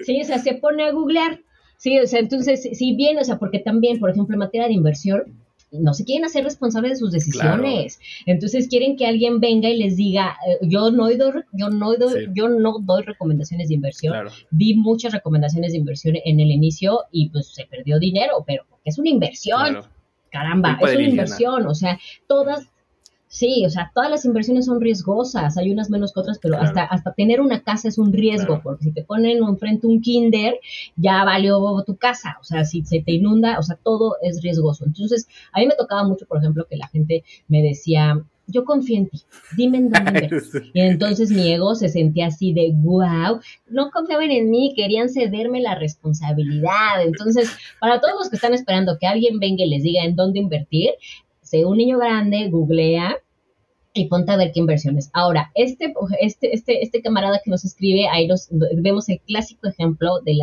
Sí, 0.03 0.21
o 0.21 0.25
sea, 0.25 0.39
se 0.39 0.55
pone 0.55 0.83
a 0.83 0.91
googlear. 0.91 1.41
Sí, 1.77 1.99
o 1.99 2.07
sea, 2.07 2.19
entonces, 2.19 2.67
si 2.73 2.95
bien, 2.95 3.17
o 3.19 3.23
sea, 3.23 3.37
porque 3.37 3.59
también, 3.59 3.99
por 3.99 4.09
ejemplo, 4.09 4.33
en 4.33 4.39
materia 4.39 4.67
de 4.67 4.73
inversión, 4.73 5.44
no 5.71 5.93
se 5.93 6.05
quieren 6.05 6.25
hacer 6.25 6.43
responsables 6.43 6.91
de 6.91 6.97
sus 6.97 7.11
decisiones. 7.11 7.99
Entonces 8.25 8.67
quieren 8.67 8.95
que 8.95 9.05
alguien 9.05 9.39
venga 9.39 9.69
y 9.69 9.77
les 9.77 9.95
diga, 9.97 10.37
eh, 10.47 10.57
yo 10.61 10.91
no 10.91 11.09
doy, 11.09 11.43
yo 11.53 11.69
no 11.69 11.95
doy, 11.95 12.27
yo 12.33 12.49
no 12.49 12.79
doy 12.79 13.03
recomendaciones 13.03 13.69
de 13.69 13.75
inversión. 13.75 14.27
Di 14.51 14.75
muchas 14.75 15.13
recomendaciones 15.13 15.71
de 15.71 15.79
inversión 15.79 16.15
en 16.23 16.39
el 16.39 16.51
inicio 16.51 17.01
y 17.11 17.29
pues 17.29 17.47
se 17.53 17.65
perdió 17.65 17.99
dinero, 17.99 18.43
pero 18.45 18.63
porque 18.69 18.89
es 18.89 18.97
una 18.97 19.09
inversión. 19.09 19.81
Caramba, 20.31 20.77
es 20.81 20.95
una 20.95 21.07
inversión, 21.07 21.65
o 21.65 21.73
sea, 21.73 21.97
todas 22.27 22.67
Sí, 23.27 23.63
o 23.65 23.69
sea, 23.69 23.91
todas 23.93 24.09
las 24.09 24.23
inversiones 24.23 24.65
son 24.65 24.79
riesgosas, 24.79 25.57
hay 25.57 25.71
unas 25.71 25.89
menos 25.89 26.13
que 26.13 26.19
otras, 26.19 26.39
pero 26.39 26.57
hasta, 26.57 26.83
hasta 26.83 27.13
tener 27.13 27.41
una 27.41 27.63
casa 27.63 27.87
es 27.87 27.97
un 27.97 28.13
riesgo, 28.13 28.61
porque 28.63 28.85
si 28.85 28.91
te 28.91 29.03
ponen 29.03 29.39
enfrente 29.43 29.87
un 29.87 29.99
kinder, 29.99 30.55
ya 30.95 31.23
valió 31.25 31.83
tu 31.85 31.97
casa, 31.97 32.37
o 32.39 32.43
sea, 32.43 32.63
si 32.63 32.85
se 32.85 33.01
te 33.01 33.11
inunda, 33.11 33.59
o 33.59 33.63
sea, 33.63 33.77
todo 33.81 34.15
es 34.21 34.41
riesgoso. 34.41 34.85
Entonces, 34.85 35.27
a 35.51 35.59
mí 35.59 35.67
me 35.67 35.75
tocaba 35.75 36.07
mucho, 36.07 36.25
por 36.25 36.37
ejemplo, 36.37 36.65
que 36.69 36.77
la 36.77 36.87
gente 36.87 37.23
me 37.47 37.61
decía, 37.61 38.23
yo 38.47 38.63
confío 38.63 38.97
en 38.97 39.09
ti, 39.09 39.21
dime 39.57 39.77
en 39.79 39.89
dónde 39.89 40.29
Y 40.73 40.81
entonces 40.81 41.31
mi 41.31 41.51
ego 41.51 41.75
se 41.75 41.89
sentía 41.89 42.27
así 42.27 42.53
de, 42.53 42.71
wow, 42.75 43.39
no 43.67 43.89
confiaban 43.91 44.31
en 44.31 44.49
mí, 44.49 44.73
querían 44.75 45.09
cederme 45.09 45.61
la 45.61 45.75
responsabilidad. 45.75 47.03
Entonces, 47.03 47.49
para 47.79 47.99
todos 47.99 48.13
los 48.19 48.29
que 48.29 48.35
están 48.35 48.53
esperando 48.53 48.97
que 48.99 49.07
alguien 49.07 49.39
venga 49.39 49.63
y 49.63 49.69
les 49.69 49.83
diga 49.83 50.03
en 50.03 50.15
dónde 50.15 50.39
invertir, 50.39 50.91
sé 51.45 51.65
un 51.65 51.77
niño 51.77 51.97
grande, 51.97 52.49
googlea 52.49 53.17
y 53.93 54.09
ponte 54.09 54.31
a 54.33 54.35
ver 54.35 54.51
qué 54.51 54.59
inversiones. 54.59 55.09
Ahora, 55.13 55.51
este, 55.55 55.93
este, 56.19 56.53
este, 56.53 56.83
este 56.83 57.01
camarada 57.01 57.39
que 57.43 57.49
nos 57.49 57.63
escribe, 57.63 58.07
ahí 58.09 58.27
nos 58.27 58.49
vemos 58.51 59.07
el 59.07 59.21
clásico 59.21 59.69
ejemplo 59.69 60.19
de, 60.19 60.37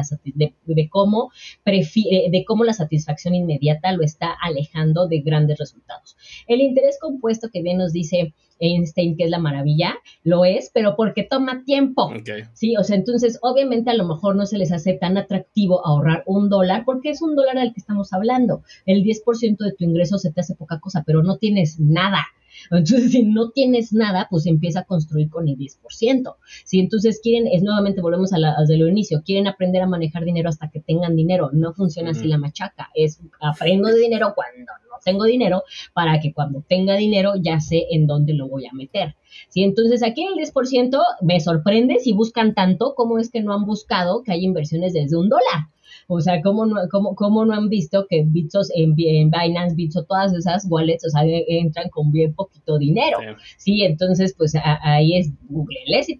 de, 0.64 0.88
cómo 0.88 1.30
prefiere, 1.62 2.30
de 2.30 2.44
cómo 2.46 2.64
la 2.64 2.72
satisfacción 2.72 3.34
inmediata 3.34 3.92
lo 3.92 4.02
está 4.02 4.34
alejando 4.42 5.06
de 5.06 5.20
grandes 5.20 5.58
resultados. 5.58 6.16
El 6.46 6.62
interés 6.62 6.98
compuesto 6.98 7.50
que 7.52 7.62
bien 7.62 7.76
nos 7.76 7.92
dice 7.92 8.32
Einstein 8.58 9.16
que 9.16 9.24
es 9.24 9.30
la 9.30 9.38
maravilla, 9.38 9.94
lo 10.24 10.44
es, 10.44 10.70
pero 10.72 10.96
porque 10.96 11.22
toma 11.24 11.64
tiempo. 11.64 12.10
Sí, 12.54 12.76
o 12.76 12.84
sea, 12.84 12.96
entonces 12.96 13.38
obviamente 13.42 13.90
a 13.90 13.94
lo 13.94 14.06
mejor 14.06 14.36
no 14.36 14.46
se 14.46 14.58
les 14.58 14.72
hace 14.72 14.94
tan 14.94 15.16
atractivo 15.16 15.84
ahorrar 15.86 16.22
un 16.26 16.48
dólar 16.48 16.84
porque 16.84 17.10
es 17.10 17.22
un 17.22 17.36
dólar 17.36 17.58
al 17.58 17.72
que 17.72 17.80
estamos 17.80 18.12
hablando. 18.12 18.62
El 18.86 19.02
10% 19.02 19.56
de 19.58 19.72
tu 19.72 19.84
ingreso 19.84 20.18
se 20.18 20.32
te 20.32 20.40
hace 20.40 20.54
poca 20.54 20.80
cosa, 20.80 21.02
pero 21.06 21.22
no 21.22 21.36
tienes 21.38 21.78
nada. 21.80 22.26
Entonces, 22.70 23.12
si 23.12 23.22
no 23.22 23.50
tienes 23.50 23.92
nada, 23.92 24.28
pues 24.30 24.46
empieza 24.46 24.80
a 24.80 24.84
construir 24.84 25.30
con 25.30 25.48
el 25.48 25.56
10%. 25.56 26.36
Si 26.64 26.78
entonces 26.78 27.20
quieren, 27.22 27.48
es 27.52 27.62
nuevamente, 27.62 28.00
volvemos 28.00 28.32
a 28.32 28.38
la, 28.38 28.56
desde 28.60 28.74
el 28.74 28.88
inicio, 28.88 29.22
quieren 29.24 29.46
aprender 29.46 29.82
a 29.82 29.86
manejar 29.86 30.24
dinero 30.24 30.48
hasta 30.48 30.70
que 30.70 30.80
tengan 30.80 31.16
dinero. 31.16 31.50
No 31.52 31.72
funciona 31.72 32.10
así 32.10 32.26
la 32.26 32.38
machaca. 32.38 32.90
Es 32.94 33.20
aprendo 33.40 33.88
de 33.88 33.98
dinero 33.98 34.34
cuando 34.34 34.72
tengo 35.02 35.24
dinero 35.24 35.62
para 35.92 36.20
que 36.20 36.32
cuando 36.32 36.64
tenga 36.68 36.96
dinero 36.96 37.34
ya 37.40 37.60
sé 37.60 37.86
en 37.90 38.06
dónde 38.06 38.34
lo 38.34 38.48
voy 38.48 38.66
a 38.66 38.72
meter. 38.72 39.16
Si 39.48 39.62
entonces 39.62 40.02
aquí 40.02 40.22
en 40.22 40.38
el 40.38 40.46
10% 40.46 40.98
me 41.22 41.40
sorprende 41.40 41.98
si 41.98 42.12
buscan 42.12 42.54
tanto 42.54 42.94
como 42.94 43.18
es 43.18 43.30
que 43.30 43.40
no 43.40 43.54
han 43.54 43.64
buscado 43.64 44.22
que 44.22 44.32
hay 44.32 44.44
inversiones 44.44 44.92
desde 44.92 45.16
un 45.16 45.28
dólar. 45.28 45.68
O 46.08 46.20
sea, 46.20 46.42
¿cómo 46.42 46.66
no, 46.66 46.76
cómo, 46.90 47.44
no 47.44 47.52
han 47.52 47.68
visto 47.68 48.06
que 48.08 48.24
Bitsos 48.26 48.70
en, 48.74 48.94
en 48.98 49.30
Binance, 49.30 49.76
Bitso, 49.76 50.04
todas 50.04 50.32
esas 50.34 50.66
wallets, 50.68 51.06
o 51.06 51.10
sea, 51.10 51.22
entran 51.24 51.88
con 51.90 52.10
bien 52.10 52.34
poquito 52.34 52.78
dinero? 52.78 53.18
Sí, 53.56 53.82
entonces, 53.84 54.34
pues 54.36 54.54
ahí 54.82 55.16
es, 55.16 55.30
googleenle, 55.48 56.02
si 56.02 56.18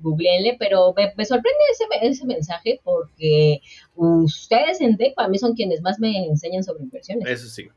googleenle, 0.00 0.56
pero 0.58 0.94
me, 0.94 1.24
sorprende 1.24 1.58
ese, 1.72 2.08
ese 2.08 2.26
mensaje 2.26 2.80
porque 2.84 3.60
ustedes 3.94 4.80
en 4.80 4.96
DEC 4.96 5.14
para 5.14 5.28
mí 5.28 5.38
son 5.38 5.54
quienes 5.54 5.80
más 5.82 5.98
me 5.98 6.26
enseñan 6.26 6.62
sobre 6.62 6.84
inversiones. 6.84 7.28
Eso 7.28 7.48
sí. 7.48 7.68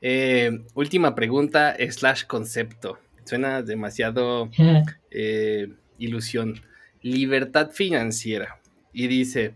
Eh, 0.00 0.64
última 0.74 1.14
pregunta, 1.14 1.76
slash 1.90 2.24
concepto. 2.24 2.98
suena 3.24 3.62
demasiado 3.62 4.50
eh, 5.10 5.68
ilusión. 5.98 6.60
Libertad 7.02 7.70
financiera. 7.70 8.60
Y 8.92 9.06
dice 9.06 9.54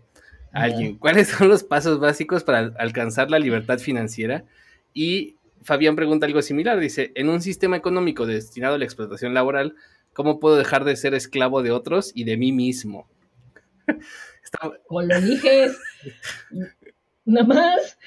alguien, 0.53 0.97
¿cuáles 0.97 1.29
son 1.29 1.49
los 1.49 1.65
pasos 1.65 1.99
básicos 1.99 2.45
para 2.45 2.73
alcanzar 2.79 3.31
la 3.31 3.39
libertad 3.39 3.79
financiera? 3.79 4.45
Y 4.93 5.37
Fabián 5.63 5.97
pregunta 5.97 6.27
algo 6.27 6.43
similar, 6.43 6.79
dice, 6.79 7.11
en 7.15 7.29
un 7.29 7.41
sistema 7.41 7.77
económico 7.77 8.27
destinado 8.27 8.77
a 8.77 8.79
la 8.79 8.85
explotación 8.85 9.35
laboral, 9.35 9.75
¿cómo 10.13 10.39
puedo 10.39 10.57
dejar 10.57 10.85
de 10.85 10.95
ser 10.97 11.15
esclavo 11.15 11.63
de 11.63 11.73
otros 11.73 12.13
y 12.15 12.25
de 12.25 12.37
mí 12.37 12.53
mismo? 12.53 13.09
O 14.89 15.03
lo 15.03 15.17
eliges, 15.17 15.77
nada 17.25 17.47
más. 17.47 17.99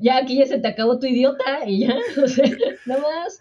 Ya 0.00 0.18
aquí 0.18 0.36
ya 0.38 0.46
se 0.46 0.58
te 0.58 0.68
acabó 0.68 0.98
tu 0.98 1.06
idiota 1.06 1.66
y 1.66 1.80
ya, 1.80 1.96
o 2.22 2.28
sea, 2.28 2.50
nada 2.86 3.00
más. 3.00 3.40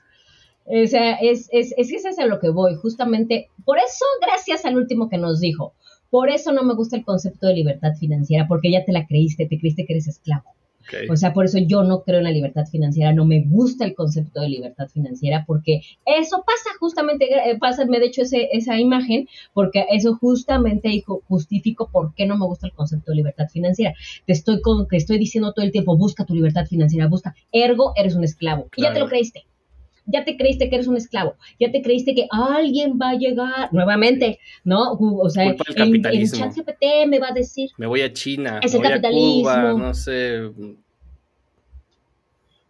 O 0.66 0.86
sea, 0.86 1.14
es, 1.14 1.47
es, 1.53 1.74
es 1.78 1.89
que 1.89 1.95
es 1.95 2.20
a 2.20 2.26
lo 2.26 2.39
que 2.39 2.49
voy, 2.49 2.76
justamente. 2.76 3.49
Por 3.64 3.78
eso, 3.78 4.05
gracias 4.22 4.66
al 4.66 4.76
último 4.76 5.08
que 5.10 5.18
nos 5.18 5.39
dijo, 5.39 5.74
por 6.10 6.30
eso 6.30 6.51
no 6.51 6.64
me 6.64 6.76
gusta 6.76 6.97
el 6.97 7.05
concepto 7.05 7.47
de 7.47 7.53
libertad 7.53 7.93
financiera, 7.97 8.47
porque 8.47 8.72
ya 8.72 8.84
te 8.84 8.91
la 8.91 9.08
creíste, 9.08 9.45
te 9.45 9.58
creíste 9.58 9.86
que 9.86 9.93
eres 9.93 10.08
esclavo. 10.08 10.55
O 11.10 11.16
sea, 11.16 11.34
por 11.34 11.46
eso 11.46 11.58
yo 11.60 11.84
no 11.84 12.02
creo 12.04 12.20
en 12.20 12.26
la 12.26 12.32
libertad 12.32 12.66
financiera, 12.66 13.14
no 13.14 13.26
me 13.26 13.42
gusta 13.42 13.86
el 13.86 13.96
concepto 13.96 14.42
de 14.42 14.50
libertad 14.50 14.88
financiera, 14.88 15.44
porque 15.46 15.82
eso 16.06 16.44
pasa 16.46 16.70
justamente, 16.80 17.26
eh, 17.26 17.58
pásame 17.60 18.00
de 18.00 18.08
hecho 18.08 18.22
ese, 18.22 18.50
esa 18.52 18.80
imagen, 18.80 19.28
porque 19.54 19.86
eso 19.92 20.16
justamente 20.16 20.90
hijo, 20.90 21.22
justifico 21.28 21.90
por 21.92 22.14
qué 22.14 22.26
no 22.26 22.38
me 22.38 22.46
gusta 22.46 22.68
el 22.68 22.74
concepto 22.74 23.12
de 23.12 23.18
libertad 23.18 23.48
financiera. 23.50 23.94
Te 24.26 24.34
estoy, 24.34 24.62
con, 24.62 24.88
te 24.88 24.98
estoy 24.98 25.18
diciendo 25.18 25.54
todo 25.54 25.66
el 25.66 25.72
tiempo, 25.72 25.98
busca 25.98 26.26
tu 26.26 26.34
libertad 26.36 26.66
financiera, 26.66 27.08
busca, 27.08 27.36
ergo, 27.52 27.94
eres 27.96 28.16
un 28.16 28.24
esclavo. 28.24 28.68
Y 28.76 28.84
ya 28.84 28.94
te 28.94 29.00
lo 29.00 29.08
creíste 29.08 29.46
ya 30.08 30.24
te 30.24 30.38
creíste 30.38 30.70
que 30.70 30.76
eres 30.76 30.88
un 30.88 30.97
esclavo, 30.97 31.36
ya 31.60 31.72
te 31.72 31.82
creíste 31.82 32.16
que 32.16 32.28
alguien 32.32 32.97
va 32.99 33.10
a 33.10 33.16
llegar 33.16 33.72
nuevamente, 33.72 34.39
¿no? 34.64 34.93
O 34.93 35.30
sea, 35.30 35.43
el, 35.43 35.58
el 36.05 36.32
chat 36.32 36.55
GPT 36.55 37.08
me 37.08 37.20
va 37.20 37.30
a 37.30 37.34
decir. 37.34 37.70
Me 37.78 37.86
voy 37.86 38.01
a 38.01 38.12
China, 38.12 38.60
es 38.64 38.74
el 38.74 38.82
capitalismo. 38.82 39.49
A 39.49 39.72
Cuba, 39.72 39.74
no 39.74 39.93
sé. 39.93 40.49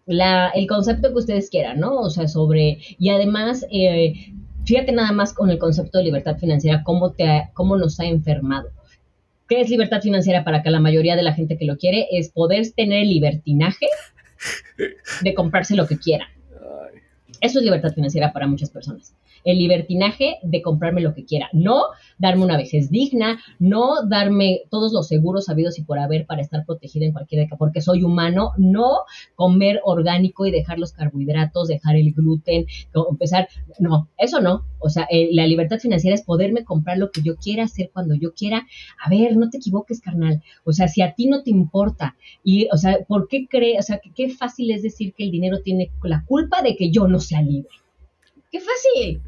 La, 0.07 0.49
el 0.49 0.67
concepto 0.67 1.09
que 1.09 1.19
ustedes 1.19 1.49
quieran, 1.49 1.79
¿no? 1.79 1.95
O 1.99 2.09
sea, 2.09 2.27
sobre. 2.27 2.79
Y 2.97 3.09
además, 3.09 3.65
eh, 3.71 4.13
fíjate 4.65 4.91
nada 4.91 5.11
más 5.11 5.33
con 5.33 5.49
el 5.49 5.59
concepto 5.59 5.99
de 5.99 6.05
libertad 6.05 6.37
financiera, 6.37 6.83
cómo, 6.83 7.11
te 7.11 7.49
cómo 7.53 7.77
nos 7.77 7.99
ha 7.99 8.05
enfermado. 8.05 8.69
¿Qué 9.47 9.61
es 9.61 9.69
libertad 9.69 10.01
financiera 10.01 10.43
para 10.43 10.61
que 10.61 10.71
la 10.71 10.79
mayoría 10.79 11.15
de 11.15 11.23
la 11.23 11.33
gente 11.33 11.57
que 11.57 11.65
lo 11.65 11.77
quiere? 11.77 12.07
Es 12.11 12.29
poder 12.29 12.69
tener 12.75 13.03
el 13.03 13.09
libertinaje 13.09 13.87
de 15.21 15.33
comprarse 15.33 15.75
lo 15.75 15.87
que 15.87 15.97
quiera. 15.97 16.27
Eso 17.41 17.59
es 17.59 17.65
libertad 17.65 17.93
financiera 17.93 18.33
para 18.33 18.47
muchas 18.47 18.69
personas. 18.69 19.13
El 19.47 19.59
libertinaje 19.59 20.39
de 20.43 20.61
comprarme 20.61 20.99
lo 20.99 21.13
que 21.13 21.23
quiera. 21.23 21.49
No 21.53 21.85
darme 22.17 22.43
una 22.43 22.57
vejez 22.57 22.89
digna, 22.89 23.39
no 23.59 24.05
darme 24.05 24.63
todos 24.69 24.91
los 24.91 25.07
seguros 25.07 25.47
habidos 25.47 25.79
y 25.79 25.83
por 25.83 25.99
haber 25.99 26.25
para 26.25 26.41
estar 26.41 26.65
protegida 26.65 27.05
en 27.05 27.13
cualquier 27.13 27.47
porque 27.57 27.81
soy 27.81 28.03
humano. 28.03 28.51
No 28.57 28.99
comer 29.35 29.79
orgánico 29.83 30.45
y 30.45 30.51
dejar 30.51 30.79
los 30.79 30.91
carbohidratos, 30.91 31.67
dejar 31.67 31.95
el 31.95 32.13
gluten, 32.13 32.65
empezar. 33.09 33.47
No, 33.79 34.09
eso 34.17 34.41
no. 34.41 34.65
O 34.79 34.89
sea, 34.89 35.07
la 35.31 35.47
libertad 35.47 35.79
financiera 35.79 36.15
es 36.15 36.23
poderme 36.23 36.63
comprar 36.63 36.97
lo 36.97 37.11
que 37.11 37.21
yo 37.21 37.35
quiera, 37.37 37.63
hacer 37.63 37.89
cuando 37.93 38.15
yo 38.15 38.33
quiera. 38.33 38.67
A 39.03 39.09
ver, 39.09 39.37
no 39.37 39.49
te 39.49 39.57
equivoques, 39.57 40.01
carnal. 40.01 40.41
O 40.65 40.73
sea, 40.73 40.87
si 40.87 41.01
a 41.01 41.13
ti 41.13 41.27
no 41.27 41.43
te 41.43 41.49
importa, 41.49 42.15
y, 42.43 42.67
o 42.71 42.77
sea, 42.77 42.99
¿por 43.07 43.27
qué 43.27 43.47
crees? 43.47 43.79
O 43.79 43.81
sea, 43.83 44.01
qué 44.15 44.29
fácil 44.29 44.71
es 44.71 44.83
decir 44.83 45.13
que 45.13 45.23
el 45.23 45.31
dinero 45.31 45.61
tiene 45.61 45.91
la 46.03 46.23
culpa 46.25 46.61
de 46.61 46.75
que 46.75 46.91
yo 46.91 47.07
no 47.07 47.19
sea 47.19 47.41
libre. 47.41 47.69
Qué 48.49 48.59
fácil. 48.61 49.21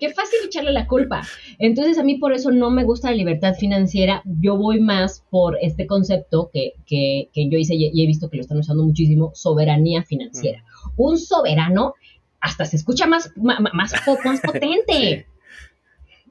Qué 0.00 0.12
fácil 0.12 0.38
echarle 0.44 0.72
la 0.72 0.86
culpa. 0.86 1.22
Entonces, 1.58 1.98
a 1.98 2.04
mí 2.04 2.16
por 2.16 2.32
eso 2.32 2.50
no 2.52 2.70
me 2.70 2.84
gusta 2.84 3.10
la 3.10 3.16
libertad 3.16 3.54
financiera. 3.54 4.22
Yo 4.40 4.56
voy 4.56 4.80
más 4.80 5.24
por 5.30 5.58
este 5.60 5.86
concepto 5.86 6.50
que, 6.52 6.74
que, 6.86 7.28
que 7.32 7.48
yo 7.50 7.58
hice 7.58 7.74
y 7.74 8.02
he 8.02 8.06
visto 8.06 8.30
que 8.30 8.36
lo 8.36 8.42
están 8.42 8.58
usando 8.58 8.84
muchísimo, 8.84 9.32
soberanía 9.34 10.04
financiera. 10.04 10.60
Mm. 10.60 10.90
Un 10.96 11.18
soberano 11.18 11.94
hasta 12.44 12.66
se 12.66 12.76
escucha 12.76 13.06
más, 13.06 13.32
más, 13.36 13.58
más, 13.72 14.40
potente. 14.40 15.26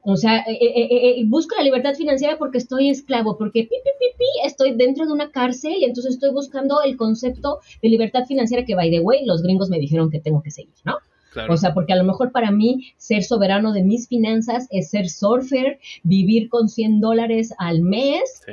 O 0.06 0.16
sea, 0.18 0.40
eh, 0.40 0.58
eh, 0.60 1.20
eh, 1.20 1.24
busco 1.26 1.56
la 1.56 1.62
libertad 1.62 1.94
financiera 1.94 2.36
porque 2.36 2.58
estoy 2.58 2.90
esclavo, 2.90 3.38
porque 3.38 3.62
pi, 3.62 3.70
pi, 3.70 3.90
pi, 3.98 4.06
pi, 4.18 4.46
estoy 4.46 4.76
dentro 4.76 5.06
de 5.06 5.12
una 5.14 5.30
cárcel 5.30 5.76
y 5.78 5.84
entonces 5.84 6.12
estoy 6.12 6.30
buscando 6.30 6.82
el 6.82 6.98
concepto 6.98 7.60
de 7.80 7.88
libertad 7.88 8.26
financiera 8.26 8.66
que, 8.66 8.74
by 8.74 8.90
the 8.90 9.00
way, 9.00 9.24
los 9.24 9.42
gringos 9.42 9.70
me 9.70 9.78
dijeron 9.78 10.10
que 10.10 10.20
tengo 10.20 10.42
que 10.42 10.50
seguir, 10.50 10.74
¿no? 10.84 10.98
O 11.48 11.56
sea, 11.56 11.74
porque 11.74 11.92
a 11.92 11.96
lo 11.96 12.04
mejor 12.04 12.32
para 12.32 12.50
mí 12.50 12.92
ser 12.96 13.24
soberano 13.24 13.72
de 13.72 13.82
mis 13.82 14.08
finanzas 14.08 14.66
es 14.70 14.90
ser 14.90 15.08
surfer, 15.08 15.78
vivir 16.02 16.48
con 16.48 16.68
100 16.68 17.00
dólares 17.00 17.52
al 17.58 17.82
mes. 17.82 18.42
Sí 18.44 18.52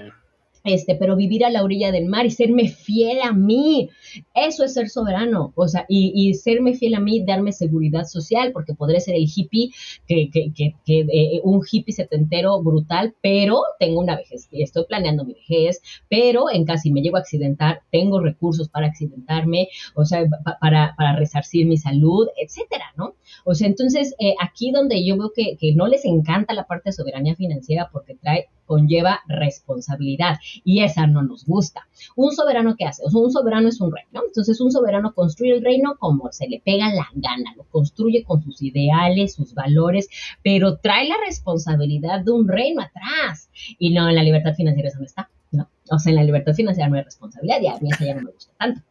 este, 0.63 0.95
pero 0.95 1.15
vivir 1.15 1.45
a 1.45 1.49
la 1.49 1.63
orilla 1.63 1.91
del 1.91 2.05
mar 2.05 2.25
y 2.25 2.31
serme 2.31 2.67
fiel 2.67 3.19
a 3.23 3.33
mí, 3.33 3.89
eso 4.35 4.63
es 4.63 4.73
ser 4.73 4.89
soberano, 4.89 5.53
o 5.55 5.67
sea, 5.67 5.85
y, 5.87 6.11
y 6.15 6.33
serme 6.33 6.73
fiel 6.73 6.95
a 6.95 6.99
mí, 6.99 7.23
darme 7.25 7.51
seguridad 7.51 8.05
social, 8.05 8.51
porque 8.51 8.73
podré 8.73 8.99
ser 8.99 9.15
el 9.15 9.27
hippie, 9.33 9.71
que, 10.07 10.29
que, 10.31 10.51
que, 10.53 10.75
que 10.85 10.99
eh, 10.99 11.41
un 11.43 11.61
hippie 11.69 11.93
setentero 11.93 12.61
brutal, 12.61 13.15
pero 13.21 13.61
tengo 13.79 13.99
una 13.99 14.15
vejez, 14.15 14.47
estoy 14.51 14.85
planeando 14.85 15.25
mi 15.25 15.33
vejez, 15.33 15.81
pero 16.09 16.45
en 16.51 16.65
casi 16.65 16.91
me 16.91 17.01
llego 17.01 17.17
a 17.17 17.21
accidentar, 17.21 17.81
tengo 17.91 18.19
recursos 18.19 18.69
para 18.69 18.87
accidentarme, 18.87 19.69
o 19.95 20.05
sea, 20.05 20.25
para, 20.59 20.93
para 20.95 21.15
resarcir 21.15 21.65
mi 21.65 21.77
salud, 21.77 22.27
etcétera, 22.37 22.85
¿no? 22.97 23.15
O 23.45 23.55
sea, 23.55 23.67
entonces, 23.67 24.15
eh, 24.19 24.35
aquí 24.41 24.71
donde 24.71 25.05
yo 25.05 25.17
veo 25.17 25.31
que, 25.35 25.57
que 25.57 25.73
no 25.73 25.87
les 25.87 26.05
encanta 26.05 26.53
la 26.53 26.65
parte 26.65 26.89
de 26.89 26.93
soberanía 26.93 27.35
financiera 27.35 27.89
porque 27.91 28.15
trae 28.15 28.47
conlleva 28.71 29.19
responsabilidad 29.27 30.37
y 30.63 30.81
esa 30.81 31.05
no 31.05 31.21
nos 31.23 31.45
gusta. 31.45 31.81
Un 32.15 32.31
soberano 32.31 32.77
¿qué 32.77 32.85
hace? 32.85 33.03
O 33.05 33.09
sea, 33.09 33.19
un 33.19 33.29
soberano 33.29 33.67
es 33.67 33.81
un 33.81 33.91
rey, 33.91 34.05
¿no? 34.13 34.21
Entonces 34.25 34.61
un 34.61 34.71
soberano 34.71 35.13
construye 35.13 35.55
el 35.55 35.61
reino 35.61 35.97
como 35.99 36.31
se 36.31 36.47
le 36.47 36.61
pega 36.63 36.87
la 36.93 37.05
gana, 37.13 37.53
lo 37.57 37.65
construye 37.65 38.23
con 38.23 38.41
sus 38.41 38.61
ideales, 38.61 39.33
sus 39.33 39.53
valores, 39.53 40.07
pero 40.41 40.77
trae 40.77 41.05
la 41.09 41.15
responsabilidad 41.25 42.21
de 42.21 42.31
un 42.31 42.47
reino 42.47 42.81
atrás. 42.81 43.49
Y 43.77 43.93
no, 43.93 44.07
en 44.07 44.15
la 44.15 44.23
libertad 44.23 44.53
financiera 44.55 44.87
eso 44.87 44.99
no 44.99 45.05
está, 45.05 45.29
¿no? 45.51 45.67
O 45.89 45.99
sea, 45.99 46.11
en 46.11 46.15
la 46.15 46.23
libertad 46.23 46.53
financiera 46.53 46.87
no 46.87 46.95
hay 46.95 47.03
responsabilidad 47.03 47.59
y 47.61 47.67
a 47.67 47.77
mí 47.81 47.89
esa 47.91 48.05
ya 48.05 48.15
no 48.15 48.21
me 48.21 48.31
gusta 48.31 48.53
tanto. 48.57 48.81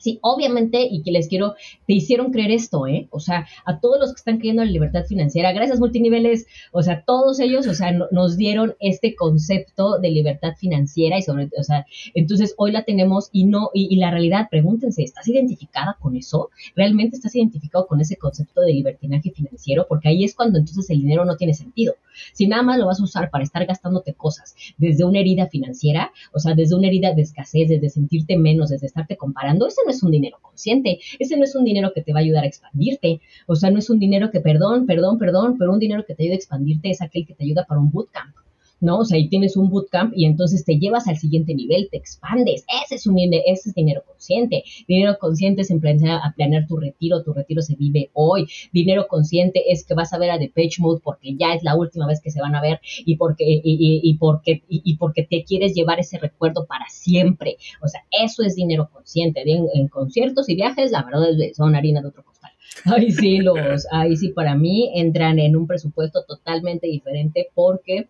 Sí, 0.00 0.18
obviamente, 0.22 0.88
y 0.90 1.02
que 1.02 1.12
les 1.12 1.28
quiero, 1.28 1.56
te 1.86 1.92
hicieron 1.92 2.32
creer 2.32 2.52
esto, 2.52 2.86
¿eh? 2.86 3.06
O 3.10 3.20
sea, 3.20 3.46
a 3.66 3.80
todos 3.80 4.00
los 4.00 4.14
que 4.14 4.18
están 4.18 4.38
creyendo 4.38 4.62
en 4.62 4.68
la 4.68 4.72
libertad 4.72 5.04
financiera, 5.04 5.52
gracias 5.52 5.78
multiniveles, 5.78 6.46
o 6.72 6.82
sea, 6.82 7.04
todos 7.04 7.38
ellos, 7.38 7.66
o 7.66 7.74
sea, 7.74 7.92
nos 8.10 8.38
dieron 8.38 8.76
este 8.80 9.14
concepto 9.14 9.98
de 9.98 10.10
libertad 10.10 10.54
financiera 10.56 11.18
y 11.18 11.22
sobre, 11.22 11.50
o 11.54 11.62
sea, 11.62 11.84
entonces 12.14 12.54
hoy 12.56 12.72
la 12.72 12.84
tenemos 12.84 13.28
y 13.30 13.44
no, 13.44 13.68
y, 13.74 13.94
la 13.96 14.10
realidad, 14.10 14.48
pregúntense, 14.50 15.02
¿estás 15.02 15.28
identificada 15.28 15.98
con 16.00 16.16
eso? 16.16 16.48
¿Realmente 16.74 17.16
estás 17.16 17.34
identificado 17.36 17.86
con 17.86 18.00
ese 18.00 18.16
concepto 18.16 18.62
de 18.62 18.72
libertinaje 18.72 19.30
financiero? 19.32 19.84
Porque 19.86 20.08
ahí 20.08 20.24
es 20.24 20.34
cuando 20.34 20.58
entonces 20.58 20.88
el 20.88 21.02
dinero 21.02 21.26
no 21.26 21.36
tiene 21.36 21.52
sentido. 21.52 21.92
Si 22.32 22.46
nada 22.46 22.62
más 22.62 22.78
lo 22.78 22.86
vas 22.86 23.00
a 23.00 23.04
usar 23.04 23.30
para 23.30 23.44
estar 23.44 23.66
gastándote 23.66 24.14
cosas 24.14 24.54
desde 24.78 25.04
una 25.04 25.20
herida 25.20 25.48
financiera, 25.48 26.10
o 26.32 26.38
sea, 26.38 26.54
desde 26.54 26.74
una 26.74 26.88
herida 26.88 27.12
de 27.12 27.22
escasez, 27.22 27.68
desde 27.68 27.90
sentirte 27.90 28.38
menos, 28.38 28.70
desde 28.70 28.86
estarte 28.86 29.16
comparando, 29.16 29.66
eso 29.66 29.82
no 29.84 29.89
es 29.90 30.02
un 30.02 30.10
dinero 30.10 30.38
consciente, 30.40 30.98
ese 31.18 31.36
no 31.36 31.44
es 31.44 31.54
un 31.54 31.64
dinero 31.64 31.92
que 31.94 32.02
te 32.02 32.12
va 32.12 32.20
a 32.20 32.22
ayudar 32.22 32.44
a 32.44 32.46
expandirte, 32.46 33.20
o 33.46 33.54
sea, 33.54 33.70
no 33.70 33.78
es 33.78 33.90
un 33.90 33.98
dinero 33.98 34.30
que, 34.30 34.40
perdón, 34.40 34.86
perdón, 34.86 35.18
perdón, 35.18 35.56
pero 35.58 35.72
un 35.72 35.78
dinero 35.78 36.04
que 36.06 36.14
te 36.14 36.22
ayuda 36.22 36.34
a 36.34 36.36
expandirte 36.36 36.90
es 36.90 37.02
aquel 37.02 37.26
que 37.26 37.34
te 37.34 37.44
ayuda 37.44 37.64
para 37.66 37.80
un 37.80 37.90
bootcamp. 37.90 38.34
¿No? 38.80 39.00
O 39.00 39.04
sea, 39.04 39.16
ahí 39.16 39.28
tienes 39.28 39.56
un 39.56 39.70
bootcamp 39.70 40.12
y 40.16 40.26
entonces 40.26 40.64
te 40.64 40.78
llevas 40.78 41.06
al 41.08 41.16
siguiente 41.16 41.54
nivel, 41.54 41.88
te 41.90 41.98
expandes. 41.98 42.64
Ese 42.84 42.96
es 42.96 43.06
un 43.06 43.18
ese 43.20 43.68
es 43.68 43.74
dinero 43.74 44.02
consciente. 44.06 44.64
Dinero 44.88 45.16
consciente 45.20 45.62
es 45.62 45.70
en 45.70 45.80
a 46.08 46.32
planear 46.36 46.66
tu 46.66 46.76
retiro, 46.76 47.22
tu 47.22 47.32
retiro 47.32 47.62
se 47.62 47.76
vive 47.76 48.10
hoy. 48.12 48.46
Dinero 48.72 49.06
consciente 49.08 49.70
es 49.70 49.84
que 49.84 49.94
vas 49.94 50.12
a 50.12 50.18
ver 50.18 50.30
a 50.30 50.38
Depeche 50.38 50.82
Mode 50.82 51.00
porque 51.02 51.36
ya 51.38 51.54
es 51.54 51.62
la 51.62 51.76
última 51.76 52.06
vez 52.06 52.20
que 52.20 52.30
se 52.30 52.40
van 52.40 52.54
a 52.54 52.62
ver 52.62 52.80
y 53.04 53.16
porque 53.16 53.44
y, 53.46 54.14
porque 54.18 54.62
y, 54.68 54.96
porque 54.96 55.26
te 55.28 55.44
quieres 55.44 55.74
llevar 55.74 56.00
ese 56.00 56.18
recuerdo 56.18 56.66
para 56.66 56.86
siempre. 56.88 57.56
O 57.82 57.88
sea, 57.88 58.00
eso 58.10 58.42
es 58.42 58.54
dinero 58.54 58.88
consciente. 58.92 59.42
En, 59.46 59.66
en 59.74 59.88
conciertos 59.88 60.48
y 60.48 60.54
viajes, 60.54 60.90
la 60.90 61.02
verdad 61.02 61.28
es 61.40 61.56
son 61.56 61.74
harina 61.74 62.00
de 62.00 62.08
otro 62.08 62.24
costal. 62.24 62.50
Ahí 62.84 63.10
sí 63.10 63.38
los, 63.38 63.86
ahí 63.90 64.16
sí 64.16 64.28
para 64.28 64.54
mí 64.54 64.90
entran 64.94 65.38
en 65.38 65.56
un 65.56 65.66
presupuesto 65.66 66.24
totalmente 66.26 66.86
diferente 66.86 67.48
porque 67.54 68.08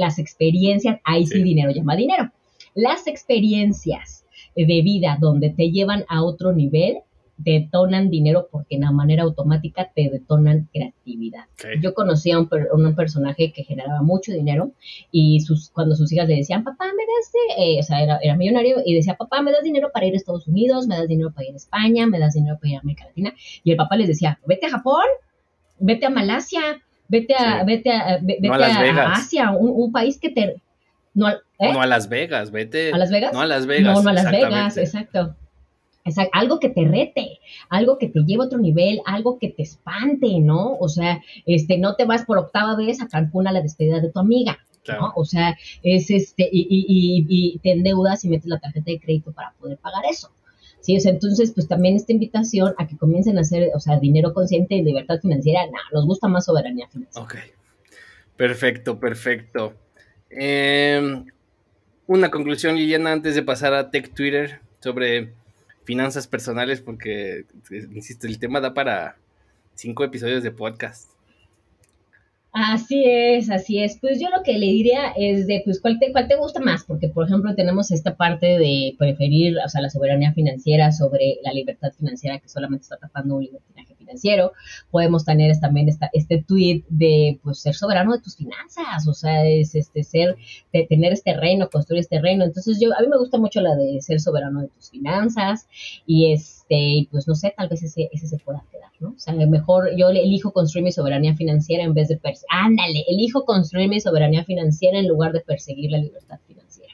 las 0.00 0.18
experiencias, 0.18 0.98
ahí 1.04 1.26
sí, 1.26 1.42
dinero 1.42 1.70
llama 1.70 1.94
dinero. 1.94 2.32
Las 2.74 3.06
experiencias 3.06 4.24
de 4.56 4.82
vida 4.82 5.18
donde 5.20 5.50
te 5.50 5.70
llevan 5.70 6.04
a 6.08 6.24
otro 6.24 6.52
nivel 6.52 6.98
detonan 7.36 8.10
dinero 8.10 8.48
porque 8.50 8.78
de 8.78 8.90
manera 8.90 9.22
automática 9.22 9.90
te 9.94 10.10
detonan 10.10 10.68
creatividad. 10.72 11.44
Yo 11.80 11.94
conocía 11.94 12.36
a 12.36 12.40
un, 12.40 12.48
un, 12.72 12.94
personaje 12.94 13.52
que 13.52 13.64
generaba 13.64 14.02
mucho 14.02 14.32
dinero 14.32 14.72
y 15.10 15.40
sus, 15.40 15.70
cuando 15.70 15.96
sus 15.96 16.12
hijas 16.12 16.28
le 16.28 16.36
decían, 16.36 16.64
papá, 16.64 16.84
me 16.84 17.02
das, 17.02 17.32
eh, 17.58 17.80
o 17.80 17.82
sea, 17.82 18.02
era, 18.02 18.18
era, 18.22 18.36
millonario 18.36 18.76
y 18.84 18.94
decía, 18.94 19.16
papá, 19.16 19.40
me 19.40 19.52
das 19.52 19.62
dinero 19.62 19.90
para 19.92 20.06
ir 20.06 20.14
a 20.14 20.16
Estados 20.16 20.46
Unidos, 20.48 20.86
me 20.86 20.96
das 20.96 21.08
dinero 21.08 21.32
para 21.32 21.46
ir 21.46 21.54
a 21.54 21.56
España, 21.56 22.06
me 22.06 22.18
das 22.18 22.34
dinero 22.34 22.58
para 22.60 22.70
ir 22.70 22.76
a 22.76 22.80
América 22.80 23.06
Latina. 23.06 23.32
Y 23.64 23.70
el 23.70 23.76
papá 23.76 23.96
les 23.96 24.08
decía, 24.08 24.38
vete 24.46 24.66
a 24.66 24.70
Japón, 24.70 25.04
vete 25.78 26.06
a 26.06 26.10
Malasia, 26.10 26.82
vete 27.10 27.34
a, 27.34 27.64
vete 27.64 27.92
a, 27.92 28.18
vete 28.22 28.48
a, 28.48 29.12
Asia, 29.12 29.50
un, 29.50 29.92
país 29.92 30.18
que 30.18 30.30
te... 30.30 30.62
No, 31.12 31.28
¿eh? 31.28 31.72
no 31.72 31.82
a 31.82 31.86
Las 31.86 32.08
Vegas, 32.08 32.50
vete. 32.50 32.92
¿A 32.92 32.98
Las 32.98 33.10
Vegas? 33.10 33.32
No 33.32 33.40
a 33.40 33.46
Las 33.46 33.66
Vegas. 33.66 33.96
No, 33.96 34.02
no 34.02 34.10
a 34.10 34.12
Las 34.12 34.30
Vegas, 34.30 34.76
exacto 34.76 35.36
algo 36.32 36.58
que 36.60 36.70
te 36.70 36.84
rete, 36.84 37.38
algo 37.68 37.98
que 37.98 38.08
te 38.08 38.20
lleve 38.20 38.42
a 38.42 38.46
otro 38.46 38.58
nivel, 38.58 39.00
algo 39.04 39.38
que 39.38 39.50
te 39.50 39.62
espante, 39.62 40.40
¿no? 40.40 40.76
O 40.78 40.88
sea, 40.88 41.20
este, 41.46 41.78
no 41.78 41.94
te 41.96 42.04
vas 42.04 42.24
por 42.24 42.38
octava 42.38 42.76
vez 42.76 43.00
a 43.00 43.08
Cancún 43.08 43.46
a 43.46 43.52
la 43.52 43.62
despedida 43.62 44.00
de 44.00 44.10
tu 44.10 44.18
amiga, 44.18 44.58
¿no? 44.88 45.12
O 45.14 45.24
sea, 45.24 45.56
es 45.82 46.10
este, 46.10 46.48
y, 46.50 46.66
y, 46.70 47.26
y, 47.28 47.58
te 47.58 47.72
endeudas 47.72 48.24
y 48.24 48.28
metes 48.28 48.46
la 48.46 48.58
tarjeta 48.58 48.90
de 48.90 49.00
crédito 49.00 49.32
para 49.32 49.52
poder 49.52 49.78
pagar 49.78 50.02
eso. 50.10 50.30
Sí, 50.80 50.96
o 50.96 51.00
sea, 51.00 51.12
entonces, 51.12 51.52
pues 51.52 51.68
también 51.68 51.96
esta 51.96 52.12
invitación 52.12 52.74
a 52.78 52.86
que 52.86 52.96
comiencen 52.96 53.36
a 53.38 53.42
hacer, 53.42 53.70
o 53.74 53.80
sea, 53.80 53.98
dinero 53.98 54.32
consciente 54.32 54.74
y 54.74 54.82
libertad 54.82 55.20
financiera, 55.20 55.66
nada, 55.66 55.84
nos 55.92 56.06
gusta 56.06 56.26
más 56.28 56.46
soberanía 56.46 56.88
financiera. 56.88 57.24
Ok, 57.24 57.36
perfecto, 58.36 58.98
perfecto. 58.98 59.74
Em, 60.30 61.26
una 62.06 62.30
conclusión, 62.30 62.76
Liliana, 62.76 63.12
antes 63.12 63.34
de 63.34 63.42
pasar 63.42 63.74
a 63.74 63.90
Tech 63.90 64.14
Twitter 64.14 64.60
sobre 64.80 65.32
finanzas 65.84 66.26
personales 66.26 66.80
porque, 66.80 67.44
insisto, 67.70 68.26
el 68.26 68.38
tema 68.38 68.60
da 68.60 68.72
para 68.72 69.16
cinco 69.74 70.04
episodios 70.04 70.42
de 70.42 70.50
podcast. 70.50 71.10
Así 72.52 73.04
es, 73.06 73.48
así 73.48 73.78
es. 73.78 73.98
Pues 74.00 74.20
yo 74.20 74.28
lo 74.28 74.42
que 74.42 74.58
le 74.58 74.66
diría 74.66 75.12
es 75.16 75.46
de, 75.46 75.62
pues, 75.64 75.80
¿cuál 75.80 75.98
te, 76.00 76.10
cuál 76.10 76.26
te 76.26 76.36
gusta 76.36 76.58
más? 76.60 76.84
Porque, 76.84 77.08
por 77.08 77.26
ejemplo, 77.26 77.54
tenemos 77.54 77.92
esta 77.92 78.16
parte 78.16 78.58
de 78.58 78.96
preferir, 78.98 79.56
o 79.64 79.68
sea, 79.68 79.80
la 79.80 79.90
soberanía 79.90 80.32
financiera 80.32 80.90
sobre 80.90 81.36
la 81.44 81.52
libertad 81.52 81.92
financiera 81.96 82.40
que 82.40 82.48
solamente 82.48 82.82
está 82.82 82.96
tapando 82.96 83.36
un 83.36 83.48
financiero. 84.10 84.52
Podemos 84.90 85.24
tener 85.24 85.58
también 85.60 85.88
esta, 85.88 86.10
este 86.12 86.44
tweet 86.46 86.84
de, 86.88 87.38
pues, 87.42 87.60
ser 87.60 87.74
soberano 87.74 88.12
de 88.12 88.20
tus 88.20 88.36
finanzas, 88.36 89.06
o 89.06 89.14
sea, 89.14 89.46
es 89.46 89.74
este 89.74 90.02
ser, 90.02 90.36
de 90.72 90.86
tener 90.88 91.12
este 91.12 91.36
reino, 91.36 91.68
construir 91.70 92.00
este 92.00 92.20
reino. 92.20 92.44
Entonces, 92.44 92.78
yo, 92.80 92.90
a 92.96 93.00
mí 93.00 93.08
me 93.08 93.18
gusta 93.18 93.38
mucho 93.38 93.60
la 93.60 93.74
de 93.76 94.00
ser 94.00 94.20
soberano 94.20 94.62
de 94.62 94.68
tus 94.68 94.90
finanzas 94.90 95.68
y 96.06 96.32
este, 96.32 97.08
pues, 97.10 97.26
no 97.28 97.34
sé, 97.34 97.54
tal 97.56 97.68
vez 97.68 97.82
ese, 97.82 98.08
ese 98.12 98.26
se 98.26 98.38
pueda 98.38 98.64
quedar, 98.70 98.90
¿no? 98.98 99.10
O 99.10 99.18
sea, 99.18 99.34
mejor 99.34 99.90
yo 99.96 100.08
elijo 100.08 100.52
construir 100.52 100.84
mi 100.84 100.92
soberanía 100.92 101.34
financiera 101.34 101.84
en 101.84 101.94
vez 101.94 102.08
de 102.08 102.20
ándale, 102.48 103.04
elijo 103.08 103.44
construir 103.44 103.88
mi 103.88 104.00
soberanía 104.00 104.44
financiera 104.44 104.98
en 104.98 105.08
lugar 105.08 105.32
de 105.32 105.40
perseguir 105.40 105.90
la 105.90 105.98
libertad 105.98 106.38
financiera. 106.46 106.92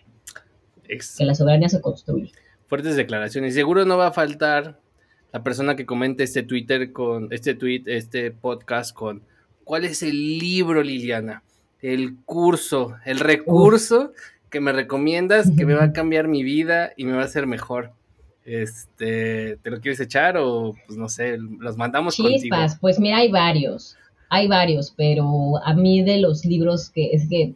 Que 0.86 1.24
la 1.24 1.34
soberanía 1.34 1.68
se 1.68 1.80
construye. 1.80 2.30
Fuertes 2.68 2.96
declaraciones. 2.96 3.54
Seguro 3.54 3.84
no 3.84 3.96
va 3.98 4.08
a 4.08 4.12
faltar 4.12 4.80
la 5.32 5.42
persona 5.42 5.76
que 5.76 5.86
comente 5.86 6.24
este 6.24 6.42
Twitter 6.42 6.92
con 6.92 7.28
este 7.32 7.54
tweet, 7.54 7.82
este 7.86 8.30
podcast 8.30 8.94
con 8.94 9.22
¿cuál 9.64 9.84
es 9.84 10.02
el 10.02 10.38
libro, 10.38 10.82
Liliana? 10.82 11.42
El 11.82 12.16
curso, 12.24 12.94
el 13.04 13.20
recurso 13.20 14.12
que 14.50 14.60
me 14.60 14.72
recomiendas 14.72 15.50
que 15.50 15.66
me 15.66 15.74
va 15.74 15.84
a 15.84 15.92
cambiar 15.92 16.28
mi 16.28 16.42
vida 16.42 16.92
y 16.96 17.04
me 17.04 17.12
va 17.12 17.22
a 17.22 17.26
hacer 17.26 17.46
mejor. 17.46 17.92
Este, 18.44 19.56
¿te 19.56 19.70
lo 19.70 19.80
quieres 19.80 19.98
echar 19.98 20.36
o 20.36 20.74
pues 20.86 20.96
no 20.96 21.08
sé, 21.08 21.36
los 21.36 21.76
mandamos 21.76 22.14
Chispas, 22.14 22.78
pues 22.80 23.00
mira, 23.00 23.18
hay 23.18 23.30
varios. 23.30 23.96
Hay 24.28 24.46
varios, 24.48 24.92
pero 24.96 25.58
a 25.64 25.74
mí 25.74 26.02
de 26.02 26.18
los 26.18 26.44
libros 26.44 26.90
que 26.90 27.10
es 27.12 27.28
que 27.28 27.54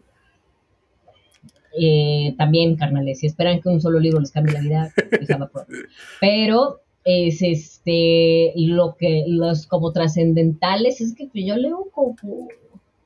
eh, 1.78 2.34
también, 2.36 2.76
carnales, 2.76 3.20
si 3.20 3.26
esperan 3.26 3.60
que 3.60 3.68
un 3.68 3.80
solo 3.80 4.00
libro 4.00 4.20
les 4.20 4.32
cambie 4.32 4.52
la 4.52 4.60
vida, 4.60 4.92
pero 6.20 6.80
es 7.05 7.42
este 7.42 8.53
lo 8.57 8.96
que 8.96 9.24
los 9.26 9.66
como 9.66 9.92
trascendentales 9.92 11.01
es 11.01 11.14
que 11.14 11.26
pues, 11.26 11.44
yo 11.46 11.57
leo 11.57 11.88
como 11.92 12.16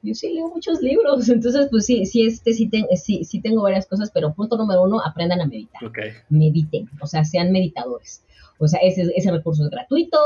yo 0.05 0.15
sí 0.15 0.35
leo 0.35 0.49
muchos 0.49 0.83
libros, 0.83 1.29
entonces 1.31 1.69
pues 1.71 1.87
sí, 1.87 2.05
sí, 2.05 2.27
este, 2.27 2.53
sí, 2.53 2.71
sí, 2.97 3.25
sí 3.25 3.41
tengo 3.41 3.63
varias 3.63 3.87
cosas, 3.87 4.11
pero 4.13 4.35
punto 4.35 4.57
número 4.59 4.83
uno, 4.83 5.01
aprendan 5.01 5.41
a 5.41 5.47
meditar. 5.47 5.83
Mediten, 6.29 6.91
o 7.01 7.07
sea, 7.07 7.25
sean 7.25 7.51
meditadores. 7.51 8.23
O 8.65 8.69
sea, 8.69 8.81
ese, 8.81 9.11
ese 9.15 9.31
recurso 9.31 9.65
es 9.65 9.71
gratuito, 9.71 10.19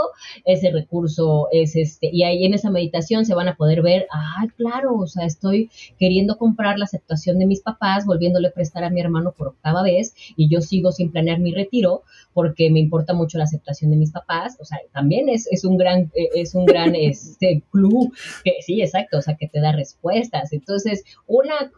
ese 0.45 0.71
recurso 0.71 1.49
es 1.53 1.77
este, 1.77 2.11
y 2.13 2.23
ahí 2.23 2.45
en 2.45 2.55
esa 2.55 2.71
meditación 2.71 3.25
se 3.25 3.35
van 3.35 3.49
a 3.49 3.57
poder 3.57 3.83
ver, 3.83 4.07
ah, 4.13 4.47
claro, 4.57 4.97
o 4.97 5.07
sea, 5.07 5.27
estoy 5.27 5.71
queriendo 5.99 6.39
comprar 6.39 6.79
la 6.79 6.85
aceptación 6.85 7.39
de 7.39 7.47
mis 7.47 7.61
papás, 7.61 8.07
volviéndole 8.07 8.49
a 8.49 8.53
prestar 8.53 8.85
a 8.85 8.91
mi 8.91 9.01
hermano 9.01 9.33
por 9.33 9.49
octava 9.49 9.83
vez, 9.83 10.15
y 10.37 10.49
yo 10.49 10.61
sigo 10.61 10.93
sin 10.93 11.11
planear 11.11 11.39
mi 11.41 11.53
retiro 11.53 12.03
porque 12.33 12.71
me 12.71 12.81
importa 12.81 13.15
mucho 13.15 13.39
la 13.39 13.45
aceptación 13.45 13.91
de 13.91 13.97
mis 13.97 14.13
papás, 14.13 14.57
o 14.61 14.65
sea, 14.65 14.79
también 14.93 15.29
es, 15.29 15.49
es 15.51 15.65
un 15.65 15.77
gran, 15.77 16.11
e, 16.15 16.29
es 16.35 16.55
un 16.55 16.67
gran 16.67 16.95
este, 16.95 17.63
club, 17.71 18.13
que 18.45 18.63
sí, 18.63 18.81
exacto, 18.81 19.19
o 19.19 19.23
sea, 19.23 19.37
que 19.37 19.49
te 19.49 19.61
da 19.61 19.73
respuestas. 19.73 20.53
Entonces, 20.53 21.05
una, 21.27 21.73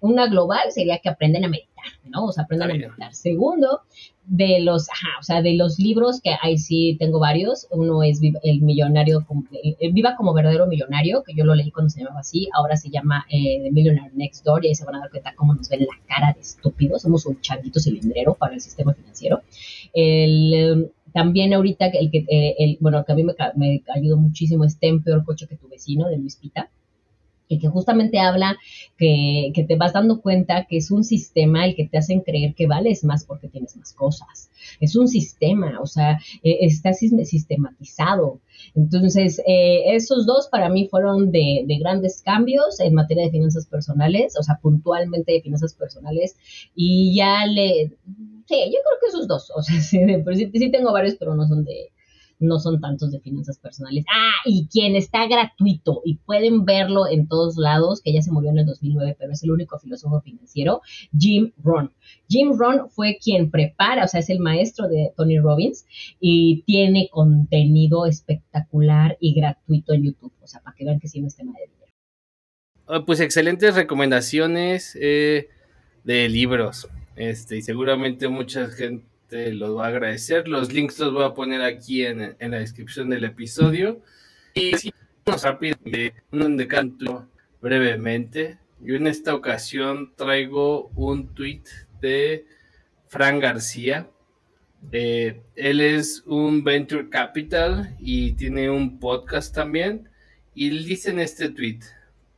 una 0.00 0.26
global 0.28 0.70
sería 0.70 0.98
que 0.98 1.08
aprenden 1.08 1.44
a 1.44 1.48
meditar, 1.48 1.84
¿no? 2.04 2.26
O 2.26 2.32
sea, 2.32 2.44
aprendan 2.44 2.70
a 2.70 2.74
meditar. 2.74 3.14
Segundo, 3.14 3.82
de 4.28 4.60
los, 4.60 4.90
ajá, 4.90 5.08
o 5.18 5.22
sea, 5.22 5.40
de 5.42 5.54
los 5.54 5.78
libros 5.78 6.20
que 6.20 6.30
ahí 6.42 6.58
sí 6.58 6.96
tengo 6.98 7.18
varios. 7.18 7.66
Uno 7.70 8.02
es 8.02 8.20
El 8.42 8.60
Millonario, 8.60 9.26
Viva 9.92 10.16
como 10.16 10.34
verdadero 10.34 10.66
millonario, 10.66 11.22
que 11.24 11.34
yo 11.34 11.44
lo 11.44 11.54
leí 11.54 11.70
cuando 11.70 11.90
se 11.90 12.00
llamaba 12.00 12.20
así. 12.20 12.48
Ahora 12.54 12.76
se 12.76 12.90
llama 12.90 13.24
eh, 13.30 13.60
The 13.62 13.70
Millionaire 13.70 14.12
Next 14.14 14.44
Door 14.44 14.64
y 14.64 14.68
ahí 14.68 14.74
se 14.74 14.84
van 14.84 14.96
a 14.96 15.00
dar 15.00 15.10
cuenta 15.10 15.34
cómo 15.34 15.54
nos 15.54 15.68
ven 15.68 15.80
la 15.80 15.98
cara 16.06 16.34
de 16.34 16.40
estúpidos. 16.40 17.02
Somos 17.02 17.24
un 17.26 17.40
changuito 17.40 17.80
cilindrero 17.80 18.34
para 18.34 18.54
el 18.54 18.60
sistema 18.60 18.92
financiero. 18.92 19.42
El, 19.94 20.54
em, 20.54 20.88
también 21.14 21.54
ahorita 21.54 21.86
el 21.86 22.10
que, 22.10 22.26
eh, 22.28 22.54
el, 22.58 22.76
bueno, 22.80 23.04
que 23.04 23.12
a 23.12 23.14
mí 23.14 23.24
me, 23.24 23.34
me 23.56 23.82
ayudó 23.94 24.18
muchísimo 24.18 24.64
es 24.64 24.78
Ten 24.78 25.02
Peor 25.02 25.24
Coche 25.24 25.46
que 25.46 25.56
tu 25.56 25.68
vecino 25.68 26.08
de 26.08 26.18
Luis 26.18 26.36
Pita 26.36 26.70
y 27.48 27.58
que 27.58 27.68
justamente 27.68 28.18
habla 28.18 28.56
que, 28.96 29.50
que, 29.54 29.64
te 29.64 29.76
vas 29.76 29.92
dando 29.92 30.20
cuenta 30.20 30.66
que 30.68 30.76
es 30.76 30.90
un 30.90 31.02
sistema 31.02 31.64
el 31.64 31.74
que 31.74 31.88
te 31.88 31.98
hacen 31.98 32.20
creer 32.20 32.54
que 32.54 32.66
vales 32.66 33.04
más 33.04 33.24
porque 33.24 33.48
tienes 33.48 33.76
más 33.76 33.92
cosas. 33.94 34.50
Es 34.80 34.96
un 34.96 35.08
sistema, 35.08 35.80
o 35.80 35.86
sea, 35.86 36.18
eh, 36.42 36.58
está 36.60 36.92
sistematizado. 36.92 38.40
Entonces, 38.74 39.40
eh, 39.46 39.94
esos 39.94 40.26
dos 40.26 40.48
para 40.48 40.68
mí 40.68 40.88
fueron 40.88 41.30
de, 41.32 41.64
de, 41.66 41.78
grandes 41.78 42.22
cambios 42.22 42.80
en 42.80 42.94
materia 42.94 43.24
de 43.24 43.30
finanzas 43.30 43.66
personales, 43.66 44.34
o 44.38 44.42
sea, 44.42 44.58
puntualmente 44.60 45.32
de 45.32 45.40
finanzas 45.40 45.74
personales. 45.74 46.36
Y 46.74 47.16
ya 47.16 47.46
le... 47.46 47.92
Sí, 48.46 48.56
yo 48.64 48.78
creo 48.82 48.98
que 49.00 49.08
esos 49.08 49.28
dos, 49.28 49.50
o 49.54 49.62
sea, 49.62 49.80
sí, 49.80 49.98
sí 50.52 50.70
tengo 50.70 50.92
varios, 50.92 51.16
pero 51.16 51.34
no 51.34 51.46
son 51.46 51.64
de, 51.64 51.92
no 52.38 52.58
son 52.58 52.80
tantos 52.80 53.10
de 53.10 53.20
finanzas 53.20 53.58
personales. 53.58 54.04
Ah, 54.12 54.32
y 54.44 54.68
quien 54.68 54.96
está 54.96 55.26
gratuito 55.26 56.02
y 56.04 56.16
pueden 56.18 56.64
verlo 56.64 57.08
en 57.08 57.28
todos 57.28 57.56
lados, 57.56 58.00
que 58.02 58.12
ya 58.12 58.22
se 58.22 58.30
murió 58.30 58.50
en 58.50 58.58
el 58.58 58.66
2009, 58.66 59.16
pero 59.18 59.32
es 59.32 59.42
el 59.42 59.50
único 59.50 59.78
filósofo 59.78 60.20
financiero, 60.20 60.80
Jim 61.16 61.52
Rohn. 61.62 61.92
Jim 62.28 62.52
Rohn 62.56 62.88
fue 62.90 63.18
quien 63.22 63.50
prepara, 63.50 64.04
o 64.04 64.08
sea, 64.08 64.20
es 64.20 64.30
el 64.30 64.40
maestro 64.40 64.88
de 64.88 65.12
Tony 65.16 65.38
Robbins 65.38 65.86
y 66.20 66.62
tiene 66.62 67.08
contenido 67.10 68.06
espectacular 68.06 69.16
y 69.20 69.34
gratuito 69.34 69.94
en 69.94 70.04
YouTube, 70.04 70.32
o 70.40 70.46
sea, 70.46 70.60
para 70.60 70.76
que 70.76 70.84
vean 70.84 71.00
que 71.00 71.08
sí 71.08 71.20
no 71.20 71.28
es 71.28 71.36
tema 71.36 71.52
de 71.52 71.66
dinero. 71.66 71.92
Ah, 72.86 73.04
pues 73.04 73.20
excelentes 73.20 73.74
recomendaciones 73.74 74.96
eh, 75.00 75.48
de 76.04 76.28
libros. 76.28 76.88
Este, 77.16 77.56
y 77.56 77.62
seguramente 77.62 78.28
mucha 78.28 78.68
gente 78.68 79.04
los 79.30 79.76
va 79.76 79.86
a 79.86 79.88
agradecer. 79.88 80.48
Los 80.48 80.72
links 80.72 80.98
los 80.98 81.12
voy 81.12 81.24
a 81.24 81.34
poner 81.34 81.62
aquí 81.62 82.04
en, 82.04 82.36
la 82.38 82.58
descripción 82.58 83.10
del 83.10 83.24
episodio. 83.24 84.00
Y 84.54 84.76
si 84.76 84.92
vamos 85.24 85.42
rápido, 85.42 85.76
un 86.32 86.56
decanto 86.56 87.28
brevemente. 87.60 88.58
Yo 88.80 88.96
en 88.96 89.06
esta 89.06 89.34
ocasión 89.34 90.12
traigo 90.16 90.90
un 90.94 91.34
tweet 91.34 91.62
de 92.00 92.46
Fran 93.08 93.40
García. 93.40 94.08
Eh, 94.92 95.42
él 95.56 95.80
es 95.80 96.22
un 96.26 96.62
venture 96.62 97.08
capital 97.08 97.96
y 97.98 98.32
tiene 98.32 98.70
un 98.70 98.98
podcast 98.98 99.54
también. 99.54 100.08
Y 100.54 100.70
dice 100.84 101.10
en 101.10 101.20
este 101.20 101.50
tweet, 101.50 101.80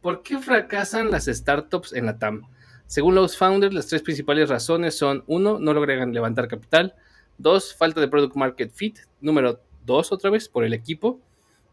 ¿por 0.01 0.23
qué 0.23 0.39
fracasan 0.39 1.11
las 1.11 1.27
startups 1.27 1.93
en 1.93 2.07
la 2.07 2.19
TAM? 2.19 2.43
Según 2.91 3.15
los 3.15 3.37
founders, 3.37 3.73
las 3.73 3.87
tres 3.87 4.03
principales 4.03 4.49
razones 4.49 4.99
son, 4.99 5.23
uno, 5.29 5.61
no 5.61 5.73
logran 5.73 6.13
levantar 6.13 6.49
capital, 6.49 6.97
dos, 7.39 7.73
falta 7.73 8.01
de 8.01 8.09
product 8.09 8.35
market 8.35 8.73
fit, 8.73 8.99
número 9.21 9.61
dos, 9.87 10.11
otra 10.11 10.29
vez, 10.29 10.49
por 10.49 10.65
el 10.65 10.73
equipo, 10.73 11.21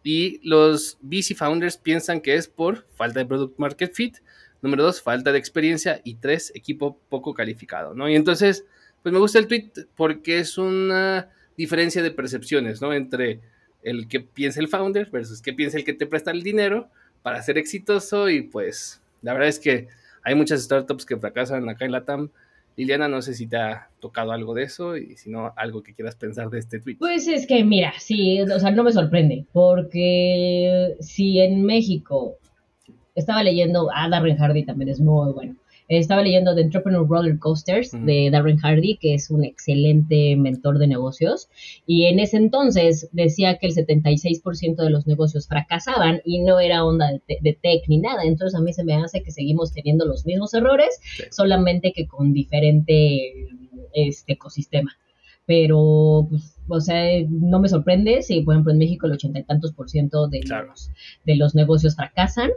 y 0.03 0.39
los 0.47 0.99
VC 1.01 1.33
founders 1.33 1.77
piensan 1.77 2.21
que 2.21 2.35
es 2.35 2.47
por 2.47 2.85
falta 2.93 3.19
de 3.19 3.25
product 3.25 3.57
market 3.57 3.95
fit, 3.95 4.17
número 4.61 4.83
dos, 4.83 5.01
falta 5.01 5.31
de 5.31 5.39
experiencia, 5.39 6.01
y 6.03 6.13
tres, 6.13 6.51
equipo 6.53 6.99
poco 7.09 7.33
calificado, 7.33 7.95
¿no? 7.95 8.07
Y 8.07 8.15
entonces, 8.15 8.67
pues 9.01 9.11
me 9.11 9.17
gusta 9.17 9.39
el 9.39 9.47
tweet 9.47 9.71
porque 9.95 10.37
es 10.37 10.59
una 10.59 11.31
diferencia 11.57 12.03
de 12.03 12.11
percepciones, 12.11 12.79
¿no? 12.79 12.93
Entre 12.93 13.39
el 13.81 14.07
que 14.07 14.19
piensa 14.19 14.59
el 14.59 14.67
founder 14.67 15.09
versus 15.09 15.41
que 15.41 15.53
piensa 15.53 15.79
el 15.79 15.83
que 15.83 15.93
te 15.93 16.05
presta 16.05 16.29
el 16.29 16.43
dinero 16.43 16.91
para 17.23 17.41
ser 17.41 17.57
exitoso 17.57 18.29
y 18.29 18.43
pues 18.43 19.01
la 19.23 19.33
verdad 19.33 19.49
es 19.49 19.57
que 19.57 19.87
hay 20.27 20.35
muchas 20.35 20.61
startups 20.61 21.05
que 21.05 21.15
fracasan 21.15 21.69
acá 21.69 21.85
en 21.85 21.93
la 21.93 22.03
TAM. 22.03 22.29
Liliana, 22.75 23.07
no 23.07 23.21
sé 23.21 23.33
si 23.33 23.47
te 23.47 23.55
ha 23.55 23.87
tocado 24.01 24.33
algo 24.33 24.53
de 24.53 24.63
eso 24.63 24.97
y 24.97 25.15
si 25.15 25.29
no, 25.29 25.53
algo 25.55 25.81
que 25.81 25.93
quieras 25.93 26.17
pensar 26.17 26.49
de 26.49 26.59
este 26.59 26.81
tweet. 26.81 26.97
Pues 26.97 27.29
es 27.29 27.47
que, 27.47 27.63
mira, 27.63 27.93
sí, 27.97 28.41
o 28.41 28.59
sea, 28.59 28.71
no 28.71 28.83
me 28.83 28.91
sorprende, 28.91 29.45
porque 29.53 30.97
si 30.99 31.39
en 31.39 31.63
México 31.63 32.35
estaba 33.15 33.41
leyendo, 33.41 33.89
a 33.95 34.09
Darren 34.09 34.35
Hardy 34.37 34.65
también 34.65 34.89
es 34.89 34.99
muy 34.99 35.31
bueno, 35.31 35.55
estaba 35.87 36.21
leyendo 36.21 36.53
The 36.53 36.61
Entrepreneur 36.61 37.07
Roller 37.07 37.39
Coasters 37.39 37.91
de 37.91 38.29
Darren 38.29 38.57
Hardy, 38.57 38.97
que 38.97 39.13
es 39.13 39.29
un 39.29 39.43
excelente 39.45 40.35
mentor 40.35 40.79
de 40.79 40.87
negocios, 40.87 41.47
y 41.85 42.05
en 42.05 42.19
ese 42.19 42.37
entonces 42.37 43.09
decía 43.13 43.57
que 43.57 43.67
el 43.67 43.73
76% 43.73 44.75
de 44.75 44.89
los 44.89 45.07
negocios 45.07 45.47
fracasaban 45.47 46.21
y 46.25 46.41
no 46.41 46.59
era 46.59 46.83
onda 46.83 47.11
de, 47.27 47.59
tech 47.61 47.87
ni 47.87 47.99
nada. 47.99 48.23
Entonces 48.23 48.59
a 48.59 48.61
mí 48.61 48.73
se 48.73 48.83
me 48.83 48.95
hace 48.95 49.23
que 49.23 49.31
seguimos 49.31 49.71
teniendo 49.71 50.05
los 50.05 50.25
mismos 50.25 50.53
errores, 50.53 50.99
solamente 51.31 51.93
que 51.93 52.07
con 52.07 52.33
diferente 52.33 53.31
este 53.93 54.33
ecosistema. 54.33 54.97
Pero, 55.45 56.27
pues, 56.29 56.57
o 56.67 56.81
sea, 56.81 57.05
no 57.29 57.61
me 57.61 57.69
sorprende 57.69 58.21
si, 58.21 58.41
por 58.41 58.53
ejemplo, 58.53 58.73
en 58.73 58.79
México 58.79 59.07
el 59.07 59.13
ochenta 59.13 59.39
y 59.39 59.43
tantos 59.43 59.71
por 59.71 59.89
ciento 59.89 60.27
de, 60.27 60.41
de 61.23 61.35
los 61.37 61.55
negocios 61.55 61.95
fracasan 61.95 62.51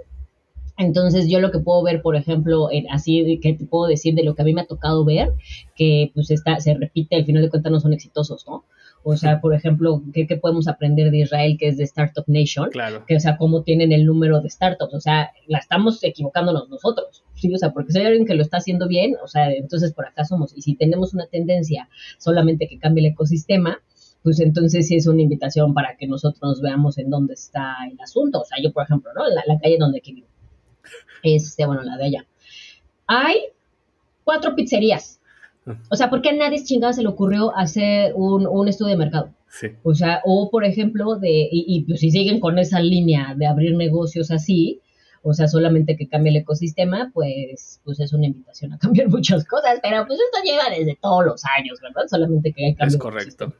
entonces 0.80 1.28
yo 1.28 1.40
lo 1.40 1.50
que 1.50 1.58
puedo 1.58 1.82
ver, 1.82 2.00
por 2.00 2.16
ejemplo, 2.16 2.70
así 2.90 3.38
que 3.42 3.52
te 3.52 3.66
puedo 3.66 3.86
decir 3.86 4.14
de 4.14 4.24
lo 4.24 4.34
que 4.34 4.40
a 4.40 4.44
mí 4.46 4.54
me 4.54 4.62
ha 4.62 4.66
tocado 4.66 5.04
ver, 5.04 5.34
que 5.76 6.10
pues 6.14 6.30
está, 6.30 6.58
se 6.58 6.72
repite, 6.72 7.16
al 7.16 7.26
final 7.26 7.42
de 7.42 7.50
cuentas 7.50 7.70
no 7.70 7.80
son 7.80 7.92
exitosos, 7.92 8.46
¿no? 8.48 8.64
O 9.02 9.14
sea, 9.16 9.42
por 9.42 9.54
ejemplo, 9.54 10.02
¿qué, 10.14 10.26
podemos 10.40 10.68
aprender 10.68 11.10
de 11.10 11.18
Israel, 11.18 11.56
que 11.58 11.68
es 11.68 11.76
de 11.76 11.84
Startup 11.84 12.24
Nation? 12.26 12.70
Claro. 12.70 13.04
Que, 13.06 13.16
o 13.16 13.20
sea, 13.20 13.36
cómo 13.36 13.62
tienen 13.62 13.92
el 13.92 14.06
número 14.06 14.40
de 14.40 14.48
startups. 14.48 14.94
O 14.94 15.00
sea, 15.00 15.32
la 15.46 15.58
estamos 15.58 16.02
equivocándonos 16.02 16.68
nosotros. 16.70 17.24
Sí, 17.34 17.52
o 17.54 17.58
sea, 17.58 17.72
porque 17.72 17.92
si 17.92 17.98
hay 17.98 18.06
alguien 18.06 18.26
que 18.26 18.34
lo 18.34 18.42
está 18.42 18.58
haciendo 18.58 18.88
bien, 18.88 19.16
o 19.22 19.28
sea, 19.28 19.52
entonces 19.52 19.92
por 19.92 20.06
acá 20.06 20.24
somos. 20.24 20.56
Y 20.56 20.62
si 20.62 20.76
tenemos 20.76 21.14
una 21.14 21.26
tendencia 21.26 21.88
solamente 22.18 22.68
que 22.68 22.78
cambie 22.78 23.06
el 23.06 23.12
ecosistema, 23.12 23.80
pues 24.22 24.40
entonces 24.40 24.86
sí 24.86 24.96
es 24.96 25.06
una 25.06 25.22
invitación 25.22 25.72
para 25.72 25.96
que 25.96 26.06
nosotros 26.06 26.42
nos 26.42 26.60
veamos 26.60 26.98
en 26.98 27.08
dónde 27.08 27.34
está 27.34 27.76
el 27.90 27.98
asunto. 28.00 28.40
O 28.40 28.44
sea, 28.44 28.58
yo, 28.62 28.70
por 28.72 28.84
ejemplo, 28.84 29.10
¿no? 29.14 29.26
La, 29.28 29.42
la 29.46 29.58
calle 29.58 29.76
donde 29.78 29.98
aquí 29.98 30.12
vivo 30.12 30.30
este, 31.22 31.66
bueno, 31.66 31.82
la 31.82 31.96
de 31.96 32.04
allá. 32.04 32.26
Hay 33.06 33.48
cuatro 34.24 34.54
pizzerías. 34.54 35.20
O 35.88 35.96
sea, 35.96 36.10
¿por 36.10 36.22
qué 36.22 36.30
a 36.30 36.32
nadie 36.32 36.64
chingada 36.64 36.92
se 36.92 37.02
le 37.02 37.08
ocurrió 37.08 37.56
hacer 37.56 38.12
un, 38.14 38.68
estudio 38.68 38.92
de 38.92 38.96
mercado? 38.96 39.34
Sí. 39.48 39.68
O 39.82 39.94
sea, 39.94 40.20
o 40.24 40.50
por 40.50 40.64
ejemplo, 40.64 41.16
de, 41.16 41.48
y, 41.50 41.84
pues 41.84 42.00
si 42.00 42.10
siguen 42.10 42.40
con 42.40 42.58
esa 42.58 42.80
línea 42.80 43.34
de 43.36 43.46
abrir 43.46 43.76
negocios 43.76 44.30
así, 44.30 44.80
o 45.22 45.34
sea, 45.34 45.48
solamente 45.48 45.96
que 45.96 46.08
cambie 46.08 46.30
el 46.30 46.38
ecosistema, 46.38 47.10
pues, 47.12 47.80
pues 47.84 48.00
es 48.00 48.12
una 48.12 48.26
invitación 48.26 48.72
a 48.72 48.78
cambiar 48.78 49.08
muchas 49.10 49.44
cosas, 49.44 49.78
pero 49.82 50.06
pues 50.06 50.18
esto 50.18 50.38
lleva 50.44 50.74
desde 50.76 50.98
todos 51.00 51.24
los 51.24 51.42
años, 51.58 51.78
¿verdad? 51.80 52.08
Solamente 52.08 52.52
que 52.52 52.66
hay 52.66 52.74
cambios. 52.74 52.94
Es 52.94 53.00
correcto. 53.00 53.52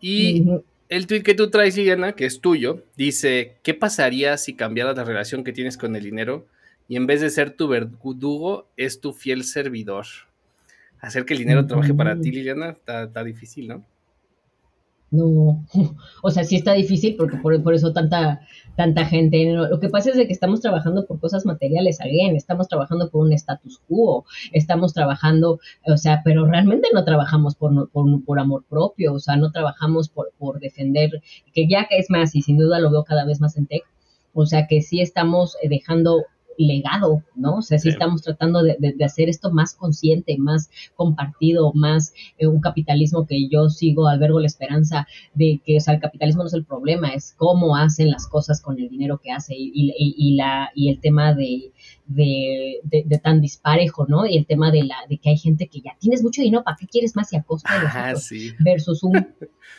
Y 0.00 0.44
el 0.88 1.06
tweet 1.06 1.22
que 1.22 1.34
tú 1.34 1.50
traes, 1.50 1.76
Liliana, 1.76 2.12
que 2.12 2.26
es 2.26 2.40
tuyo, 2.40 2.84
dice, 2.96 3.56
¿qué 3.62 3.74
pasaría 3.74 4.36
si 4.36 4.54
cambiaras 4.54 4.96
la 4.96 5.04
relación 5.04 5.44
que 5.44 5.52
tienes 5.52 5.76
con 5.76 5.96
el 5.96 6.04
dinero 6.04 6.46
y 6.88 6.96
en 6.96 7.06
vez 7.06 7.20
de 7.20 7.30
ser 7.30 7.50
tu 7.50 7.68
verdugo, 7.68 8.68
es 8.76 9.00
tu 9.00 9.12
fiel 9.12 9.44
servidor? 9.44 10.06
Hacer 11.00 11.24
que 11.24 11.34
el 11.34 11.40
dinero 11.40 11.66
trabaje 11.66 11.94
para 11.94 12.18
ti, 12.20 12.30
Liliana, 12.30 12.70
está, 12.70 13.24
difícil, 13.24 13.68
¿no? 13.68 13.84
No, 15.16 15.64
o 16.22 16.30
sea, 16.30 16.44
sí 16.44 16.56
está 16.56 16.72
difícil 16.72 17.16
porque 17.16 17.38
por, 17.38 17.62
por, 17.62 17.74
eso 17.74 17.92
tanta, 17.92 18.40
tanta 18.76 19.06
gente. 19.06 19.52
Lo 19.52 19.80
que 19.80 19.88
pasa 19.88 20.10
es 20.10 20.16
de 20.16 20.26
que 20.26 20.32
estamos 20.32 20.60
trabajando 20.60 21.06
por 21.06 21.18
cosas 21.20 21.46
materiales, 21.46 22.00
alguien, 22.00 22.36
estamos 22.36 22.68
trabajando 22.68 23.08
por 23.10 23.24
un 23.24 23.32
status 23.32 23.80
quo, 23.88 24.26
estamos 24.52 24.92
trabajando, 24.92 25.58
o 25.86 25.96
sea, 25.96 26.20
pero 26.24 26.44
realmente 26.46 26.88
no 26.92 27.04
trabajamos 27.04 27.54
por, 27.54 27.90
por, 27.90 28.24
por 28.24 28.38
amor 28.38 28.64
propio, 28.68 29.14
o 29.14 29.18
sea, 29.18 29.36
no 29.36 29.52
trabajamos 29.52 30.10
por, 30.10 30.32
por 30.38 30.60
defender, 30.60 31.22
que 31.54 31.66
ya 31.66 31.86
que 31.88 31.98
es 31.98 32.10
más, 32.10 32.34
y 32.34 32.42
sin 32.42 32.58
duda 32.58 32.78
lo 32.78 32.90
veo 32.90 33.04
cada 33.04 33.24
vez 33.24 33.40
más 33.40 33.56
en 33.56 33.66
tech, 33.66 33.84
o 34.34 34.44
sea, 34.44 34.66
que 34.66 34.82
sí 34.82 35.00
estamos 35.00 35.56
eh, 35.62 35.68
dejando 35.70 36.26
legado, 36.58 37.22
¿no? 37.34 37.56
O 37.56 37.62
sea, 37.62 37.78
sí, 37.78 37.88
estamos 37.88 38.22
tratando 38.22 38.62
de, 38.62 38.76
hacer 39.04 39.28
esto 39.28 39.50
más 39.50 39.74
consciente, 39.74 40.36
más 40.38 40.70
compartido, 40.94 41.72
más 41.74 42.12
eh, 42.38 42.46
un 42.46 42.60
capitalismo 42.60 43.26
que 43.26 43.48
yo 43.48 43.68
sigo, 43.68 44.08
albergo 44.08 44.40
la 44.40 44.46
esperanza 44.46 45.06
de 45.34 45.60
que, 45.64 45.76
o 45.76 45.80
sea, 45.80 45.94
el 45.94 46.00
capitalismo 46.00 46.42
no 46.42 46.48
es 46.48 46.54
el 46.54 46.64
problema, 46.64 47.08
es 47.08 47.34
cómo 47.36 47.76
hacen 47.76 48.10
las 48.10 48.26
cosas 48.26 48.60
con 48.60 48.78
el 48.78 48.88
dinero 48.88 49.20
que 49.22 49.32
hace 49.32 49.54
y, 49.56 50.34
la, 50.36 50.70
y 50.74 50.90
el 50.90 51.00
tema 51.00 51.34
de, 51.34 51.72
de, 52.06 53.20
tan 53.22 53.40
disparejo, 53.40 54.06
¿no? 54.08 54.26
Y 54.26 54.36
el 54.36 54.46
tema 54.46 54.70
de 54.70 54.84
la 54.84 54.96
de 55.08 55.18
que 55.18 55.30
hay 55.30 55.38
gente 55.38 55.68
que 55.68 55.80
ya 55.80 55.96
tienes 55.98 56.22
mucho 56.22 56.42
dinero, 56.42 56.64
¿para 56.64 56.76
qué 56.76 56.86
quieres 56.86 57.16
más 57.16 57.32
y 57.32 57.36
a 57.36 57.42
costa 57.42 57.72
de 57.78 58.12
los 58.12 58.30
versus 58.60 59.02
un 59.02 59.26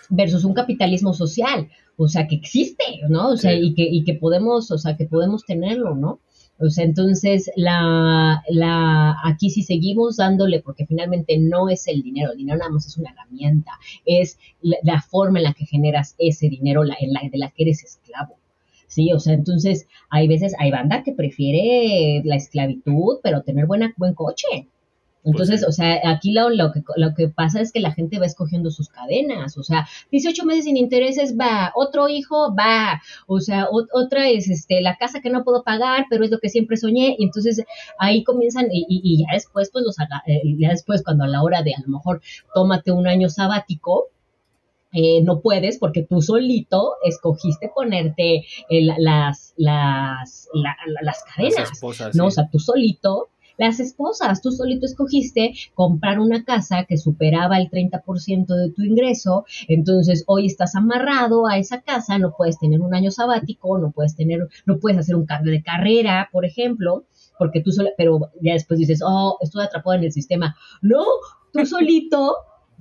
versus 0.09 0.43
un 0.43 0.53
capitalismo 0.53 1.13
social, 1.13 1.69
o 1.95 2.07
sea, 2.07 2.27
que 2.27 2.35
existe, 2.35 2.83
¿no? 3.09 3.29
O 3.29 3.37
sea, 3.37 3.53
y 3.53 3.73
que 3.73 3.83
y 3.83 4.03
que 4.03 4.13
podemos, 4.13 4.71
o 4.71 4.77
sea, 4.77 4.95
que 4.95 5.05
podemos 5.05 5.45
tenerlo, 5.45 5.95
¿no? 5.95 6.19
O 6.59 6.69
sea, 6.69 6.85
entonces, 6.85 7.51
la, 7.55 8.43
la, 8.49 9.15
aquí 9.23 9.49
sí 9.51 9.61
seguimos 9.63 10.17
dándole, 10.17 10.59
porque 10.61 10.85
finalmente 10.87 11.37
no 11.37 11.69
es 11.69 11.87
el 11.87 12.01
dinero, 12.01 12.31
el 12.31 12.37
dinero 12.39 12.57
nada 12.57 12.71
más 12.71 12.87
es 12.87 12.97
una 12.97 13.11
herramienta, 13.11 13.71
es 14.05 14.39
la, 14.61 15.01
forma 15.01 15.39
en 15.39 15.43
la 15.43 15.53
que 15.53 15.65
generas 15.65 16.15
ese 16.17 16.49
dinero, 16.49 16.83
la, 16.83 16.95
en 16.99 17.13
la, 17.13 17.21
de 17.31 17.37
la 17.37 17.51
que 17.51 17.63
eres 17.63 17.83
esclavo. 17.83 18.37
Sí, 18.87 19.11
o 19.11 19.19
sea, 19.19 19.33
entonces 19.33 19.87
hay 20.09 20.27
veces, 20.27 20.55
hay 20.57 20.71
banda 20.71 21.03
que 21.03 21.11
prefiere 21.11 22.21
la 22.25 22.35
esclavitud, 22.35 23.19
pero 23.21 23.43
tener 23.43 23.67
buena, 23.67 23.93
buen 23.97 24.13
coche. 24.13 24.67
Entonces, 25.27 25.65
o 25.67 25.71
sea, 25.73 25.99
aquí 26.05 26.31
lo, 26.31 26.49
lo, 26.49 26.71
que, 26.71 26.81
lo 26.95 27.13
que 27.13 27.27
pasa 27.27 27.59
es 27.59 27.73
que 27.73 27.81
la 27.81 27.91
gente 27.91 28.17
va 28.17 28.25
escogiendo 28.25 28.71
sus 28.71 28.87
cadenas, 28.87 29.57
o 29.57 29.63
sea, 29.63 29.87
18 30.09 30.45
meses 30.45 30.63
sin 30.63 30.77
intereses 30.77 31.35
va, 31.37 31.73
otro 31.75 32.07
hijo 32.07 32.55
va, 32.55 33.01
o 33.27 33.41
sea, 33.41 33.67
otra 33.69 34.29
es 34.29 34.49
este, 34.49 34.81
la 34.81 34.95
casa 34.95 35.19
que 35.19 35.29
no 35.29 35.43
puedo 35.43 35.63
pagar, 35.63 36.05
pero 36.09 36.23
es 36.23 36.31
lo 36.31 36.39
que 36.39 36.47
siempre 36.47 36.77
soñé, 36.77 37.15
y 37.19 37.25
entonces 37.25 37.61
ahí 37.99 38.23
comienzan, 38.23 38.67
y, 38.71 38.85
y, 38.87 39.19
ya 39.19 39.33
después, 39.33 39.69
pues 39.71 39.83
los 39.85 39.97
eh, 39.99 40.41
ya 40.57 40.69
después, 40.69 41.03
cuando 41.03 41.25
a 41.25 41.27
la 41.27 41.43
hora 41.43 41.61
de 41.61 41.73
a 41.73 41.81
lo 41.81 41.89
mejor 41.89 42.21
tómate 42.53 42.93
un 42.93 43.07
año 43.07 43.27
sabático, 43.27 44.05
eh, 44.93 45.21
no 45.21 45.41
puedes 45.41 45.77
porque 45.77 46.03
tú 46.03 46.21
solito 46.21 46.93
escogiste 47.03 47.69
ponerte 47.75 48.45
eh, 48.69 48.81
las, 48.97 49.53
las, 49.57 50.47
las 51.01 51.23
cadenas, 51.25 51.69
¿no? 52.15 52.27
O 52.27 52.31
sea, 52.31 52.49
tú 52.49 52.57
solito 52.57 53.27
las 53.57 53.79
esposas, 53.79 54.41
tú 54.41 54.51
solito 54.51 54.85
escogiste 54.85 55.53
comprar 55.73 56.19
una 56.19 56.43
casa 56.43 56.85
que 56.85 56.97
superaba 56.97 57.57
el 57.57 57.69
30% 57.69 58.45
de 58.55 58.71
tu 58.71 58.83
ingreso, 58.83 59.45
entonces 59.67 60.23
hoy 60.27 60.45
estás 60.45 60.75
amarrado 60.75 61.47
a 61.47 61.57
esa 61.57 61.81
casa, 61.81 62.17
no 62.17 62.33
puedes 62.37 62.59
tener 62.59 62.81
un 62.81 62.93
año 62.93 63.11
sabático, 63.11 63.77
no 63.77 63.91
puedes 63.91 64.15
tener, 64.15 64.47
no 64.65 64.79
puedes 64.79 64.99
hacer 64.99 65.15
un 65.15 65.25
cambio 65.25 65.51
de 65.51 65.63
carrera, 65.63 66.29
por 66.31 66.45
ejemplo, 66.45 67.05
porque 67.37 67.61
tú 67.61 67.71
solo, 67.71 67.89
pero 67.97 68.31
ya 68.41 68.53
después 68.53 68.79
dices, 68.79 69.01
oh, 69.03 69.37
estoy 69.41 69.63
atrapado 69.63 69.95
en 69.95 70.03
el 70.03 70.11
sistema. 70.11 70.55
No, 70.81 71.03
tú 71.51 71.65
solito 71.65 72.35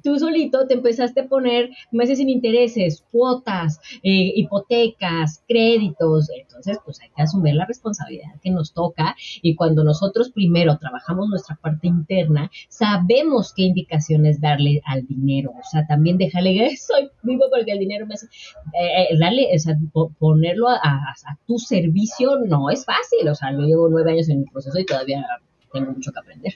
tú 0.07 0.21
solito 0.21 0.69
te 0.69 0.75
empezaste 0.75 1.23
a 1.23 1.27
poner 1.27 1.71
meses 1.91 2.19
sin 2.19 2.29
intereses, 2.29 3.05
cuotas, 3.11 3.81
eh, 4.05 4.31
hipotecas, 4.37 5.43
créditos. 5.49 6.31
Entonces, 6.31 6.79
pues 6.85 7.01
hay 7.03 7.09
que 7.09 7.23
asumir 7.23 7.57
la 7.57 7.67
responsabilidad 7.67 8.29
que 8.41 8.53
nos 8.53 8.73
toca 8.73 9.17
y 9.43 9.57
cuando 9.57 9.83
nosotros 9.83 10.31
primero 10.31 10.79
trabajamos 10.79 11.29
nuestra 11.29 11.57
parte 11.57 11.89
interna, 11.89 12.53
sabemos 12.69 13.53
qué 13.53 13.63
indicaciones 13.63 14.41
darle 14.41 14.81
al 14.85 15.05
dinero. 15.09 15.51
O 15.51 15.69
sea, 15.69 15.85
también 15.89 16.19
déjale, 16.19 16.77
soy 16.77 17.11
vivo 17.25 17.47
porque 17.51 17.73
el 17.73 17.81
dinero 17.81 18.07
me 18.07 18.15
hace, 18.15 18.27
eh, 18.27 19.09
eh, 19.11 19.19
darle, 19.19 19.49
o 19.53 19.59
sea, 19.59 19.77
ponerlo 20.21 20.69
a, 20.69 20.79
a 20.83 21.39
tu 21.49 21.59
servicio 21.59 22.39
no 22.47 22.71
es 22.71 22.85
fácil. 22.85 23.29
O 23.29 23.35
sea, 23.35 23.51
yo 23.51 23.63
llevo 23.63 23.89
nueve 23.89 24.13
años 24.13 24.29
en 24.29 24.43
el 24.43 24.47
proceso 24.53 24.79
y 24.79 24.87
todavía 24.87 25.27
tengo 25.73 25.91
mucho 25.91 26.13
que 26.13 26.21
aprender. 26.21 26.55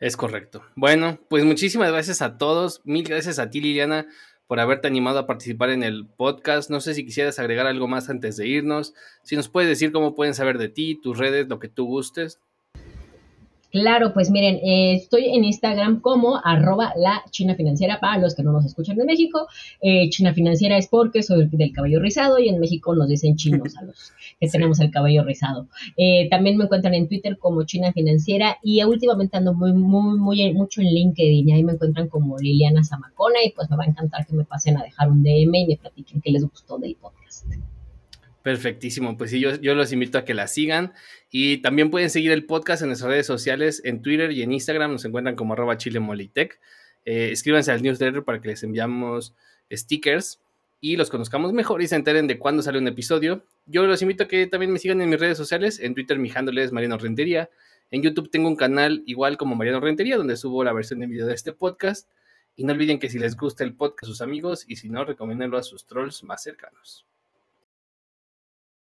Es 0.00 0.16
correcto. 0.16 0.62
Bueno, 0.76 1.18
pues 1.28 1.44
muchísimas 1.44 1.90
gracias 1.90 2.22
a 2.22 2.38
todos. 2.38 2.80
Mil 2.84 3.04
gracias 3.04 3.38
a 3.38 3.50
ti, 3.50 3.60
Liliana, 3.60 4.06
por 4.46 4.60
haberte 4.60 4.86
animado 4.86 5.18
a 5.18 5.26
participar 5.26 5.70
en 5.70 5.82
el 5.82 6.06
podcast. 6.06 6.70
No 6.70 6.80
sé 6.80 6.94
si 6.94 7.04
quisieras 7.04 7.38
agregar 7.38 7.66
algo 7.66 7.88
más 7.88 8.08
antes 8.08 8.36
de 8.36 8.46
irnos. 8.46 8.94
Si 9.24 9.34
nos 9.34 9.48
puedes 9.48 9.68
decir 9.68 9.90
cómo 9.90 10.14
pueden 10.14 10.34
saber 10.34 10.58
de 10.58 10.68
ti, 10.68 11.00
tus 11.00 11.18
redes, 11.18 11.48
lo 11.48 11.58
que 11.58 11.68
tú 11.68 11.86
gustes. 11.86 12.38
Claro, 13.70 14.14
pues 14.14 14.30
miren, 14.30 14.56
eh, 14.56 14.94
estoy 14.94 15.26
en 15.26 15.44
Instagram 15.44 16.00
como 16.00 16.40
arroba 16.42 16.94
la 16.96 17.22
China 17.30 17.54
Financiera 17.54 18.00
para 18.00 18.18
los 18.18 18.34
que 18.34 18.42
no 18.42 18.52
nos 18.52 18.64
escuchan 18.64 18.96
de 18.96 19.04
México. 19.04 19.46
Eh, 19.82 20.08
China 20.08 20.32
Financiera 20.32 20.78
es 20.78 20.88
porque 20.88 21.22
soy 21.22 21.46
del 21.50 21.72
cabello 21.72 22.00
rizado 22.00 22.38
y 22.38 22.48
en 22.48 22.60
México 22.60 22.94
nos 22.94 23.08
dicen 23.08 23.36
chinos 23.36 23.76
a 23.76 23.84
los 23.84 24.12
que 24.40 24.48
tenemos 24.52 24.80
el 24.80 24.90
cabello 24.90 25.22
rizado. 25.22 25.68
Eh, 25.98 26.28
también 26.30 26.56
me 26.56 26.64
encuentran 26.64 26.94
en 26.94 27.08
Twitter 27.08 27.36
como 27.38 27.64
China 27.64 27.92
Financiera 27.92 28.56
y 28.62 28.82
últimamente 28.82 29.36
ando 29.36 29.52
muy, 29.52 29.74
muy, 29.74 30.18
muy, 30.18 30.54
mucho 30.54 30.80
en 30.80 30.88
LinkedIn 30.88 31.48
y 31.48 31.52
ahí 31.52 31.62
me 31.62 31.72
encuentran 31.72 32.08
como 32.08 32.38
Liliana 32.38 32.82
Zamacona 32.82 33.44
y 33.44 33.50
pues 33.52 33.68
me 33.68 33.76
va 33.76 33.84
a 33.84 33.88
encantar 33.88 34.26
que 34.26 34.34
me 34.34 34.44
pasen 34.44 34.78
a 34.78 34.82
dejar 34.82 35.10
un 35.10 35.22
DM 35.22 35.54
y 35.54 35.66
me 35.66 35.76
platiquen 35.76 36.22
qué 36.22 36.30
les 36.30 36.42
gustó 36.42 36.78
del 36.78 36.96
podcast. 36.96 37.44
Perfectísimo, 38.48 39.14
pues 39.18 39.30
sí, 39.30 39.40
yo, 39.40 39.56
yo, 39.56 39.74
los 39.74 39.92
invito 39.92 40.16
a 40.16 40.24
que 40.24 40.32
la 40.32 40.46
sigan 40.46 40.94
y 41.30 41.58
también 41.58 41.90
pueden 41.90 42.08
seguir 42.08 42.32
el 42.32 42.46
podcast 42.46 42.80
en 42.80 42.88
nuestras 42.88 43.10
redes 43.10 43.26
sociales, 43.26 43.82
en 43.84 44.00
Twitter 44.00 44.32
y 44.32 44.40
en 44.40 44.52
Instagram, 44.54 44.92
nos 44.92 45.04
encuentran 45.04 45.36
como 45.36 45.52
arroba 45.52 45.76
chilemolitech. 45.76 46.58
Eh, 47.04 47.28
escríbanse 47.30 47.72
al 47.72 47.82
newsletter 47.82 48.24
para 48.24 48.40
que 48.40 48.48
les 48.48 48.62
enviamos 48.62 49.34
stickers 49.70 50.40
y 50.80 50.96
los 50.96 51.10
conozcamos 51.10 51.52
mejor 51.52 51.82
y 51.82 51.88
se 51.88 51.96
enteren 51.96 52.26
de 52.26 52.38
cuándo 52.38 52.62
sale 52.62 52.78
un 52.78 52.88
episodio. 52.88 53.44
Yo 53.66 53.86
los 53.86 54.00
invito 54.00 54.24
a 54.24 54.28
que 54.28 54.46
también 54.46 54.72
me 54.72 54.78
sigan 54.78 55.02
en 55.02 55.10
mis 55.10 55.20
redes 55.20 55.36
sociales, 55.36 55.78
en 55.78 55.94
Twitter 55.94 56.18
mi 56.18 56.32
handle 56.34 56.64
es 56.64 56.72
Mariano 56.72 56.96
Rentería, 56.96 57.50
en 57.90 58.00
YouTube 58.00 58.30
tengo 58.30 58.48
un 58.48 58.56
canal 58.56 59.02
igual 59.04 59.36
como 59.36 59.56
Mariano 59.56 59.80
Rentería 59.80 60.16
donde 60.16 60.38
subo 60.38 60.64
la 60.64 60.72
versión 60.72 61.00
de 61.00 61.06
video 61.06 61.26
de 61.26 61.34
este 61.34 61.52
podcast 61.52 62.08
y 62.56 62.64
no 62.64 62.72
olviden 62.72 62.98
que 62.98 63.10
si 63.10 63.18
les 63.18 63.36
gusta 63.36 63.62
el 63.62 63.74
podcast 63.74 64.04
a 64.04 64.06
sus 64.06 64.22
amigos 64.22 64.64
y 64.66 64.76
si 64.76 64.88
no, 64.88 65.04
recomiéndenlo 65.04 65.58
a 65.58 65.62
sus 65.62 65.84
trolls 65.84 66.24
más 66.24 66.42
cercanos. 66.42 67.04